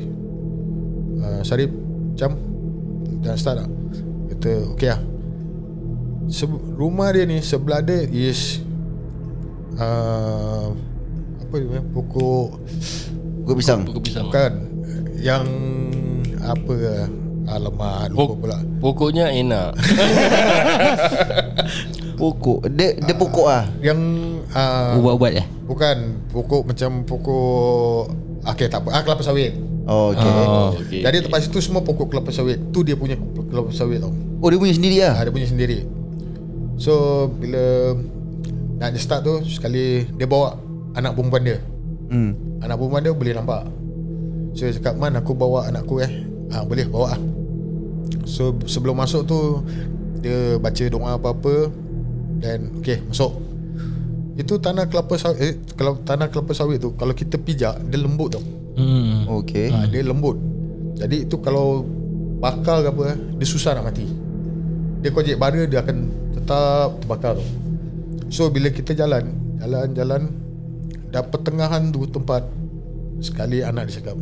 uh, 1.21 1.41
Syarif 1.45 1.69
Jam? 2.17 2.33
Dah 3.21 3.37
start 3.37 3.61
tak? 3.65 3.69
Kata 4.33 4.51
okay 4.73 4.89
lah. 4.93 5.01
Se- 6.27 6.63
Rumah 6.73 7.13
dia 7.13 7.23
ni 7.29 7.39
Sebelah 7.39 7.81
dia 7.85 8.05
is 8.09 8.61
uh, 9.77 10.73
Apa 11.41 11.53
dia 11.57 11.81
Pokok 11.93 12.61
Pukul 13.45 13.55
pisang 13.57 13.85
Pukul 13.85 14.01
pisang. 14.03 14.27
Bukan. 14.29 14.53
Yang 15.17 15.45
Apa 16.47 17.07
Alamak 17.47 18.11
Lupa 18.11 18.35
Pok- 18.35 18.39
pula. 18.43 18.57
Pokoknya 18.83 19.31
enak. 19.31 19.71
Pokok? 22.17 22.65
Dia, 22.73 22.97
dia 22.97 23.13
pokok 23.13 23.45
lah 23.45 23.69
Yang 23.77 23.99
uh, 24.51 24.97
Ubat-ubat 24.97 25.37
eh? 25.37 25.45
Bukan 25.69 25.97
Pokok 26.33 26.65
macam 26.65 27.05
Pokok 27.05 28.09
Okay 28.47 28.71
tak 28.71 28.79
apa. 28.83 28.89
Ah, 28.95 29.01
Kelapa 29.03 29.23
sawit. 29.27 29.51
Oh 29.87 30.15
okay. 30.15 30.23
Oh. 30.23 30.71
okay, 30.71 31.03
Jadi 31.03 31.19
tempat 31.19 31.43
situ 31.43 31.59
semua 31.59 31.83
pokok 31.83 32.11
kelapa 32.11 32.31
sawit. 32.31 32.59
Tu 32.71 32.79
dia 32.83 32.95
punya 32.95 33.19
kelapa 33.51 33.71
sawit 33.75 33.99
tau. 33.99 34.11
Oh 34.39 34.47
dia 34.47 34.59
punya 34.59 34.75
sendiri 34.75 35.03
lah 35.03 35.19
ha, 35.19 35.23
Dia 35.27 35.33
punya 35.35 35.47
sendiri. 35.47 35.83
So 36.79 37.27
Bila 37.27 37.95
Nak 38.77 38.93
dia 38.93 39.01
start 39.01 39.25
tu 39.25 39.41
Sekali 39.47 40.05
Dia 40.15 40.27
bawa 40.27 40.55
Anak 40.95 41.15
perempuan 41.15 41.43
dia. 41.43 41.59
Hmm. 42.07 42.59
Anak 42.63 42.79
perempuan 42.79 43.01
dia 43.03 43.13
boleh 43.15 43.33
nampak. 43.35 43.63
So 44.55 44.65
dia 44.65 44.73
cakap 44.79 44.95
Man 44.95 45.15
aku 45.15 45.35
bawa 45.35 45.67
anakku 45.67 45.99
eh 46.01 46.26
ha, 46.51 46.63
Boleh 46.63 46.85
bawa 46.87 47.15
lah. 47.15 47.21
So 48.27 48.55
sebelum 48.67 48.99
masuk 48.99 49.27
tu 49.27 49.39
Dia 50.23 50.59
baca 50.59 50.83
doa 50.87 51.15
apa-apa 51.15 51.71
Dan 52.39 52.79
Okay 52.83 53.03
masuk. 53.07 53.35
Itu 54.37 54.61
tanah 54.61 54.85
kelapa 54.85 55.17
sawit 55.17 55.39
eh, 55.41 55.53
Kalau 55.73 55.97
tanah 56.03 56.29
kelapa 56.29 56.53
sawit 56.53 56.77
tu 56.83 56.93
Kalau 56.95 57.13
kita 57.15 57.39
pijak 57.41 57.79
Dia 57.87 57.97
lembut 57.99 58.37
tau. 58.37 58.43
Hmm. 58.77 59.25
Okay 59.43 59.73
ha, 59.73 59.89
Dia 59.89 60.05
lembut. 60.05 60.37
Jadi 60.97 61.25
itu 61.25 61.39
kalau 61.41 61.83
Bakar 62.37 62.85
ke 62.85 62.89
apa 62.93 63.03
eh, 63.13 63.17
Dia 63.41 63.47
susah 63.49 63.73
nak 63.73 63.89
mati. 63.89 64.05
Dia 65.01 65.09
kojek 65.09 65.41
bara 65.41 65.65
Dia 65.65 65.81
akan 65.81 65.97
tetap 66.37 67.01
terbakar 67.01 67.37
tau 67.37 67.47
So 68.29 68.53
bila 68.53 68.69
kita 68.69 68.93
jalan 68.93 69.33
Jalan-jalan 69.57 70.29
Dah 71.09 71.23
pertengahan 71.25 71.89
tu 71.89 72.05
tempat 72.05 72.45
Sekali 73.17 73.65
anak 73.65 73.89
dia 73.89 73.97
cakap 73.97 74.17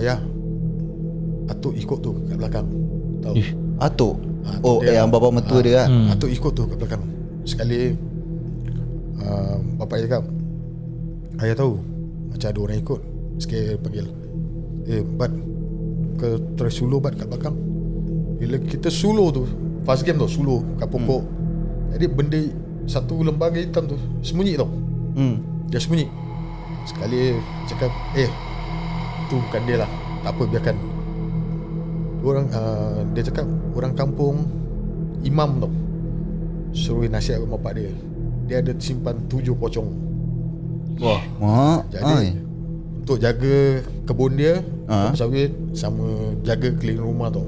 Ayah 0.00 0.39
Atuk 1.50 1.74
ikut 1.74 1.98
tu 1.98 2.14
kat 2.24 2.36
belakang 2.36 2.66
Tahu? 3.20 3.34
Ish. 3.34 3.50
Atuk? 3.76 4.14
Tu 4.16 4.62
Oh 4.62 4.78
dia. 4.80 4.96
yang 4.96 5.10
bapak 5.10 5.30
mertua 5.30 5.58
Ah. 5.58 5.62
dia 5.62 5.74
lah 5.76 5.86
Hmm. 5.86 6.06
Atuk 6.08 6.30
ikut 6.30 6.52
tu 6.52 6.62
kat 6.64 6.76
belakang. 6.76 7.02
Sekali 7.42 7.92
uh, 9.18 9.56
Bapak 9.76 9.94
dia 9.96 10.04
cakap 10.06 10.24
Ayah 11.38 11.56
tahu 11.56 11.74
Macam 12.30 12.46
ada 12.46 12.58
orang 12.60 12.78
ikut. 12.78 13.00
Sekali 13.36 13.62
panggil 13.76 14.06
Eh 14.86 15.02
Bat 15.02 15.32
Ke 16.16 16.28
try 16.54 16.68
suluh 16.68 16.98
Bat 16.98 17.16
kat 17.16 17.26
belakang? 17.26 17.56
Bila 18.36 18.56
kita 18.58 18.88
suluh 18.88 19.28
tu 19.28 19.44
Fast 19.82 20.04
game 20.04 20.16
tu 20.16 20.28
Suluh 20.28 20.60
kat 20.76 20.86
pokok. 20.86 21.22
Jadi 21.90 22.06
benda 22.06 22.40
Satu 22.84 23.20
lembaga 23.20 23.56
hitam 23.56 23.84
tu 23.86 23.96
Sembunyi 24.20 24.54
tau. 24.54 24.68
Hmm. 25.12 25.40
Dia 25.66 25.78
sembunyi. 25.78 26.06
Sekali 26.82 27.36
cakap 27.66 27.88
Eh 28.12 28.28
Itu 29.24 29.36
bukan 29.38 29.62
dia 29.64 29.76
lah. 29.78 29.90
Tak 30.20 30.32
apa 30.32 30.42
biarkan 30.46 30.76
Orang 32.22 32.46
uh, 32.52 33.02
Dia 33.16 33.22
cakap 33.26 33.46
Orang 33.74 33.92
kampung 33.96 34.46
Imam 35.24 35.60
tau 35.60 35.72
Suruh 36.70 37.06
nasihat 37.10 37.42
kepada 37.42 37.54
bapak 37.56 37.72
dia 37.76 37.92
Dia 38.46 38.56
ada 38.62 38.72
simpan 38.78 39.16
tujuh 39.26 39.56
pocong 39.58 39.88
Wah 41.00 41.22
Mak 41.40 41.80
Jadi 41.92 42.14
Ai. 42.14 42.28
Untuk 43.02 43.16
jaga 43.18 43.84
Kebun 44.06 44.34
dia 44.36 44.60
Ha? 44.90 45.14
Sawit 45.14 45.54
Sama 45.70 46.34
jaga 46.42 46.66
keliling 46.74 46.98
rumah 46.98 47.30
tau 47.30 47.46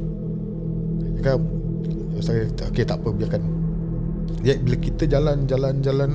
Dia 1.02 1.10
cakap 1.18 1.40
saya 2.22 2.46
Okay 2.70 2.86
tak 2.86 3.02
apa 3.02 3.10
biarkan 3.10 3.42
Ya, 4.42 4.58
bila 4.58 4.74
kita 4.74 5.06
jalan 5.06 5.46
jalan 5.46 5.78
jalan 5.82 6.10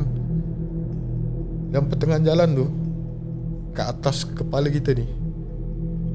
dalam 1.67 1.85
pertengahan 1.91 2.23
jalan 2.23 2.49
tu 2.55 2.65
kat 3.75 3.87
atas 3.91 4.23
kepala 4.25 4.71
kita 4.71 4.95
ni 4.95 5.05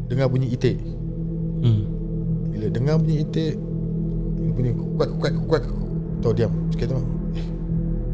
dengar 0.08 0.28
bunyi 0.28 0.52
itik. 0.52 0.80
Hmm. 1.62 2.01
Bila 2.62 2.78
dengar 2.78 2.94
bunyi 3.02 3.26
itik 3.26 3.58
dia 4.38 4.50
bunyi 4.54 4.70
kuat 4.94 5.10
kuat 5.18 5.34
kuat 5.50 5.62
tahu 6.22 6.30
diam. 6.30 6.54
Sikit 6.70 6.94
tu. 6.94 6.94
Eh, 6.94 7.02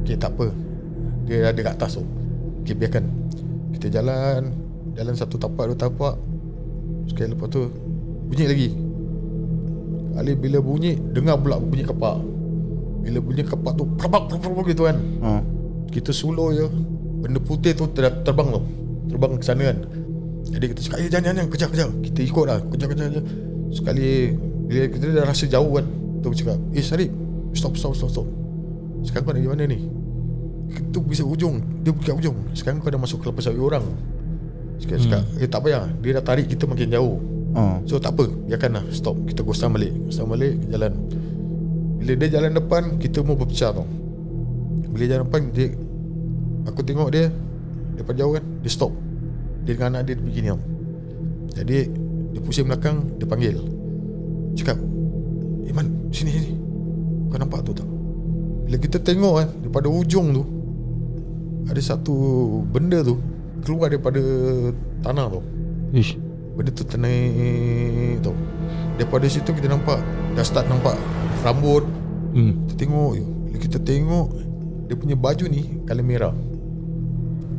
okay, 0.01 0.17
tak 0.17 0.33
apa. 0.33 0.49
Dia 1.29 1.53
ada 1.53 1.61
kat 1.61 1.77
atas 1.77 2.01
tu. 2.01 2.03
Okay, 2.65 2.73
biarkan. 2.73 3.05
Kita 3.77 3.93
jalan 3.93 4.57
jalan 4.97 5.13
satu 5.13 5.37
tapak 5.37 5.69
dua 5.69 5.77
tapak. 5.77 6.17
Sekali 7.13 7.37
lepas 7.37 7.53
tu 7.53 7.69
bunyi 8.33 8.45
lagi. 8.49 8.69
Kali 10.17 10.33
bila 10.33 10.65
bunyi 10.65 10.97
dengar 10.97 11.37
pula 11.37 11.61
bunyi 11.61 11.85
kepak. 11.85 12.17
Bila 13.05 13.19
bunyi 13.21 13.45
kepak 13.45 13.73
tu 13.77 13.85
Perbak 14.01 14.33
perbak 14.33 14.65
gitu 14.73 14.89
kan 14.89 14.97
Ha. 15.23 15.39
Kita 15.93 16.11
suluh 16.11 16.51
je 16.51 16.67
Benda 17.21 17.39
putih 17.39 17.77
tu 17.77 17.87
ter- 17.95 18.21
terbang 18.27 18.51
tu 18.51 18.61
Terbang 19.07 19.39
ke 19.39 19.45
sana 19.47 19.71
kan 19.71 19.87
Jadi 20.51 20.65
kita 20.75 20.81
cakap 20.83 20.97
Eh 20.99 21.07
jangan 21.07 21.23
jangan 21.31 21.37
jangan, 21.39 21.49
Kejar 21.55 21.69
kejar 21.71 21.89
Kita 22.03 22.21
ikut 22.27 22.45
lah 22.45 22.59
Kejar 22.59 22.87
kejar 22.91 23.07
kejar 23.09 23.25
Sekali 23.73 24.33
Bila 24.69 24.89
kita 24.89 25.07
dah 25.13 25.25
rasa 25.29 25.45
jauh 25.49 25.77
kan 25.77 25.87
Tu 26.25 26.29
cakap 26.45 26.59
Eh 26.73 26.85
Sarip 26.85 27.13
Stop 27.57 27.75
stop 27.81 27.97
stop 27.97 28.11
stop. 28.13 28.29
Sekarang 29.03 29.25
kau 29.25 29.33
nak 29.33 29.41
pergi 29.41 29.51
mana 29.51 29.65
ni? 29.65 29.79
Itu 30.69 31.01
bisa 31.01 31.25
ujung 31.25 31.81
Dia 31.81 31.91
pergi 31.97 32.13
kat 32.13 32.17
ujung 32.21 32.39
Sekarang 32.53 32.79
kau 32.85 32.93
dah 32.93 33.01
masuk 33.01 33.25
kelapa 33.25 33.41
sawit 33.41 33.63
orang. 33.63 33.85
Cakap, 34.79 34.99
cakap 35.01 35.23
Eh 35.41 35.49
tak 35.49 35.61
payah 35.65 35.85
Dia 36.05 36.11
dah 36.21 36.25
tarik 36.25 36.47
kita 36.51 36.69
makin 36.69 36.93
jauh. 36.93 37.17
Ha. 37.57 37.81
So 37.89 37.97
tak 37.97 38.15
apa 38.15 38.29
Biarkan 38.29 38.71
lah 38.77 38.85
Stop. 38.93 39.17
Kita 39.25 39.41
gosang 39.41 39.73
balik 39.73 39.93
Gosang 40.07 40.29
balik 40.29 40.61
Jalan. 40.69 40.93
Bila 41.99 42.13
dia 42.15 42.29
jalan 42.39 42.53
depan 42.53 42.83
Kita 43.01 43.25
mau 43.25 43.35
berpecah 43.35 43.73
tau. 43.73 43.89
Bila 44.93 45.05
jalan 45.09 45.25
depan 45.25 45.43
Dia 45.57 45.67
Aku 46.69 46.81
tengok 46.85 47.09
dia 47.09 47.33
Depan 47.97 48.15
jauh 48.15 48.33
kan 48.37 48.45
Dia 48.61 48.71
stop. 48.71 48.93
Dia 49.65 49.75
dengan 49.75 49.99
anak 49.99 50.03
dia 50.07 50.15
Dia 50.15 50.25
begini 50.25 50.49
tau. 50.53 50.63
Jadi 51.59 51.79
Dia 52.39 52.47
pusing 52.47 52.71
belakang 52.71 53.19
Dia 53.19 53.27
panggil. 53.27 53.59
Cakap 54.55 54.79
Iman 55.67 55.91
Sini 56.15 56.31
sini. 56.31 56.55
Kau 57.27 57.35
nampak 57.35 57.67
tu 57.67 57.75
tak? 57.75 57.83
Bila 58.63 58.79
kita 58.79 59.03
tengok 59.03 59.35
kan 59.43 59.49
Daripada 59.59 59.91
ujung 59.91 60.31
tu 60.31 60.47
Ada 61.67 61.83
satu 61.83 62.15
Benda 62.63 63.03
tu 63.03 63.19
Keluar 63.67 63.91
daripada 63.91 64.23
Tanah 65.03 65.27
tu. 65.35 65.43
Ish. 65.99 66.15
Benda 66.55 66.71
tu 66.71 66.87
ternaik 66.87 68.23
tau. 68.23 68.39
Daripada 68.95 69.27
situ 69.27 69.51
kita 69.51 69.67
nampak 69.67 69.99
Dah 70.39 70.47
start 70.47 70.71
nampak 70.71 70.95
Rambut. 71.43 71.83
Hmm. 72.39 72.71
Kita 72.71 72.87
tengok 72.87 73.19
Bila 73.19 73.59
kita 73.59 73.83
tengok 73.83 74.27
Dia 74.87 74.95
punya 74.95 75.19
baju 75.19 75.45
ni 75.51 75.83
Color 75.91 76.07
merah. 76.07 76.35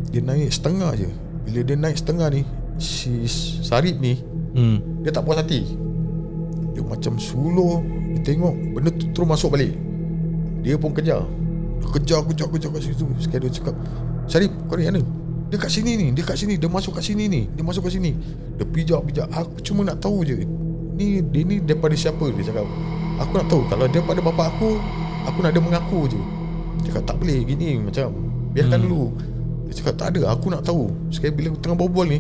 Dia 0.10 0.24
naik 0.24 0.56
setengah 0.56 0.96
je. 0.96 1.12
Bila 1.44 1.68
dia 1.68 1.76
naik 1.76 2.00
setengah 2.00 2.32
ni 2.32 2.48
Si 2.80 3.28
Sarip 3.60 4.00
ni 4.00 4.29
Hmm. 4.54 4.78
Dia 5.06 5.12
tak 5.14 5.24
puas 5.26 5.38
hati. 5.38 5.78
Dia 6.74 6.82
macam 6.82 7.20
suluh. 7.22 7.84
Dia 8.16 8.34
tengok 8.34 8.54
Benda 8.78 8.90
tu 8.94 9.06
terus 9.14 9.28
masuk 9.28 9.54
balik. 9.54 9.74
Dia 10.66 10.76
pun 10.76 10.92
kejar. 10.94 11.24
Dia 11.80 11.88
kejar 11.94 12.20
kejar 12.26 12.48
kejar 12.50 12.70
kat 12.74 12.82
situ. 12.84 13.06
Sekali 13.22 13.48
dia 13.48 13.52
cakap 13.54 13.76
Sarip 14.30 14.52
kau 14.70 14.78
ni 14.78 14.86
mana? 14.86 15.02
Dia 15.50 15.58
kat 15.58 15.74
sini 15.74 15.98
ni 15.98 16.08
Dia 16.14 16.22
kat 16.22 16.38
sini 16.38 16.54
Dia 16.62 16.70
masuk 16.70 16.94
kat 16.94 17.02
sini 17.02 17.26
ni 17.26 17.42
Dia 17.50 17.64
masuk 17.66 17.90
kat 17.90 17.98
sini. 17.98 18.14
Dia 18.58 18.66
pijak 18.66 19.02
pijak. 19.06 19.28
Aku 19.34 19.58
cuma 19.64 19.82
nak 19.88 20.02
tahu 20.02 20.26
je. 20.26 20.46
Ni 20.98 21.24
dia 21.24 21.42
ni 21.46 21.64
daripada 21.64 21.96
siapa? 21.96 22.30
Dia 22.34 22.44
cakap. 22.50 22.66
Aku 23.22 23.32
nak 23.38 23.48
tahu. 23.48 23.62
Kalau 23.70 23.86
daripada 23.90 24.20
bapak 24.22 24.48
aku 24.58 24.78
Aku 25.30 25.40
nak 25.46 25.52
dia 25.54 25.62
mengaku 25.62 26.10
je. 26.10 26.20
Dia 26.80 26.92
cakap 26.92 27.04
tak 27.14 27.16
boleh 27.22 27.40
gini 27.46 27.80
Macam. 27.82 28.14
Biarkan 28.54 28.78
hmm. 28.82 28.86
dulu. 28.86 29.04
Dia 29.70 29.74
cakap 29.82 29.94
tak 29.98 30.08
ada 30.18 30.22
Aku 30.34 30.48
nak 30.54 30.62
tahu. 30.66 30.90
Sekali 31.10 31.32
bila 31.34 31.56
tengah 31.58 31.78
berbual 31.78 32.08
ni 32.10 32.20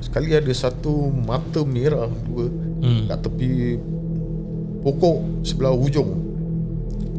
Sekali 0.00 0.32
ada 0.32 0.48
satu 0.50 1.12
mata 1.12 1.60
merah 1.62 2.08
dua 2.08 2.48
hmm. 2.48 3.12
kat 3.12 3.18
tepi 3.20 3.76
pokok 4.80 5.44
sebelah 5.44 5.76
hujung. 5.76 6.08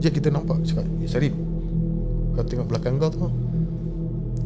Je 0.02 0.10
kita 0.10 0.34
nampak 0.34 0.66
cakap, 0.66 0.86
"Eh 0.98 1.06
Sarip, 1.06 1.34
kau 2.34 2.42
tengok 2.42 2.68
belakang 2.74 2.98
kau 2.98 3.14
tu." 3.14 3.30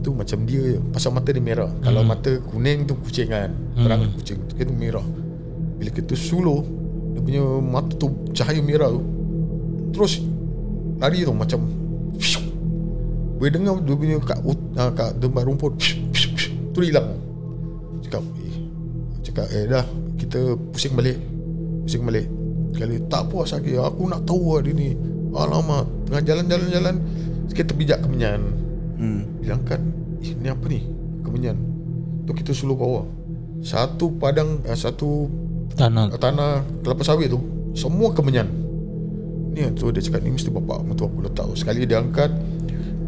Tu 0.04 0.14
macam 0.14 0.46
dia 0.46 0.78
je. 0.78 0.80
Pasal 0.94 1.16
mata 1.16 1.34
dia 1.34 1.42
merah. 1.42 1.72
Hmm. 1.72 1.82
Kalau 1.82 2.02
mata 2.06 2.32
kuning 2.52 2.86
tu 2.86 2.94
kucing 3.00 3.32
kan. 3.32 3.50
Terang 3.74 4.06
hmm. 4.06 4.14
kucing. 4.20 4.38
Kita 4.54 4.70
merah. 4.70 5.08
Bila 5.82 5.90
kita 5.90 6.14
suluh, 6.14 6.62
dia 7.16 7.26
punya 7.26 7.42
mata 7.64 7.90
tu 7.98 8.14
cahaya 8.36 8.62
merah 8.62 8.94
tu. 8.94 9.02
Terus 9.96 10.22
lari 11.02 11.26
tu 11.26 11.34
macam. 11.34 11.66
Boleh 13.42 13.52
dengar 13.52 13.82
dia 13.82 13.96
punya 13.98 14.18
kat, 14.22 14.38
ah, 14.78 14.92
kat 14.94 15.10
tempat 15.18 15.44
rumput. 15.48 15.74
Tu 16.76 16.78
dia 16.86 16.90
hilang 16.92 17.25
Cakap 18.06 18.24
eh, 18.38 18.56
Cakap 19.26 19.45
eh 19.49 19.66
dah 19.66 19.86
Kita 20.14 20.53
pusing 20.70 20.93
balik 20.93 21.18
Pusing 21.86 22.06
balik. 22.06 22.30
Kali 22.78 23.01
tak 23.10 23.34
puas 23.34 23.49
lagi 23.49 23.74
Aku 23.82 24.06
nak 24.06 24.30
tahu 24.30 24.58
lah 24.58 24.62
dia 24.62 24.74
ni. 24.78 24.93
Alamak 25.34 25.89
Tengah 26.06 26.22
jalan-jalan-jalan 26.22 26.95
Sikit 27.49 27.74
terpijak 27.74 28.06
kemenyan. 28.06 28.41
Hmm. 29.01 29.41
Bilang 29.41 29.66
kan 29.66 29.82
Eh 30.22 30.38
ni 30.38 30.47
apa 30.53 30.66
ni 30.70 30.86
Kemenyan? 31.26 31.58
Tu 32.26 32.32
kita 32.34 32.53
suluh 32.53 32.78
bawah. 32.78 33.06
Satu 33.66 34.14
padang 34.22 34.62
eh, 34.70 34.78
Satu 34.78 35.26
Tanah. 35.74 36.14
tanah 36.22 36.62
kelapa 36.86 37.01
sawit 37.01 37.34
tu 37.34 37.41
Semua 37.74 38.14
kemenyan. 38.14 38.47
Ni 39.51 39.66
tu 39.74 39.89
dia 39.89 39.99
cakap 40.06 40.22
Ni 40.22 40.38
mesti 40.38 40.53
bapak 40.53 40.86
Mertua 40.86 41.10
aku 41.10 41.26
letak 41.26 41.45
tu 41.49 41.56
Sekali 41.58 41.88
dia 41.89 41.99
angkat 41.99 42.30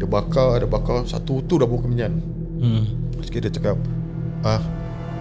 Dia 0.00 0.08
bakar 0.08 0.58
Dia 0.58 0.68
bakar 0.68 1.04
Satu 1.06 1.44
tu 1.46 1.54
dah 1.56 1.68
bau 1.68 1.78
kemenyan. 1.78 2.18
Hmm. 2.58 2.84
Sekali 3.22 3.46
dia 3.46 3.52
cakap 3.54 3.76
ah, 4.46 4.62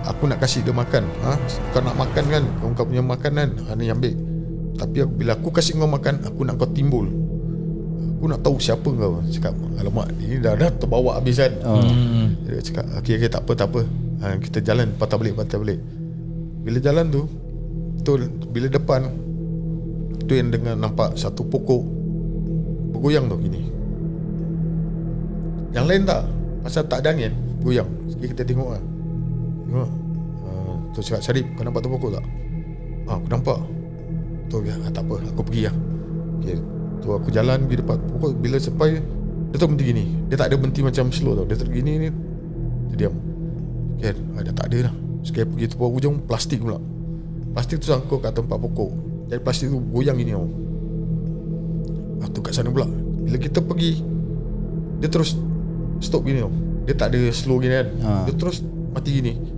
Aku 0.08 0.24
nak 0.24 0.40
kasih 0.40 0.64
dia 0.64 0.72
makan. 0.72 1.04
Ha? 1.28 1.36
Kau 1.76 1.84
nak 1.84 2.00
makan 2.00 2.24
kan? 2.32 2.44
Kau, 2.64 2.72
kau 2.72 2.86
punya 2.88 3.04
makanan 3.04 3.60
ha, 3.68 3.76
Ni 3.76 3.92
ambil. 3.92 4.16
Tapi 4.80 5.04
aku, 5.04 5.14
bila 5.20 5.32
aku 5.36 5.50
kasih 5.52 5.76
kau 5.76 5.90
makan 5.90 6.24
Aku 6.24 6.48
nak 6.48 6.56
kau 6.56 6.70
timbul. 6.72 7.12
Aku 8.18 8.26
nak 8.32 8.40
tahu 8.40 8.56
siapa 8.56 8.88
kau. 8.88 9.20
Cakap 9.28 9.52
Alamak 9.76 10.08
Ini 10.24 10.40
dah, 10.40 10.56
dah 10.56 10.72
terbawa 10.72 11.20
habis 11.20 11.44
kan? 11.44 11.52
Oh. 11.68 11.84
Hmm. 11.84 12.40
Dia 12.48 12.64
cakap 12.64 12.86
Okay, 13.04 13.20
okay 13.20 13.28
tak 13.28 13.44
apa 13.44 13.52
tak 13.60 13.68
apa. 13.76 13.82
Ha, 14.24 14.26
Kita 14.40 14.58
jalan 14.64 14.96
patah 14.96 15.18
balik 15.20 15.34
patah 15.36 15.60
balik. 15.60 15.80
Bila 16.64 16.78
jalan 16.80 17.06
tu 17.12 17.22
tu 18.08 18.16
Bila 18.48 18.72
depan 18.72 19.12
Tu 20.24 20.40
yang 20.40 20.56
dengar 20.56 20.80
nampak 20.80 21.20
Satu 21.20 21.44
pokok 21.44 21.84
Bergoyang 22.96 23.28
tu 23.28 23.36
gini. 23.44 23.68
Yang 25.76 25.86
lain 25.92 26.02
tak? 26.08 26.24
Pasal 26.64 26.88
tak 26.88 27.04
ada 27.04 27.12
angin 27.12 27.36
Goyang 27.60 27.92
Sekali 28.08 28.32
kita 28.32 28.48
tengok 28.48 28.72
lah 28.72 28.84
Tengok 29.68 29.90
uh, 30.48 30.76
Tu 30.96 31.00
cakap 31.04 31.22
Syarif 31.22 31.46
Kau 31.60 31.64
nampak 31.68 31.84
tu 31.84 31.92
pokok 31.92 32.12
tak? 32.16 32.26
Ah, 33.08 33.16
Aku 33.20 33.28
nampak. 33.32 33.60
Tu 34.48 34.56
ya, 34.68 34.76
ah, 34.80 34.92
tak 34.92 35.04
apa 35.08 35.16
Aku 35.32 35.42
pergi 35.44 35.68
lah. 35.68 35.76
Okay. 36.40 36.60
Tu 37.04 37.08
aku 37.12 37.28
jalan 37.32 37.68
pergi 37.68 37.78
depan. 37.84 37.98
Pokok 38.16 38.30
Bila 38.40 38.58
sampai 38.60 39.00
Dia 39.52 39.56
tu 39.60 39.68
berhenti 39.68 39.86
gini. 39.88 40.06
Dia 40.32 40.36
tak 40.40 40.48
ada 40.52 40.56
berhenti 40.60 40.82
macam 40.84 41.12
slow 41.12 41.34
tau. 41.36 41.46
Dia 41.48 41.56
terus 41.60 41.72
gini 41.72 41.92
ni 42.00 42.08
Dia 42.92 42.96
diam. 42.96 43.16
Okay 44.00 44.16
ah, 44.16 44.42
Dah 44.48 44.54
tak 44.56 44.66
ada 44.72 44.78
dah. 44.92 44.96
Sekali 45.24 45.46
pergi 45.52 45.66
tempat 45.76 45.90
ujung 45.92 46.16
Plastik 46.24 46.64
pula. 46.64 46.80
Plastik 47.52 47.84
tu 47.84 47.92
sangkut 47.92 48.24
kat 48.24 48.32
tempat 48.36 48.56
pokok. 48.56 48.92
Jadi 49.28 49.40
plastik 49.44 49.68
tu 49.72 49.80
goyang 49.92 50.16
gini 50.16 50.32
tau. 50.32 50.48
Ah, 52.24 52.28
Tu 52.32 52.40
kat 52.40 52.56
sana 52.56 52.72
pula. 52.72 52.88
Bila 53.24 53.38
kita 53.40 53.60
pergi 53.60 54.00
Dia 55.04 55.12
terus 55.12 55.36
Stop 56.00 56.24
gini 56.24 56.40
tau. 56.44 56.52
Dia 56.88 56.96
tak 56.96 57.12
ada 57.12 57.20
slow 57.36 57.60
gini 57.60 57.74
kan. 57.76 57.88
Ha. 58.04 58.12
Dia 58.32 58.34
terus 58.36 58.64
mati 58.96 59.12
gini 59.14 59.57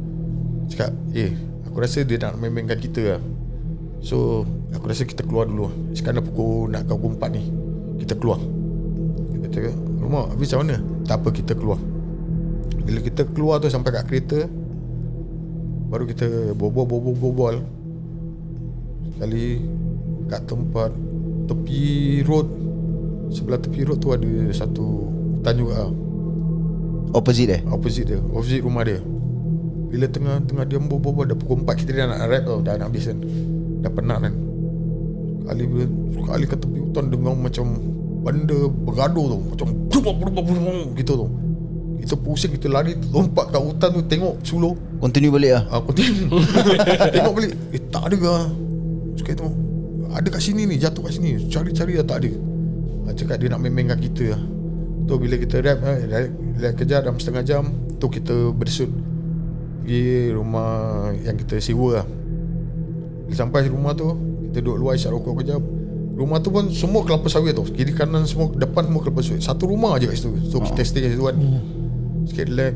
Cakap 0.70 0.93
Eh 1.11 1.34
Aku 1.70 1.78
rasa 1.82 2.01
dia 2.01 2.17
nak 2.22 2.38
main-mainkan 2.38 2.78
kita 2.78 3.17
lah. 3.17 3.22
So 4.01 4.45
Aku 4.74 4.86
rasa 4.86 5.03
kita 5.03 5.26
keluar 5.26 5.49
dulu. 5.49 5.70
Sekarang 5.97 6.22
dah 6.22 6.26
pukul 6.26 6.70
Nak 6.70 6.86
kau 6.86 6.97
pukul 7.01 7.17
4 7.17 7.36
ni 7.36 7.43
Kita 8.05 8.13
keluar. 8.15 8.39
Dia 9.34 9.39
kata 9.49 9.74
Rumah 9.99 10.34
habis 10.34 10.49
macam 10.53 10.59
mana? 10.65 10.78
Tak 11.05 11.17
apa 11.20 11.30
kita 11.34 11.53
keluar. 11.57 11.80
Bila 12.86 12.99
kita 13.01 13.22
keluar 13.30 13.55
tu 13.61 13.67
Sampai 13.70 13.93
kat 13.93 14.05
kereta 14.07 14.39
Baru 15.89 16.05
kita 16.05 16.53
Bobol-bobol-bobol 16.53 17.65
Sekali 19.17 19.61
Kat 20.30 20.41
tempat 20.45 20.93
Tepi 21.49 22.22
road 22.26 22.47
Sebelah 23.30 23.61
tepi 23.61 23.86
road 23.86 24.01
tu 24.01 24.09
ada 24.09 24.30
Satu 24.53 25.09
Hutan 25.39 25.55
juga. 25.55 25.74
Lah 25.86 25.91
Opposite 27.13 27.51
eh 27.57 27.61
Opposite 27.70 28.07
dia 28.09 28.20
Opposite 28.22 28.61
rumah 28.61 28.86
dia 28.86 29.01
Bila 29.90 30.06
tengah 30.06 30.38
Tengah 30.46 30.66
dia 30.70 30.78
berbual 30.78 31.26
Dah 31.26 31.38
pukul 31.38 31.66
4 31.66 31.82
Kita 31.82 31.92
dah 31.98 32.08
nak 32.14 32.20
rap 32.30 32.44
tau 32.46 32.60
Dah 32.62 32.74
nak 32.78 32.88
habis 32.94 33.10
kan. 33.10 33.18
Dah 33.82 33.92
penat 33.92 34.18
kan. 34.22 34.34
Kali 35.50 35.64
bila 35.66 35.86
Kali 36.30 36.46
kat 36.46 36.58
tepi 36.62 36.80
hutan 36.80 37.04
Dengar 37.10 37.34
macam 37.34 37.66
Benda 38.22 38.58
bergaduh 38.70 39.26
tu 39.34 39.38
Macam 39.50 39.68
Gitu 40.94 41.14
tu 41.18 41.28
Kita 42.06 42.16
pusing 42.22 42.52
Kita 42.54 42.68
lari 42.70 42.94
Lompat 43.10 43.50
kat 43.50 43.62
hutan 43.62 43.90
tu 43.98 44.02
Tengok 44.06 44.36
suluh 44.46 44.74
Continue 45.02 45.34
balik 45.34 45.52
lah 45.58 45.64
Aku 45.82 45.90
tengok 45.96 46.38
Tengok 47.16 47.34
balik. 47.34 47.54
Eh 47.74 47.82
tak 47.90 48.14
ada 48.14 48.16
ke? 48.16 48.36
Sekali 49.20 49.36
tengok. 49.36 49.56
Ada 50.10 50.28
kat 50.32 50.42
sini 50.42 50.62
ni 50.70 50.76
Jatuh 50.78 51.02
kat 51.04 51.14
sini. 51.18 51.30
Cari-cari 51.50 52.00
dah 52.00 52.06
tak 52.08 52.18
ada. 52.24 52.32
Ha, 53.06 53.08
Cakap 53.18 53.36
dia 53.42 53.48
nak 53.52 53.60
main-mainkan 53.62 54.00
kita 54.00 54.38
lah. 54.38 54.42
Tu 55.10 55.18
bila 55.18 55.36
kita 55.42 55.66
rap 55.66 55.82
eh, 55.82 56.06
rap, 56.06 56.30
rap 56.62 56.74
kerja 56.78 57.02
dalam 57.02 57.18
setengah 57.18 57.42
jam 57.42 57.64
Tu 57.98 58.06
kita 58.14 58.54
bersut 58.54 58.94
Pergi 59.90 60.30
rumah 60.38 61.10
Yang 61.26 61.36
kita 61.42 61.56
sewa 61.58 61.90
lah. 61.98 62.06
Bila 63.26 63.34
sampai 63.34 63.66
rumah 63.74 63.98
tu 63.98 64.06
Kita 64.46 64.62
duduk 64.62 64.78
luar 64.86 64.94
Isyak 64.94 65.18
rokok 65.18 65.42
kejap. 65.42 65.58
Rumah 66.14 66.38
tu 66.46 66.54
pun 66.54 66.70
Semua 66.70 67.02
kelapa 67.02 67.26
sawit 67.26 67.58
tu. 67.58 67.66
Kiri 67.66 67.98
kanan 67.98 68.30
semua 68.30 68.54
Depan 68.54 68.86
semua 68.86 69.02
kelapa 69.02 69.26
sawit. 69.26 69.42
Satu 69.42 69.66
rumah 69.66 69.98
je 69.98 70.06
kat 70.06 70.22
situ. 70.22 70.30
So 70.46 70.62
kita 70.62 70.86
stay 70.86 71.10
kat 71.10 71.18
situ 71.18 71.26
kan. 71.26 71.38
Sikit 72.30 72.46
relax. 72.54 72.74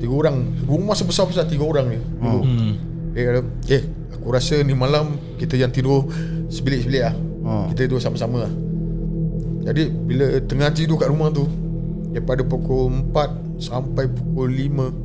Tiga 0.00 0.14
orang. 0.16 0.36
Rumah 0.64 0.94
sebesar-besar 0.96 1.44
Tiga 1.52 1.68
orang 1.68 1.86
ni. 1.92 1.98
Dulu 2.00 2.40
Hmm. 2.40 2.72
Dia 3.12 3.20
kata 3.28 3.40
Eh 3.68 3.82
aku 4.16 4.26
rasa 4.32 4.56
ni 4.64 4.72
malam 4.72 5.20
Kita 5.36 5.60
yang 5.60 5.68
tidur 5.68 6.08
Sebilik-sebilik 6.48 7.02
lah. 7.04 7.12
Hmm. 7.44 7.76
Kita 7.76 7.84
tidur 7.84 8.00
sama-sama 8.00 8.48
lah. 8.48 8.52
Jadi 9.68 9.92
bila 9.92 10.40
tengah 10.48 10.72
tidur 10.72 10.96
kat 10.96 11.12
rumah 11.12 11.28
tu 11.28 11.44
Daripada 12.08 12.40
pukul 12.40 13.12
4 13.12 13.60
Sampai 13.60 14.08
pukul 14.08 14.48
5 14.48 15.03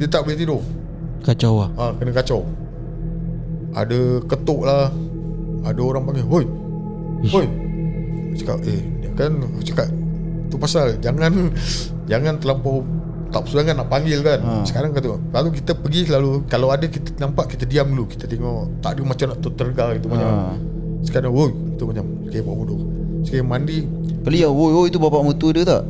Dia 0.00 0.08
tak 0.08 0.24
boleh 0.24 0.36
tidur. 0.40 0.64
Kacau 1.20 1.60
lah 1.60 1.70
ha, 1.76 1.92
Kena 1.92 2.16
kacau. 2.16 2.48
Ada 3.76 4.24
ketuk 4.24 4.64
lah. 4.64 4.88
Ada 5.60 5.80
orang 5.84 6.08
panggil 6.08 6.24
Hoi 6.24 6.44
Hoi. 7.28 7.44
Aku 7.44 8.34
Cakap 8.40 8.64
eh 8.64 8.80
dia 9.04 9.12
kan 9.12 9.36
Aku 9.36 9.60
cakap 9.60 9.92
Tu 10.48 10.56
pasal 10.56 10.96
Jangan 11.04 11.52
Jangan 12.10 12.40
terlampau 12.40 12.80
Tak 13.28 13.44
persoalan 13.44 13.76
nak 13.76 13.92
panggil 13.92 14.24
kan. 14.24 14.40
Ha. 14.40 14.64
Sekarang 14.64 14.96
kata 14.96 15.20
Lalu 15.20 15.60
kita 15.60 15.76
pergi 15.76 16.08
selalu 16.08 16.48
Kalau 16.48 16.72
ada 16.72 16.88
kita 16.88 17.20
nampak 17.20 17.52
Kita 17.52 17.68
diam 17.68 17.92
dulu 17.92 18.08
Kita 18.08 18.24
tengok 18.24 18.80
Tak 18.80 18.96
ada 18.96 19.02
macam 19.04 19.26
nak 19.36 19.38
tertergar 19.44 19.88
gitu 20.00 20.08
ha. 20.08 20.12
macam 20.16 20.30
Sekarang 21.04 21.36
Hoi 21.36 21.52
Itu 21.76 21.84
macam 21.84 22.04
buat 22.40 22.56
bodoh. 22.56 22.80
Sekali 23.24 23.44
mandi. 23.44 23.78
Kali 24.24 24.44
ya, 24.44 24.48
woi, 24.48 24.72
woi 24.72 24.86
itu 24.88 24.96
bapak 25.00 25.20
mertua 25.24 25.50
dia 25.52 25.64
tak? 25.64 25.82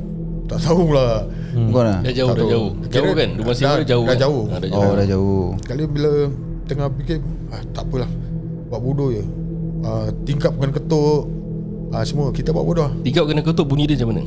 Tak 0.51 0.59
tahulah. 0.61 1.15
Hmm. 1.51 1.67
Bukan 1.71 1.85
lah? 1.85 1.99
Dah 2.01 2.13
jauh 2.13 2.29
Tak 2.29 2.35
dah 2.35 2.43
tahu. 2.43 2.51
jauh. 2.51 2.71
Jauh 2.83 2.91
Kira 2.91 3.11
kan? 3.15 3.31
Rumah 3.39 3.55
sewa 3.55 3.71
dah- 3.73 3.87
jauh 3.87 4.03
dah 4.03 4.09
kan? 4.09 4.19
jauh. 4.19 4.43
Ah, 4.45 4.59
dah 4.59 4.69
jauh. 4.69 4.83
Oh, 4.83 4.93
dah 4.93 5.07
jauh. 5.07 5.47
Kali 5.63 5.83
bila 5.87 6.11
Tengah 6.63 6.87
fikir 6.93 7.19
ah, 7.49 7.63
Tak 7.69 7.83
apalah. 7.85 8.11
Buat 8.67 8.81
bodoh 8.81 9.09
je. 9.11 9.23
Ah, 9.81 10.07
Tingkap 10.21 10.53
bukan 10.53 10.71
ketuk. 10.73 11.23
Ah, 11.91 12.03
Semua 12.03 12.31
Kita 12.31 12.51
buat 12.51 12.63
bodoh. 12.65 12.91
Tiga 13.03 13.23
kena 13.23 13.41
ketuk 13.41 13.65
bunyi 13.65 13.87
dia 13.87 13.95
macam 13.97 14.11
mana? 14.11 14.23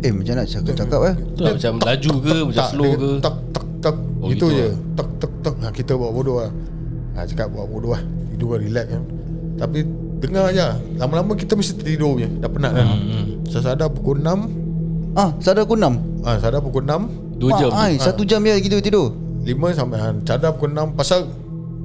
Eh, 0.00 0.08
macam 0.10 0.32
nak 0.34 0.46
cakap-cakap 0.46 1.00
eh? 1.04 1.14
Tu 1.30 1.42
lah, 1.42 1.52
macam 1.52 1.72
laju 1.78 2.12
ke 2.18 2.34
Macam 2.42 2.64
slow 2.66 2.90
ke? 2.94 3.10
Tak 3.20 3.34
tak 3.52 3.66
tak. 3.80 3.96
Oh, 4.18 4.28
Itu 4.28 4.46
gitu 4.46 4.46
je. 4.50 4.64
lah. 4.66 4.74
Tak 4.96 5.08
tak 5.16 5.32
tak. 5.40 5.54
Ha, 5.58 5.66
Kita 5.70 5.92
buat 5.94 6.10
bodoh 6.10 6.36
lah. 6.38 6.50
Ha, 7.14 7.24
Cakap 7.24 7.48
buat 7.50 7.66
bodoh 7.66 7.92
lah. 7.92 8.02
Tidur 8.30 8.56
relax 8.56 8.86
kan. 8.90 9.02
Tapi 9.56 9.78
Dengar 10.20 10.52
je 10.52 10.68
Lama-lama 10.96 11.32
kita 11.32 11.52
mesti 11.52 11.72
tertidur 11.74 12.12
punya. 12.12 12.28
Dah 12.34 12.48
penat 12.48 12.72
kan. 12.74 12.86
Hmm, 12.86 13.24
Saya 13.46 13.72
sadar 13.72 13.88
pukul 13.88 14.20
6 14.20 14.59
Ah, 15.12 15.34
sadar 15.38 15.64
aku 15.64 15.74
enam. 15.74 15.98
ah, 16.22 16.36
Sadar 16.36 16.60
pukul 16.60 16.82
6 16.82 17.36
Dua 17.36 17.50
jam. 17.56 17.70
Ai, 17.72 17.96
satu 17.96 18.22
jam 18.22 18.38
je 18.40 18.54
gitu 18.60 18.78
tidur. 18.78 19.10
5 19.42 19.50
sampai 19.72 19.98
ah, 19.98 20.14
Sadar 20.20 20.54
pukul 20.54 20.70
6 20.70 20.94
Pasal 20.94 21.26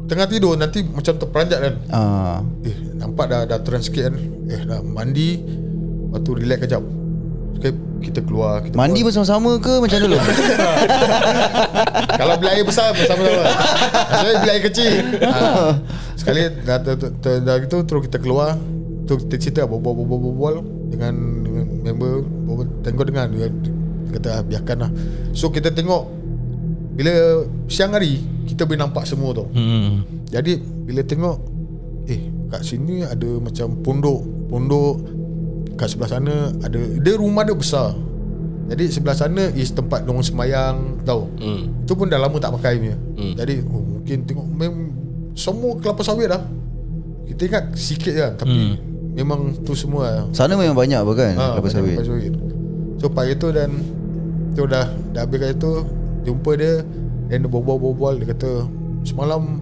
Tengah 0.05 0.28
tidur 0.28 0.53
Nanti 0.53 0.84
macam 0.84 1.15
terperanjat 1.15 1.59
kan? 1.59 1.73
Ah, 1.88 2.38
Eh 2.61 2.76
nampak 2.93 3.26
dah 3.26 3.41
Dah 3.45 3.59
trend 3.59 3.82
sikit 3.82 4.05
kan? 4.05 4.15
Eh 4.45 4.61
dah 4.61 4.80
mandi 4.80 5.41
Lepas 6.05 6.19
tu 6.21 6.32
relax 6.32 6.59
kejap. 6.61 6.84
Okay, 7.55 7.71
kita 8.03 8.19
keluar 8.21 8.59
kita 8.61 8.76
mandi 8.76 8.99
buat- 8.99 9.09
bersama-sama 9.09 9.57
ke 9.57 9.73
macam 9.80 9.97
dulu? 9.97 10.17
Kalau 12.15 12.34
beli 12.36 12.49
air 12.51 12.63
besar 12.63 12.91
bersama-sama. 12.91 13.43
Saya 14.11 14.34
beli 14.38 14.51
air 14.51 14.63
kecil. 14.63 14.91
Ha. 15.21 15.39
Sekali 16.13 16.39
dah, 16.61 16.78
dah, 16.78 16.93
dah, 16.93 17.11
dah, 17.11 17.36
dah 17.41 17.55
gitu 17.57 17.78
Terus 17.82 18.01
kita 18.05 18.17
keluar. 18.19 18.59
Tu 19.05 19.13
kita 19.17 19.36
cerita 19.39 19.61
Berbual-bual 19.63 20.55
dengan 20.88 21.13
member 21.86 22.26
Tengok 22.82 23.06
dengan 23.06 23.30
dia, 23.30 23.48
kata 24.18 24.42
ah, 24.42 24.44
biarkan 24.44 24.78
lah 24.82 24.92
So 25.38 25.54
kita 25.54 25.70
tengok 25.70 26.10
Bila 26.98 27.46
siang 27.70 27.94
hari 27.94 28.18
Kita 28.50 28.66
boleh 28.66 28.82
nampak 28.82 29.06
semua 29.06 29.38
tu 29.38 29.46
hmm. 29.46 30.26
Jadi 30.34 30.58
bila 30.58 31.06
tengok 31.06 31.38
Eh 32.10 32.50
kat 32.50 32.62
sini 32.66 33.06
ada 33.06 33.30
macam 33.38 33.78
pondok 33.86 34.50
Pondok 34.50 34.96
Kat 35.78 35.94
sebelah 35.94 36.10
sana 36.18 36.50
ada 36.66 36.82
Dia 36.98 37.14
rumah 37.22 37.46
dia 37.46 37.54
besar 37.54 37.94
Jadi 38.74 38.90
sebelah 38.90 39.14
sana 39.14 39.54
is 39.54 39.70
tempat 39.70 40.02
dorang 40.10 40.26
sembayang 40.26 41.06
Tahu 41.06 41.24
hmm. 41.38 41.86
itu 41.86 41.94
pun 41.94 42.10
dah 42.10 42.18
lama 42.18 42.34
tak 42.42 42.50
pakai 42.58 42.82
punya. 42.82 42.98
Hmm. 42.98 43.26
Hmm. 43.26 43.34
Jadi 43.38 43.56
oh, 43.68 43.84
mungkin 43.84 44.18
tengok 44.26 44.48
mem, 44.48 44.76
semua 45.38 45.78
kelapa 45.78 46.02
sawit 46.02 46.32
dah. 46.32 46.44
Kita 47.26 47.42
ingat 47.46 47.66
sikit 47.78 48.14
je 48.14 48.28
tapi 48.38 48.54
Hmm. 48.56 48.95
Memang 49.16 49.55
tu 49.63 49.72
semua 49.74 50.03
lah. 50.11 50.26
Sana 50.36 50.59
memang 50.59 50.76
banyak 50.76 50.99
apa 50.99 51.13
kan? 51.16 51.34
Ha, 51.39 51.45
kelapa 51.55 51.61
banyak 51.63 51.76
sawit. 51.80 51.95
kelapa 51.95 52.09
sawit. 52.11 52.34
So 52.99 53.05
pagi 53.11 53.34
tu 53.39 53.47
dan 53.55 53.70
tu 54.55 54.63
dah 54.68 54.88
dah 55.16 55.22
habis 55.24 55.39
kat 55.39 55.51
itu 55.55 55.72
jumpa 56.28 56.51
dia 56.55 56.84
dan 57.32 57.38
dia 57.43 57.49
berbual-bual 57.49 58.20
dia 58.22 58.32
kata 58.36 58.68
semalam 59.07 59.59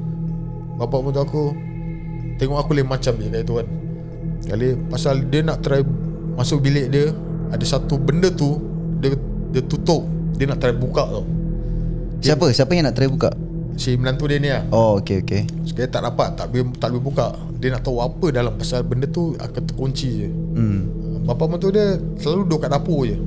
bapak 0.78 0.99
mertua 1.06 1.24
aku 1.26 1.54
tengok 2.41 2.58
aku 2.66 2.72
lain 2.74 2.89
macam 2.89 3.14
je 3.14 3.30
kat 3.30 3.41
itu 3.45 3.54
kan. 3.62 3.68
Kali 4.43 4.68
pasal 4.89 5.16
dia 5.30 5.41
nak 5.45 5.64
try 5.64 5.82
masuk 6.34 6.66
bilik 6.66 6.89
dia 6.89 7.14
ada 7.54 7.64
satu 7.64 7.95
benda 8.01 8.34
tu 8.34 8.58
dia 8.99 9.14
dia 9.54 9.62
tutup 9.64 10.04
dia 10.36 10.49
nak 10.49 10.60
try 10.60 10.74
buka 10.74 11.06
tau. 11.06 11.26
Siapa? 12.24 12.49
Siapa 12.56 12.72
yang 12.74 12.89
nak 12.89 12.95
try 12.97 13.12
buka? 13.12 13.30
Si 13.74 13.94
menantu 13.94 14.26
dia 14.26 14.38
ni 14.38 14.48
lah. 14.48 14.64
Oh, 14.70 14.98
okey 14.98 15.22
okey. 15.22 15.42
Sekali 15.64 15.88
tak 15.88 16.02
dapat 16.04 16.36
Tak 16.36 16.46
boleh, 16.48 16.66
tak 16.78 16.88
boleh 16.90 17.04
buka. 17.04 17.28
Dia 17.58 17.74
nak 17.74 17.82
tahu 17.82 17.98
apa 18.00 18.28
dalam 18.30 18.54
Pasal 18.54 18.84
benda 18.84 19.06
tu 19.06 19.34
Akan 19.36 19.64
terkunci 19.64 20.10
je. 20.20 20.30
Hmm. 20.30 20.80
Bapa 21.24 21.48
mentua 21.48 21.70
dia 21.70 21.98
Selalu 22.16 22.46
duduk 22.46 22.60
kat 22.62 22.70
dapur 22.70 23.04
je. 23.04 23.18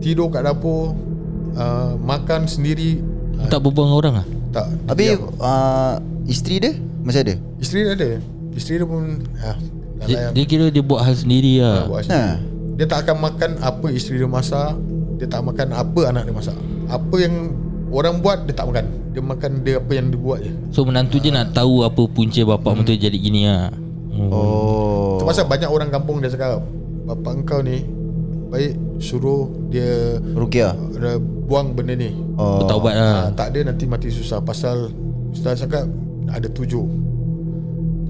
Tidur 0.00 0.28
kat 0.28 0.42
dapur 0.42 0.98
uh, 1.54 1.94
Makan 1.96 2.44
sendiri. 2.44 2.98
Uh, 3.36 3.46
Tak 3.46 3.60
berbual 3.60 3.86
dengan 3.86 3.96
orang 3.96 4.14
lah 4.16 4.26
Tak. 4.50 4.66
Habis 4.88 5.06
diam. 5.14 5.22
uh, 5.36 5.94
isteri 6.24 6.56
dia? 6.58 6.72
Masih 7.00 7.20
ada? 7.22 7.34
Isteri 7.56 7.80
dia 7.80 7.92
ada. 7.92 8.10
Isteri 8.54 8.74
dia 8.76 8.86
pun 8.86 9.02
ah, 9.36 9.56
dah 9.94 10.06
dia, 10.06 10.16
dia 10.30 10.44
kira 10.44 10.64
dia 10.70 10.80
buat 10.80 11.02
hal 11.02 11.14
sendiri 11.14 11.58
lah. 11.58 11.86
Buat 11.86 12.00
Ha. 12.00 12.06
sendiri. 12.06 12.34
Dia 12.74 12.86
tak 12.88 12.98
akan 13.02 13.16
makan 13.20 13.50
Apa 13.60 13.86
isteri 13.90 14.16
dia 14.16 14.26
masak. 14.26 14.74
Dia 15.18 15.26
tak 15.26 15.42
makan 15.42 15.70
Apa 15.70 16.00
anak 16.08 16.22
dia 16.24 16.34
masak. 16.34 16.56
Apa 16.86 17.16
yang 17.18 17.54
Orang 17.90 18.18
buat 18.18 18.42
Dia 18.42 18.54
tak 18.54 18.66
makan 18.66 19.03
Dia 19.14 19.22
makan 19.22 19.62
dia 19.62 19.78
apa 19.78 19.92
yang 19.94 20.10
dia 20.10 20.18
buat 20.18 20.42
je 20.42 20.50
So 20.74 20.82
menantu 20.82 21.22
je 21.22 21.30
nak 21.30 21.54
tahu 21.54 21.86
Apa 21.86 22.02
punca 22.10 22.42
bapak 22.42 22.82
hmm. 22.82 22.98
jadi 22.98 23.14
gini 23.14 23.46
lah 23.46 23.70
oh. 24.10 24.26
Oh. 24.34 25.10
Itu 25.16 25.24
pasal 25.30 25.46
banyak 25.46 25.70
orang 25.70 25.94
kampung 25.94 26.18
dia 26.18 26.34
cakap 26.34 26.58
Bapak 27.06 27.32
engkau 27.46 27.62
ni 27.62 27.86
Baik 28.50 28.74
suruh 28.98 29.50
dia 29.70 30.18
Rukia. 30.34 30.74
dia 30.98 31.18
buang 31.22 31.78
benda 31.78 31.94
ni 31.94 32.10
Oh. 32.34 32.58
Bertaubat 32.66 32.94
ha, 32.98 32.98
lah 32.98 33.24
Tak 33.38 33.54
ada 33.54 33.70
nanti 33.70 33.86
mati 33.86 34.10
susah 34.10 34.42
Pasal 34.42 34.90
Ustaz 35.30 35.62
cakap 35.62 35.86
Ada 36.26 36.50
tujuh 36.50 36.82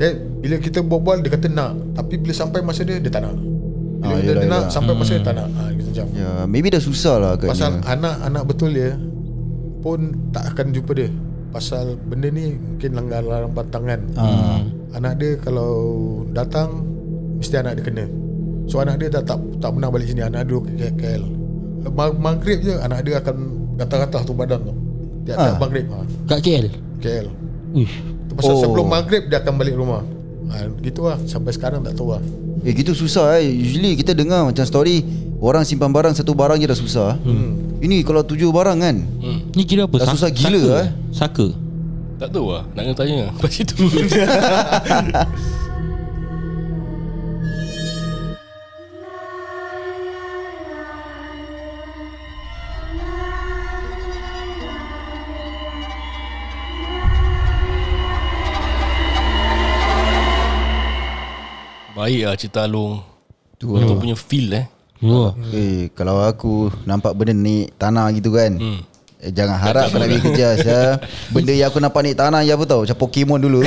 eh, 0.00 0.16
Bila 0.40 0.56
kita 0.56 0.80
berbual 0.80 1.20
Dia 1.20 1.28
kata 1.36 1.52
nak 1.52 1.76
Tapi 1.92 2.16
bila 2.16 2.32
sampai 2.32 2.64
masa 2.64 2.88
dia 2.88 2.96
Dia 2.96 3.12
tak 3.12 3.28
nak 3.28 3.36
Bila 3.36 4.16
Ah, 4.16 4.20
dia, 4.20 4.32
yelah, 4.32 4.40
dia 4.40 4.48
nak 4.48 4.62
yelah. 4.64 4.72
Sampai 4.72 4.92
masa 4.96 5.12
dia 5.20 5.24
tak 5.28 5.36
nak 5.36 5.48
ha, 5.52 5.62
gitu 5.76 5.88
macam 5.92 6.06
Ya, 6.16 6.30
maybe 6.48 6.68
dah 6.72 6.80
susah 6.80 7.14
lah. 7.20 7.32
Pasal 7.36 7.84
anak-anak 7.84 8.42
betul 8.48 8.72
dia 8.72 8.96
Pun 9.84 9.98
tak 10.32 10.48
akan 10.50 10.72
jumpa 10.72 10.92
dia. 10.96 11.12
Pasal 11.52 11.94
benda 12.00 12.26
ni 12.26 12.56
Mungkin 12.56 12.90
langgar 12.94 13.20
larang 13.20 13.52
pantangan 13.52 14.00
Ah. 14.16 14.64
Anak 14.92 15.20
dia 15.20 15.36
kalau 15.36 15.70
datang 16.26 16.82
Mesti 17.36 17.54
anak 17.54 17.76
dia 17.76 17.84
kena. 17.84 18.04
So 18.64 18.80
anak 18.80 18.96
dia 18.96 19.12
dah 19.12 19.20
tak 19.20 19.38
tak 19.60 19.70
pernah 19.70 19.86
balik 19.86 20.08
sini. 20.08 20.24
Anak 20.24 20.48
dia 20.48 20.56
ke 20.58 20.70
KL 20.96 21.24
Mag- 21.86 22.16
Maghrib 22.16 22.58
je 22.58 22.74
Anak 22.74 23.04
dia 23.04 23.20
akan 23.20 23.36
Gatal-gatal 23.76 24.22
tu 24.22 24.32
badan 24.32 24.60
tu. 24.62 24.74
Dia 25.22 25.36
Ah. 25.36 25.52
tak 25.52 25.60
maghrib. 25.60 25.84
Ha, 25.86 25.98
Kat 26.26 26.40
KL 26.40 26.66
KL 26.98 27.26
Uish. 27.72 27.94
Tu 28.24 28.32
Pasal 28.34 28.50
Oh. 28.50 28.60
sebelum 28.60 28.86
maghrib 28.88 29.28
Dia 29.28 29.38
akan 29.38 29.54
balik 29.54 29.76
rumah. 29.76 30.00
Ha, 30.48 30.64
Gitu 30.80 31.00
lah. 31.02 31.20
Sampai 31.22 31.52
sekarang 31.52 31.84
tak 31.84 31.92
tahu 31.92 32.08
lah. 32.10 32.22
Eh 32.64 32.72
gitu 32.72 32.90
susah 32.90 33.36
eh. 33.36 33.52
Usually 33.52 33.92
kita 33.94 34.10
dengar 34.10 34.42
macam 34.42 34.64
story 34.64 35.04
Orang 35.36 35.62
simpan 35.62 35.92
barang 35.92 36.14
Satu 36.14 36.32
barang 36.32 36.56
je 36.56 36.64
dah 36.64 36.74
susah. 36.74 37.20
Hmm. 37.20 37.73
Ini 37.84 38.00
kalau 38.00 38.24
tujuh 38.24 38.48
barang 38.48 38.80
kan? 38.80 38.96
Hmm. 38.96 39.52
Ni 39.52 39.68
kira 39.68 39.84
apa? 39.84 40.00
Dah 40.00 40.08
susah 40.08 40.32
gila, 40.32 40.56
saka, 40.56 40.72
eh. 40.80 40.88
Saka? 41.12 41.46
Tak 42.16 42.28
tahu 42.32 42.56
lah. 42.56 42.64
Nak 42.72 42.80
kena 42.80 42.96
tanya. 42.96 43.28
Lepas 43.36 43.60
itu 43.60 43.76
Baik 61.94 62.26
lah 62.26 62.36
cerita 62.36 62.66
Alung 62.66 63.00
Tu 63.56 63.64
Kau 63.70 63.96
punya 63.96 64.18
feel 64.18 64.50
eh 64.50 64.73
Wah 65.04 65.32
Eh 65.50 65.92
kalau 65.92 66.18
aku 66.18 66.72
Nampak 66.82 67.12
benda 67.12 67.32
naik 67.32 67.76
tanah 67.76 68.08
gitu 68.10 68.32
kan 68.32 68.56
Hmm. 68.56 68.80
Eh, 69.20 69.32
jangan 69.32 69.56
harap 69.56 69.88
kau 69.88 69.96
nak 69.96 70.04
pergi 70.06 70.20
kerja 70.22 70.48
ya. 70.60 70.80
Benda 71.28 71.48
yang 71.50 71.68
aku 71.68 71.80
nampak 71.80 72.00
naik 72.02 72.12
tanah 72.14 72.40
ya 72.40 72.54
apa 72.54 72.64
tau 72.64 72.84
Macam 72.84 72.96
Pokemon 72.98 73.40
dulu 73.40 73.60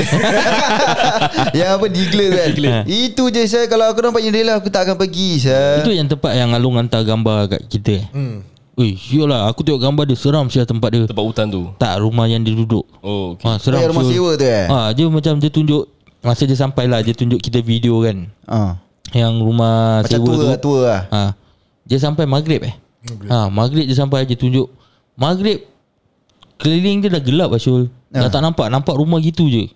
Yang 1.57 1.69
apa 1.71 1.85
Diglett 1.87 2.29
kan 2.31 2.47
Diglett. 2.51 2.83
Itu 2.85 3.23
je 3.27 3.43
saya 3.43 3.65
Kalau 3.65 3.85
aku 3.85 3.99
nampak 3.99 4.21
jendela 4.21 4.57
Aku 4.57 4.69
tak 4.69 4.85
akan 4.85 4.95
pergi 4.95 5.41
saya. 5.41 5.81
Itu 5.81 5.89
yang 5.89 6.05
tempat 6.05 6.33
yang 6.33 6.53
Alung 6.53 6.77
hantar 6.77 7.01
gambar 7.01 7.49
kat 7.49 7.61
kita 7.65 7.91
eh 7.95 8.05
hmm. 8.07 8.37
Ui 8.77 8.93
siulah 8.93 9.49
Aku 9.49 9.65
tengok 9.65 9.81
gambar 9.81 10.03
dia 10.05 10.13
Seram 10.13 10.45
siapa 10.45 10.65
tempat 10.67 10.89
dia 10.89 11.05
Tempat 11.05 11.25
hutan 11.25 11.47
tu 11.47 11.73
Tak 11.75 11.97
rumah 11.97 12.25
yang 12.25 12.41
dia 12.41 12.53
duduk 12.53 12.85
Oh 13.01 13.33
okay. 13.33 13.45
Ha, 13.47 13.57
seram 13.57 13.77
Oh, 13.77 13.81
yang 13.81 13.91
rumah 13.91 14.05
sewa 14.05 14.31
tu, 14.33 14.45
eh? 14.45 14.65
Ha, 14.67 14.93
dia 14.93 15.05
macam 15.07 15.33
dia 15.37 15.49
tunjuk 15.49 15.83
Masa 16.19 16.45
dia 16.45 16.53
sampai 16.53 16.85
lah 16.85 17.01
Dia 17.01 17.13
tunjuk 17.13 17.41
kita 17.41 17.57
video 17.59 17.97
kan 17.99 18.29
Ah. 18.45 18.77
Yang 19.09 19.33
rumah 19.39 20.01
Macam 20.01 20.11
sewa 20.13 20.25
tua 20.25 20.33
tu. 20.33 20.43
lah 20.43 20.57
Tua 20.57 20.79
lah. 20.81 21.01
Ha, 21.07 21.21
Dia 21.83 21.97
sampai 21.97 22.23
maghrib 22.23 22.61
eh? 22.61 22.75
Ha, 23.25 23.47
Maghrib 23.47 23.83
dia 23.83 23.95
sampai 23.95 24.23
Dia 24.23 24.35
tunjuk. 24.35 24.67
Maghrib 25.13 25.63
Keliling 26.57 26.99
dia 26.99 27.09
dah 27.09 27.19
gelap 27.19 27.49
lah 27.49 27.57
Syul 27.57 27.87
Dah 28.07 28.27
tak 28.27 28.41
nampak 28.41 28.67
Nampak 28.67 28.93
rumah 28.93 29.17
gitu 29.17 29.45
je. 29.45 29.69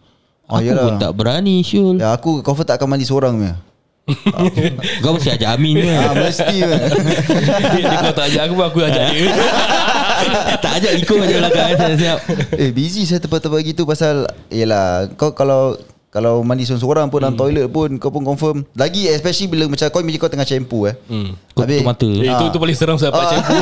Oh, 0.46 0.58
Aku 0.58 0.68
yalah. 0.68 0.84
pun 0.84 0.94
tak 0.98 1.12
berani 1.14 1.62
Syul 1.62 1.96
Ya 1.96 2.12
aku 2.12 2.42
cover 2.42 2.62
tak 2.62 2.76
akan 2.76 2.88
mandi 2.90 3.06
seorang 3.06 3.38
punya. 3.38 3.56
Kau 5.00 5.14
mesti 5.14 5.32
ajak 5.32 5.50
Amin 5.52 5.78
ke 5.78 5.88
Ah 5.88 6.12
mesti 6.12 6.58
dia, 6.58 6.76
dia 7.86 7.98
kau 8.02 8.12
tak 8.12 8.26
ajak 8.28 8.42
aku 8.50 8.56
Aku 8.66 8.78
ajak 8.82 9.06
dia. 9.08 9.30
Tak 10.60 10.72
ajak 10.78 10.92
ikut 11.00 11.18
je 11.24 11.38
lah 11.38 11.50
kan 11.50 11.72
Siap. 11.96 12.20
Eh 12.54 12.70
busy 12.70 13.06
saya 13.06 13.18
tempat-tempat 13.18 13.62
gitu 13.64 13.86
pasal 13.86 14.26
Yelah 14.50 15.08
Kau 15.16 15.32
kalau 15.32 15.78
kalau 16.12 16.44
mandi 16.44 16.68
seorang-seorang 16.68 17.08
pun 17.08 17.24
Dalam 17.24 17.40
toilet 17.40 17.72
pun 17.72 17.88
Kau 17.96 18.12
pun 18.12 18.20
confirm 18.22 18.68
Lagi 18.76 19.08
especially 19.08 19.48
bila 19.48 19.64
Macam 19.66 19.88
kau 19.88 20.04
imagine 20.04 20.20
kau 20.20 20.28
tengah 20.28 20.44
shampoo 20.44 20.84
eh 20.84 21.00
hmm. 21.08 21.56
Kau 21.56 21.64
Habis- 21.64 21.80
tutup 21.80 21.88
mata 21.88 22.10
Eh, 22.12 22.28
itu, 22.28 22.44
itu 22.46 22.58
paling 22.60 22.76
seram 22.76 22.98
Sebab 23.00 23.16
Ah. 23.16 23.32
shampoo 23.32 23.56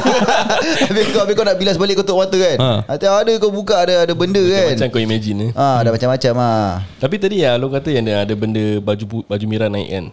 habis, 0.90 1.06
kau, 1.08 1.22
habis 1.22 1.34
kau 1.36 1.46
nak 1.46 1.56
bilas 1.56 1.78
balik 1.78 1.94
Kau 1.96 2.04
tutup 2.04 2.18
mata 2.20 2.34
kan 2.34 2.58
Ha. 2.58 2.70
Nanti 2.90 3.06
ada 3.06 3.32
kau 3.38 3.54
buka 3.54 3.76
Ada 3.78 3.94
ada 4.02 4.14
benda 4.14 4.42
kan 4.42 4.66
Macam 4.74 4.90
kau 4.90 4.98
imagine 5.00 5.38
eh. 5.46 5.52
Ah, 5.54 5.78
Ada 5.78 5.94
macam-macam 5.94 6.34
ah. 6.42 6.70
Tapi 6.98 7.16
tadi 7.16 7.46
ya 7.46 7.54
Lo 7.54 7.70
kata 7.70 7.90
yang 7.92 8.10
ada 8.10 8.34
benda 8.34 8.66
Baju 8.82 9.06
baju 9.24 9.46
merah 9.46 9.70
naik 9.70 9.88
kan 9.88 10.06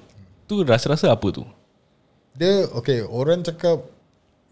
Tu 0.45 0.55
rasa-rasa 0.61 1.09
apa 1.09 1.27
tu 1.33 1.41
Dia 2.37 2.69
okay 2.71 3.01
Orang 3.01 3.41
cakap 3.41 3.81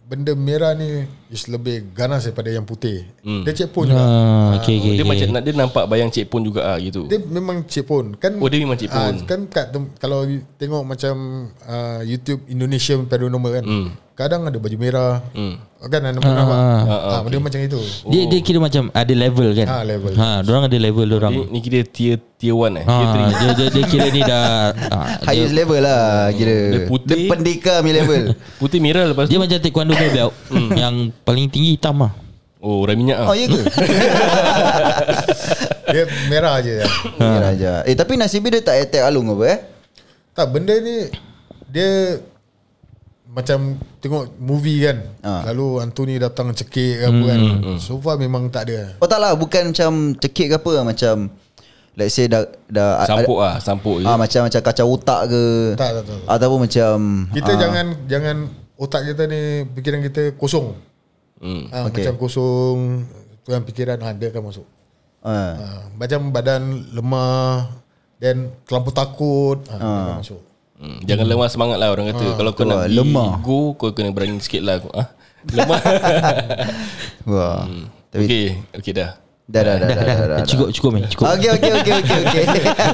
Benda 0.05 0.33
merah 0.33 0.73
ni 0.73 1.09
Is 1.27 1.49
lebih 1.49 1.91
ganas 1.91 2.23
daripada 2.23 2.49
yang 2.49 2.63
putih 2.63 3.09
Hmm. 3.21 3.41
Dia 3.41 3.57
cek 3.57 3.73
pun 3.73 3.89
juga 3.89 3.99
ah, 3.99 4.61
Okay 4.61 4.77
okay, 4.77 4.93
Dia 4.95 5.01
okay. 5.01 5.09
macam 5.25 5.41
Dia 5.41 5.55
nampak 5.55 5.85
bayang 5.89 6.09
cik 6.09 6.29
pun 6.29 6.45
juga 6.45 6.61
ah 6.67 6.79
gitu 6.79 7.09
Dia 7.09 7.19
memang 7.19 7.65
cek 7.65 7.85
pun 7.85 8.13
kan 8.15 8.37
Oh, 8.37 8.47
dia 8.47 8.61
memang 8.61 8.77
cek 8.77 8.89
pun. 8.89 9.01
ah, 9.01 9.11
Kan 9.25 9.41
kat 9.49 9.67
Kalau 9.97 10.29
tengok 10.55 10.83
macam 10.85 11.15
uh, 11.61 12.01
YouTube 12.03 12.45
Indonesia 12.47 13.01
Paranormal 13.01 13.53
kan 13.55 13.65
Hmm. 13.65 13.89
Kadang 14.15 14.45
ada 14.45 14.55
baju 14.55 14.77
merah 14.77 15.25
Hmm. 15.33 15.57
Kan 15.85 16.01
anda 16.01 16.17
pernah 16.17 16.37
nampak 16.41 16.57
ah, 16.57 17.21
ah, 17.21 17.21
Dia 17.29 17.41
macam 17.41 17.61
itu. 17.61 17.81
Dia 18.09 18.23
dia 18.25 18.41
kira 18.41 18.59
macam 18.61 18.89
ada 18.89 19.13
level 19.13 19.49
kan? 19.53 19.67
Ah, 19.69 19.83
level. 19.85 20.13
Ha, 20.17 20.41
orang 20.41 20.65
ada 20.69 20.79
level 20.81 21.09
orang. 21.13 21.33
Ni, 21.33 21.43
ni 21.53 21.59
kira 21.61 21.85
tier 21.85 22.17
tier 22.41 22.57
1 22.57 22.81
eh? 22.81 22.85
Tier 22.89 23.07
Ha, 23.09 23.25
3 23.29 23.41
dia, 23.41 23.51
dia, 23.53 23.67
dia 23.69 23.85
kira 23.85 24.07
ni 24.09 24.21
dah 24.25 24.45
ah, 24.89 25.07
Highest 25.29 25.53
dia, 25.53 25.59
level 25.61 25.81
lah 25.85 26.33
Kira. 26.33 26.57
Dia 26.73 26.81
putih. 26.89 27.17
Dia 27.17 27.31
pendekar 27.31 27.77
punya 27.85 27.95
level. 28.01 28.23
Putih 28.61 28.79
merah 28.81 29.05
lepas 29.13 29.29
dia 29.29 29.37
tu. 29.37 29.43
macam 29.45 29.57
taekwondo 29.61 29.93
punya 29.93 30.13
belt. 30.13 30.33
Yang 30.83 30.95
paling 31.23 31.47
tinggi 31.53 31.71
hitam 31.77 31.97
lah. 32.01 32.13
Oh 32.65 32.81
orang 32.81 32.97
minyak 32.97 33.19
ah. 33.21 33.29
Oh 33.29 33.37
ya 33.37 33.45
ke? 33.45 33.61
Dia 35.93 36.05
merah 36.33 36.65
je. 36.65 36.81
Ya 37.21 37.37
raja 37.39 37.73
Eh 37.85 37.93
tapi 37.93 38.17
nasibnya 38.17 38.57
dia 38.57 38.63
tak 38.65 38.89
attack 38.89 39.05
Alung 39.05 39.29
apa 39.37 39.45
eh? 39.53 39.59
Tak 40.33 40.49
benda 40.49 40.73
ni 40.81 41.13
Dia 41.69 42.19
Macam 43.35 43.59
Tengok 43.99 44.39
movie 44.39 44.79
kan 44.81 44.99
Ah. 45.21 45.43
Lalu 45.45 45.83
hantu 45.83 46.03
ni 46.05 46.17
datang 46.17 46.51
cekik 46.51 46.71
ke 46.95 47.05
apa 47.05 47.25
kan. 47.27 47.41
So 47.77 47.99
far 47.99 48.15
memang 48.15 48.47
tak 48.49 48.71
ada. 48.71 48.95
Oh 48.97 49.07
tak 49.07 49.19
lah 49.19 49.35
Bukan 49.35 49.75
macam 49.75 49.91
cekik 50.15 50.47
ke 50.49 50.57
apa 50.57 50.71
lah, 50.73 50.85
Macam 50.87 51.15
Let's 51.95 52.11
say 52.11 52.27
dah, 52.27 52.43
dah 52.67 53.03
Sampuk 53.05 53.39
ah 53.39 53.59
Sampuk 53.59 53.97
je. 53.99 54.07
ah, 54.07 54.15
Macam 54.15 54.41
macam 54.45 54.61
kacau 54.61 54.87
otak 54.89 55.21
ke. 55.29 55.45
Tak 55.75 55.91
tak 55.93 56.03
tak 56.05 56.19
Ataupun 56.29 56.59
macam 56.63 56.95
Kita 57.31 57.51
ah, 57.51 57.57
jangan 57.57 57.87
Jangan 58.07 58.37
Otak 58.75 59.01
kita 59.05 59.23
ni 59.25 59.41
Fikiran 59.73 60.01
kita 60.03 60.23
kosong. 60.35 60.75
Hmm. 61.39 61.67
ha, 61.69 61.87
Okay. 61.87 62.03
Macam 62.03 62.15
kosong 62.17 62.79
Tu 63.43 63.51
yang 63.51 63.63
fikiran 63.63 63.99
ha, 63.99 64.11
Dia 64.11 64.31
akan 64.31 64.43
masuk. 64.47 64.67
Ah. 65.21 65.55
ha, 65.55 65.65
Macam 65.93 66.31
badan 66.31 66.63
lemah 66.91 67.71
Dan 68.17 68.51
terlampau 68.63 68.91
takut 68.91 69.59
ha, 69.65 69.75
Dia 69.75 69.87
akan 70.05 70.19
masuk 70.19 70.43
Hmm. 70.85 71.01
Jangan 71.01 71.25
lemah 71.25 71.49
semangat 71.49 71.77
lah 71.81 71.89
orang 71.89 72.13
kata. 72.13 72.27
Kalau 72.37 72.51
kau 72.53 72.69
nak 72.69 72.77
lah, 72.77 72.85
pergi 72.85 72.97
lemah. 73.01 73.31
Go 73.41 73.73
Kau 73.81 73.97
kena 73.97 74.13
berani 74.13 74.37
sikit 74.45 74.61
lah. 74.61 74.85
Ah? 74.93 75.09
Lemah. 75.57 75.81
Wah. 77.25 77.65
Tapi 78.13 78.25
Okay 78.29 78.45
Okay 78.77 78.93
dah. 78.93 79.17
Dah 79.49 79.63
dah 79.65 79.77
dah 79.81 79.89
Dah 79.89 79.97
dah, 79.97 80.05
dah, 80.05 80.17
dah, 80.17 80.27
dah, 80.29 80.39
Cukup 80.45 80.69
cukup 80.77 80.91
meh 80.93 81.03
Cukup. 81.09 81.25
Okay 81.37 81.51
okay 81.57 81.73
okay 81.73 81.95
okay, 82.05 82.19
okay. 82.21 82.45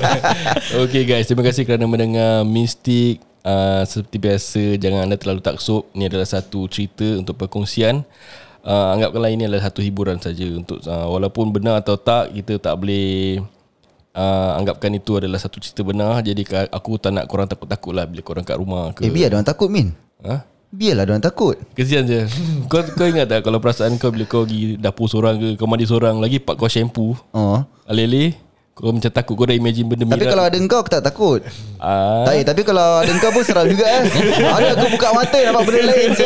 Okay 0.87 1.03
guys. 1.03 1.27
Terima 1.27 1.43
kasih 1.43 1.67
kerana 1.67 1.91
mendengar 1.91 2.47
Mistik. 2.47 3.19
Uh, 3.43 3.83
Seperti 3.83 4.17
biasa 4.23 4.63
Jangan 4.79 5.11
anda 5.11 5.19
terlalu 5.19 5.43
taksub. 5.43 5.91
Ini 5.91 6.07
adalah 6.07 6.31
satu 6.31 6.71
cerita 6.71 7.19
Untuk 7.19 7.35
perkongsian. 7.35 8.07
Uh, 8.63 8.95
Anggapkanlah 8.95 9.35
ini 9.35 9.51
adalah 9.51 9.67
satu 9.67 9.83
hiburan 9.83 10.23
saja 10.23 10.47
Untuk 10.47 10.79
uh, 10.87 11.11
Walaupun 11.11 11.51
benar 11.51 11.83
atau 11.83 11.99
tak 11.99 12.31
Kita 12.39 12.55
tak 12.63 12.79
boleh 12.79 13.43
uh, 14.13 14.51
Anggapkan 14.55 14.91
itu 14.91 15.17
adalah 15.17 15.37
satu 15.37 15.59
cerita 15.59 15.81
benar. 15.81 16.21
Jadi 16.21 16.43
aku 16.67 16.97
tak 16.97 17.13
nak 17.13 17.27
korang 17.27 17.47
takut-takut 17.47 17.93
lah 17.93 18.05
Bila 18.05 18.21
korang 18.21 18.43
kat 18.43 18.57
rumah 18.57 18.91
ke. 18.91 19.03
Eh 19.03 19.11
biar 19.11 19.31
orang 19.31 19.45
takut 19.45 19.67
Min. 19.67 19.91
Ha? 20.23 20.45
Biarlah 20.71 21.03
orang 21.05 21.19
takut. 21.19 21.59
Kesian 21.75 22.07
je. 22.07 22.31
Kau, 22.71 22.79
kau 22.85 23.03
ingat 23.03 23.27
tak 23.27 23.43
Kalau 23.43 23.59
perasaan 23.59 23.99
kau 23.99 24.15
Bila 24.15 24.23
kau 24.23 24.47
pergi 24.47 24.79
dapur 24.79 25.11
seorang 25.11 25.35
ke 25.35 25.49
Kau 25.59 25.67
mandi 25.67 25.83
seorang 25.83 26.23
Lagi 26.23 26.39
pak 26.39 26.55
kau 26.55 26.71
shampoo 26.71 27.19
Oh. 27.35 27.59
Alele 27.85 28.39
Kau 28.71 28.95
macam 28.95 29.11
takut 29.11 29.35
Kau 29.35 29.51
dah 29.51 29.59
imagine 29.59 29.91
benda 29.91 30.07
Tapi 30.07 30.15
merah. 30.15 30.31
kalau 30.31 30.45
ada 30.47 30.55
engkau 30.55 30.79
Aku 30.79 30.87
tak 30.89 31.03
takut. 31.03 31.43
Ah, 31.75 32.23
Tak, 32.23 32.35
eh, 32.39 32.45
tapi 32.47 32.63
kalau 32.63 33.03
ada 33.03 33.11
engkau 33.11 33.35
pun 33.35 33.43
seram 33.43 33.67
juga 33.67 33.83
eh. 33.83 34.07
Ada 34.55 34.79
aku 34.79 34.95
buka 34.95 35.11
mata 35.11 35.39
nampak 35.43 35.63
benda 35.67 35.83
lain. 35.91 36.11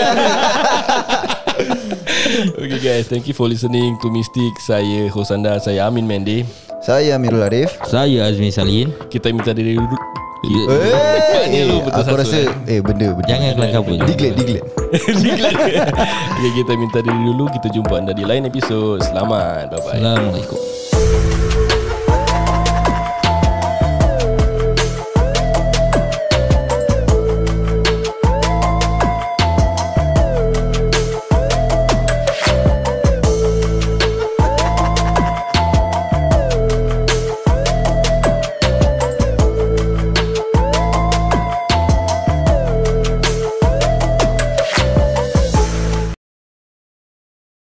Okay 2.54 2.80
guys. 2.82 3.06
Thank 3.06 3.24
you 3.24 3.32
for 3.32 3.46
listening. 3.46 3.96
To 4.02 4.10
Mystic 4.10 4.52
Saya 4.60 5.08
Hosanda 5.08 5.56
Saya 5.56 5.86
Amin 5.86 6.04
Mende 6.04 6.42
Saya 6.84 7.16
Amirul 7.16 7.40
Arif. 7.40 7.80
Saya 7.82 8.28
Azmi 8.28 8.52
Salin 8.52 8.92
Kita 9.08 9.32
minta 9.32 9.56
diri 9.56 9.74
dulu 9.74 9.96
Eh, 10.44 10.92
Nampaknya 10.92 11.60
lu 11.64 11.80
betul 11.80 12.04
aku 12.04 12.04
satu, 12.04 12.20
rasa 12.20 12.38
eh 12.68 12.84
benda 12.84 13.16
benda. 13.16 13.28
Jangan 13.32 13.50
kelakar 13.56 13.80
pun 13.80 13.96
Diglet 14.04 14.32
diglet. 14.36 14.64
okay, 14.92 16.50
Kita 16.52 16.72
minta 16.76 16.98
diri 17.00 17.20
dulu 17.24 17.44
Kita 17.48 17.72
jumpa 17.72 17.94
anda 17.96 18.12
di 18.12 18.28
lain 18.28 18.44
episod. 18.44 19.00
Selamat 19.00 19.72
Bye 19.72 19.80
bye 19.80 19.96
Assalamualaikum 19.96 20.83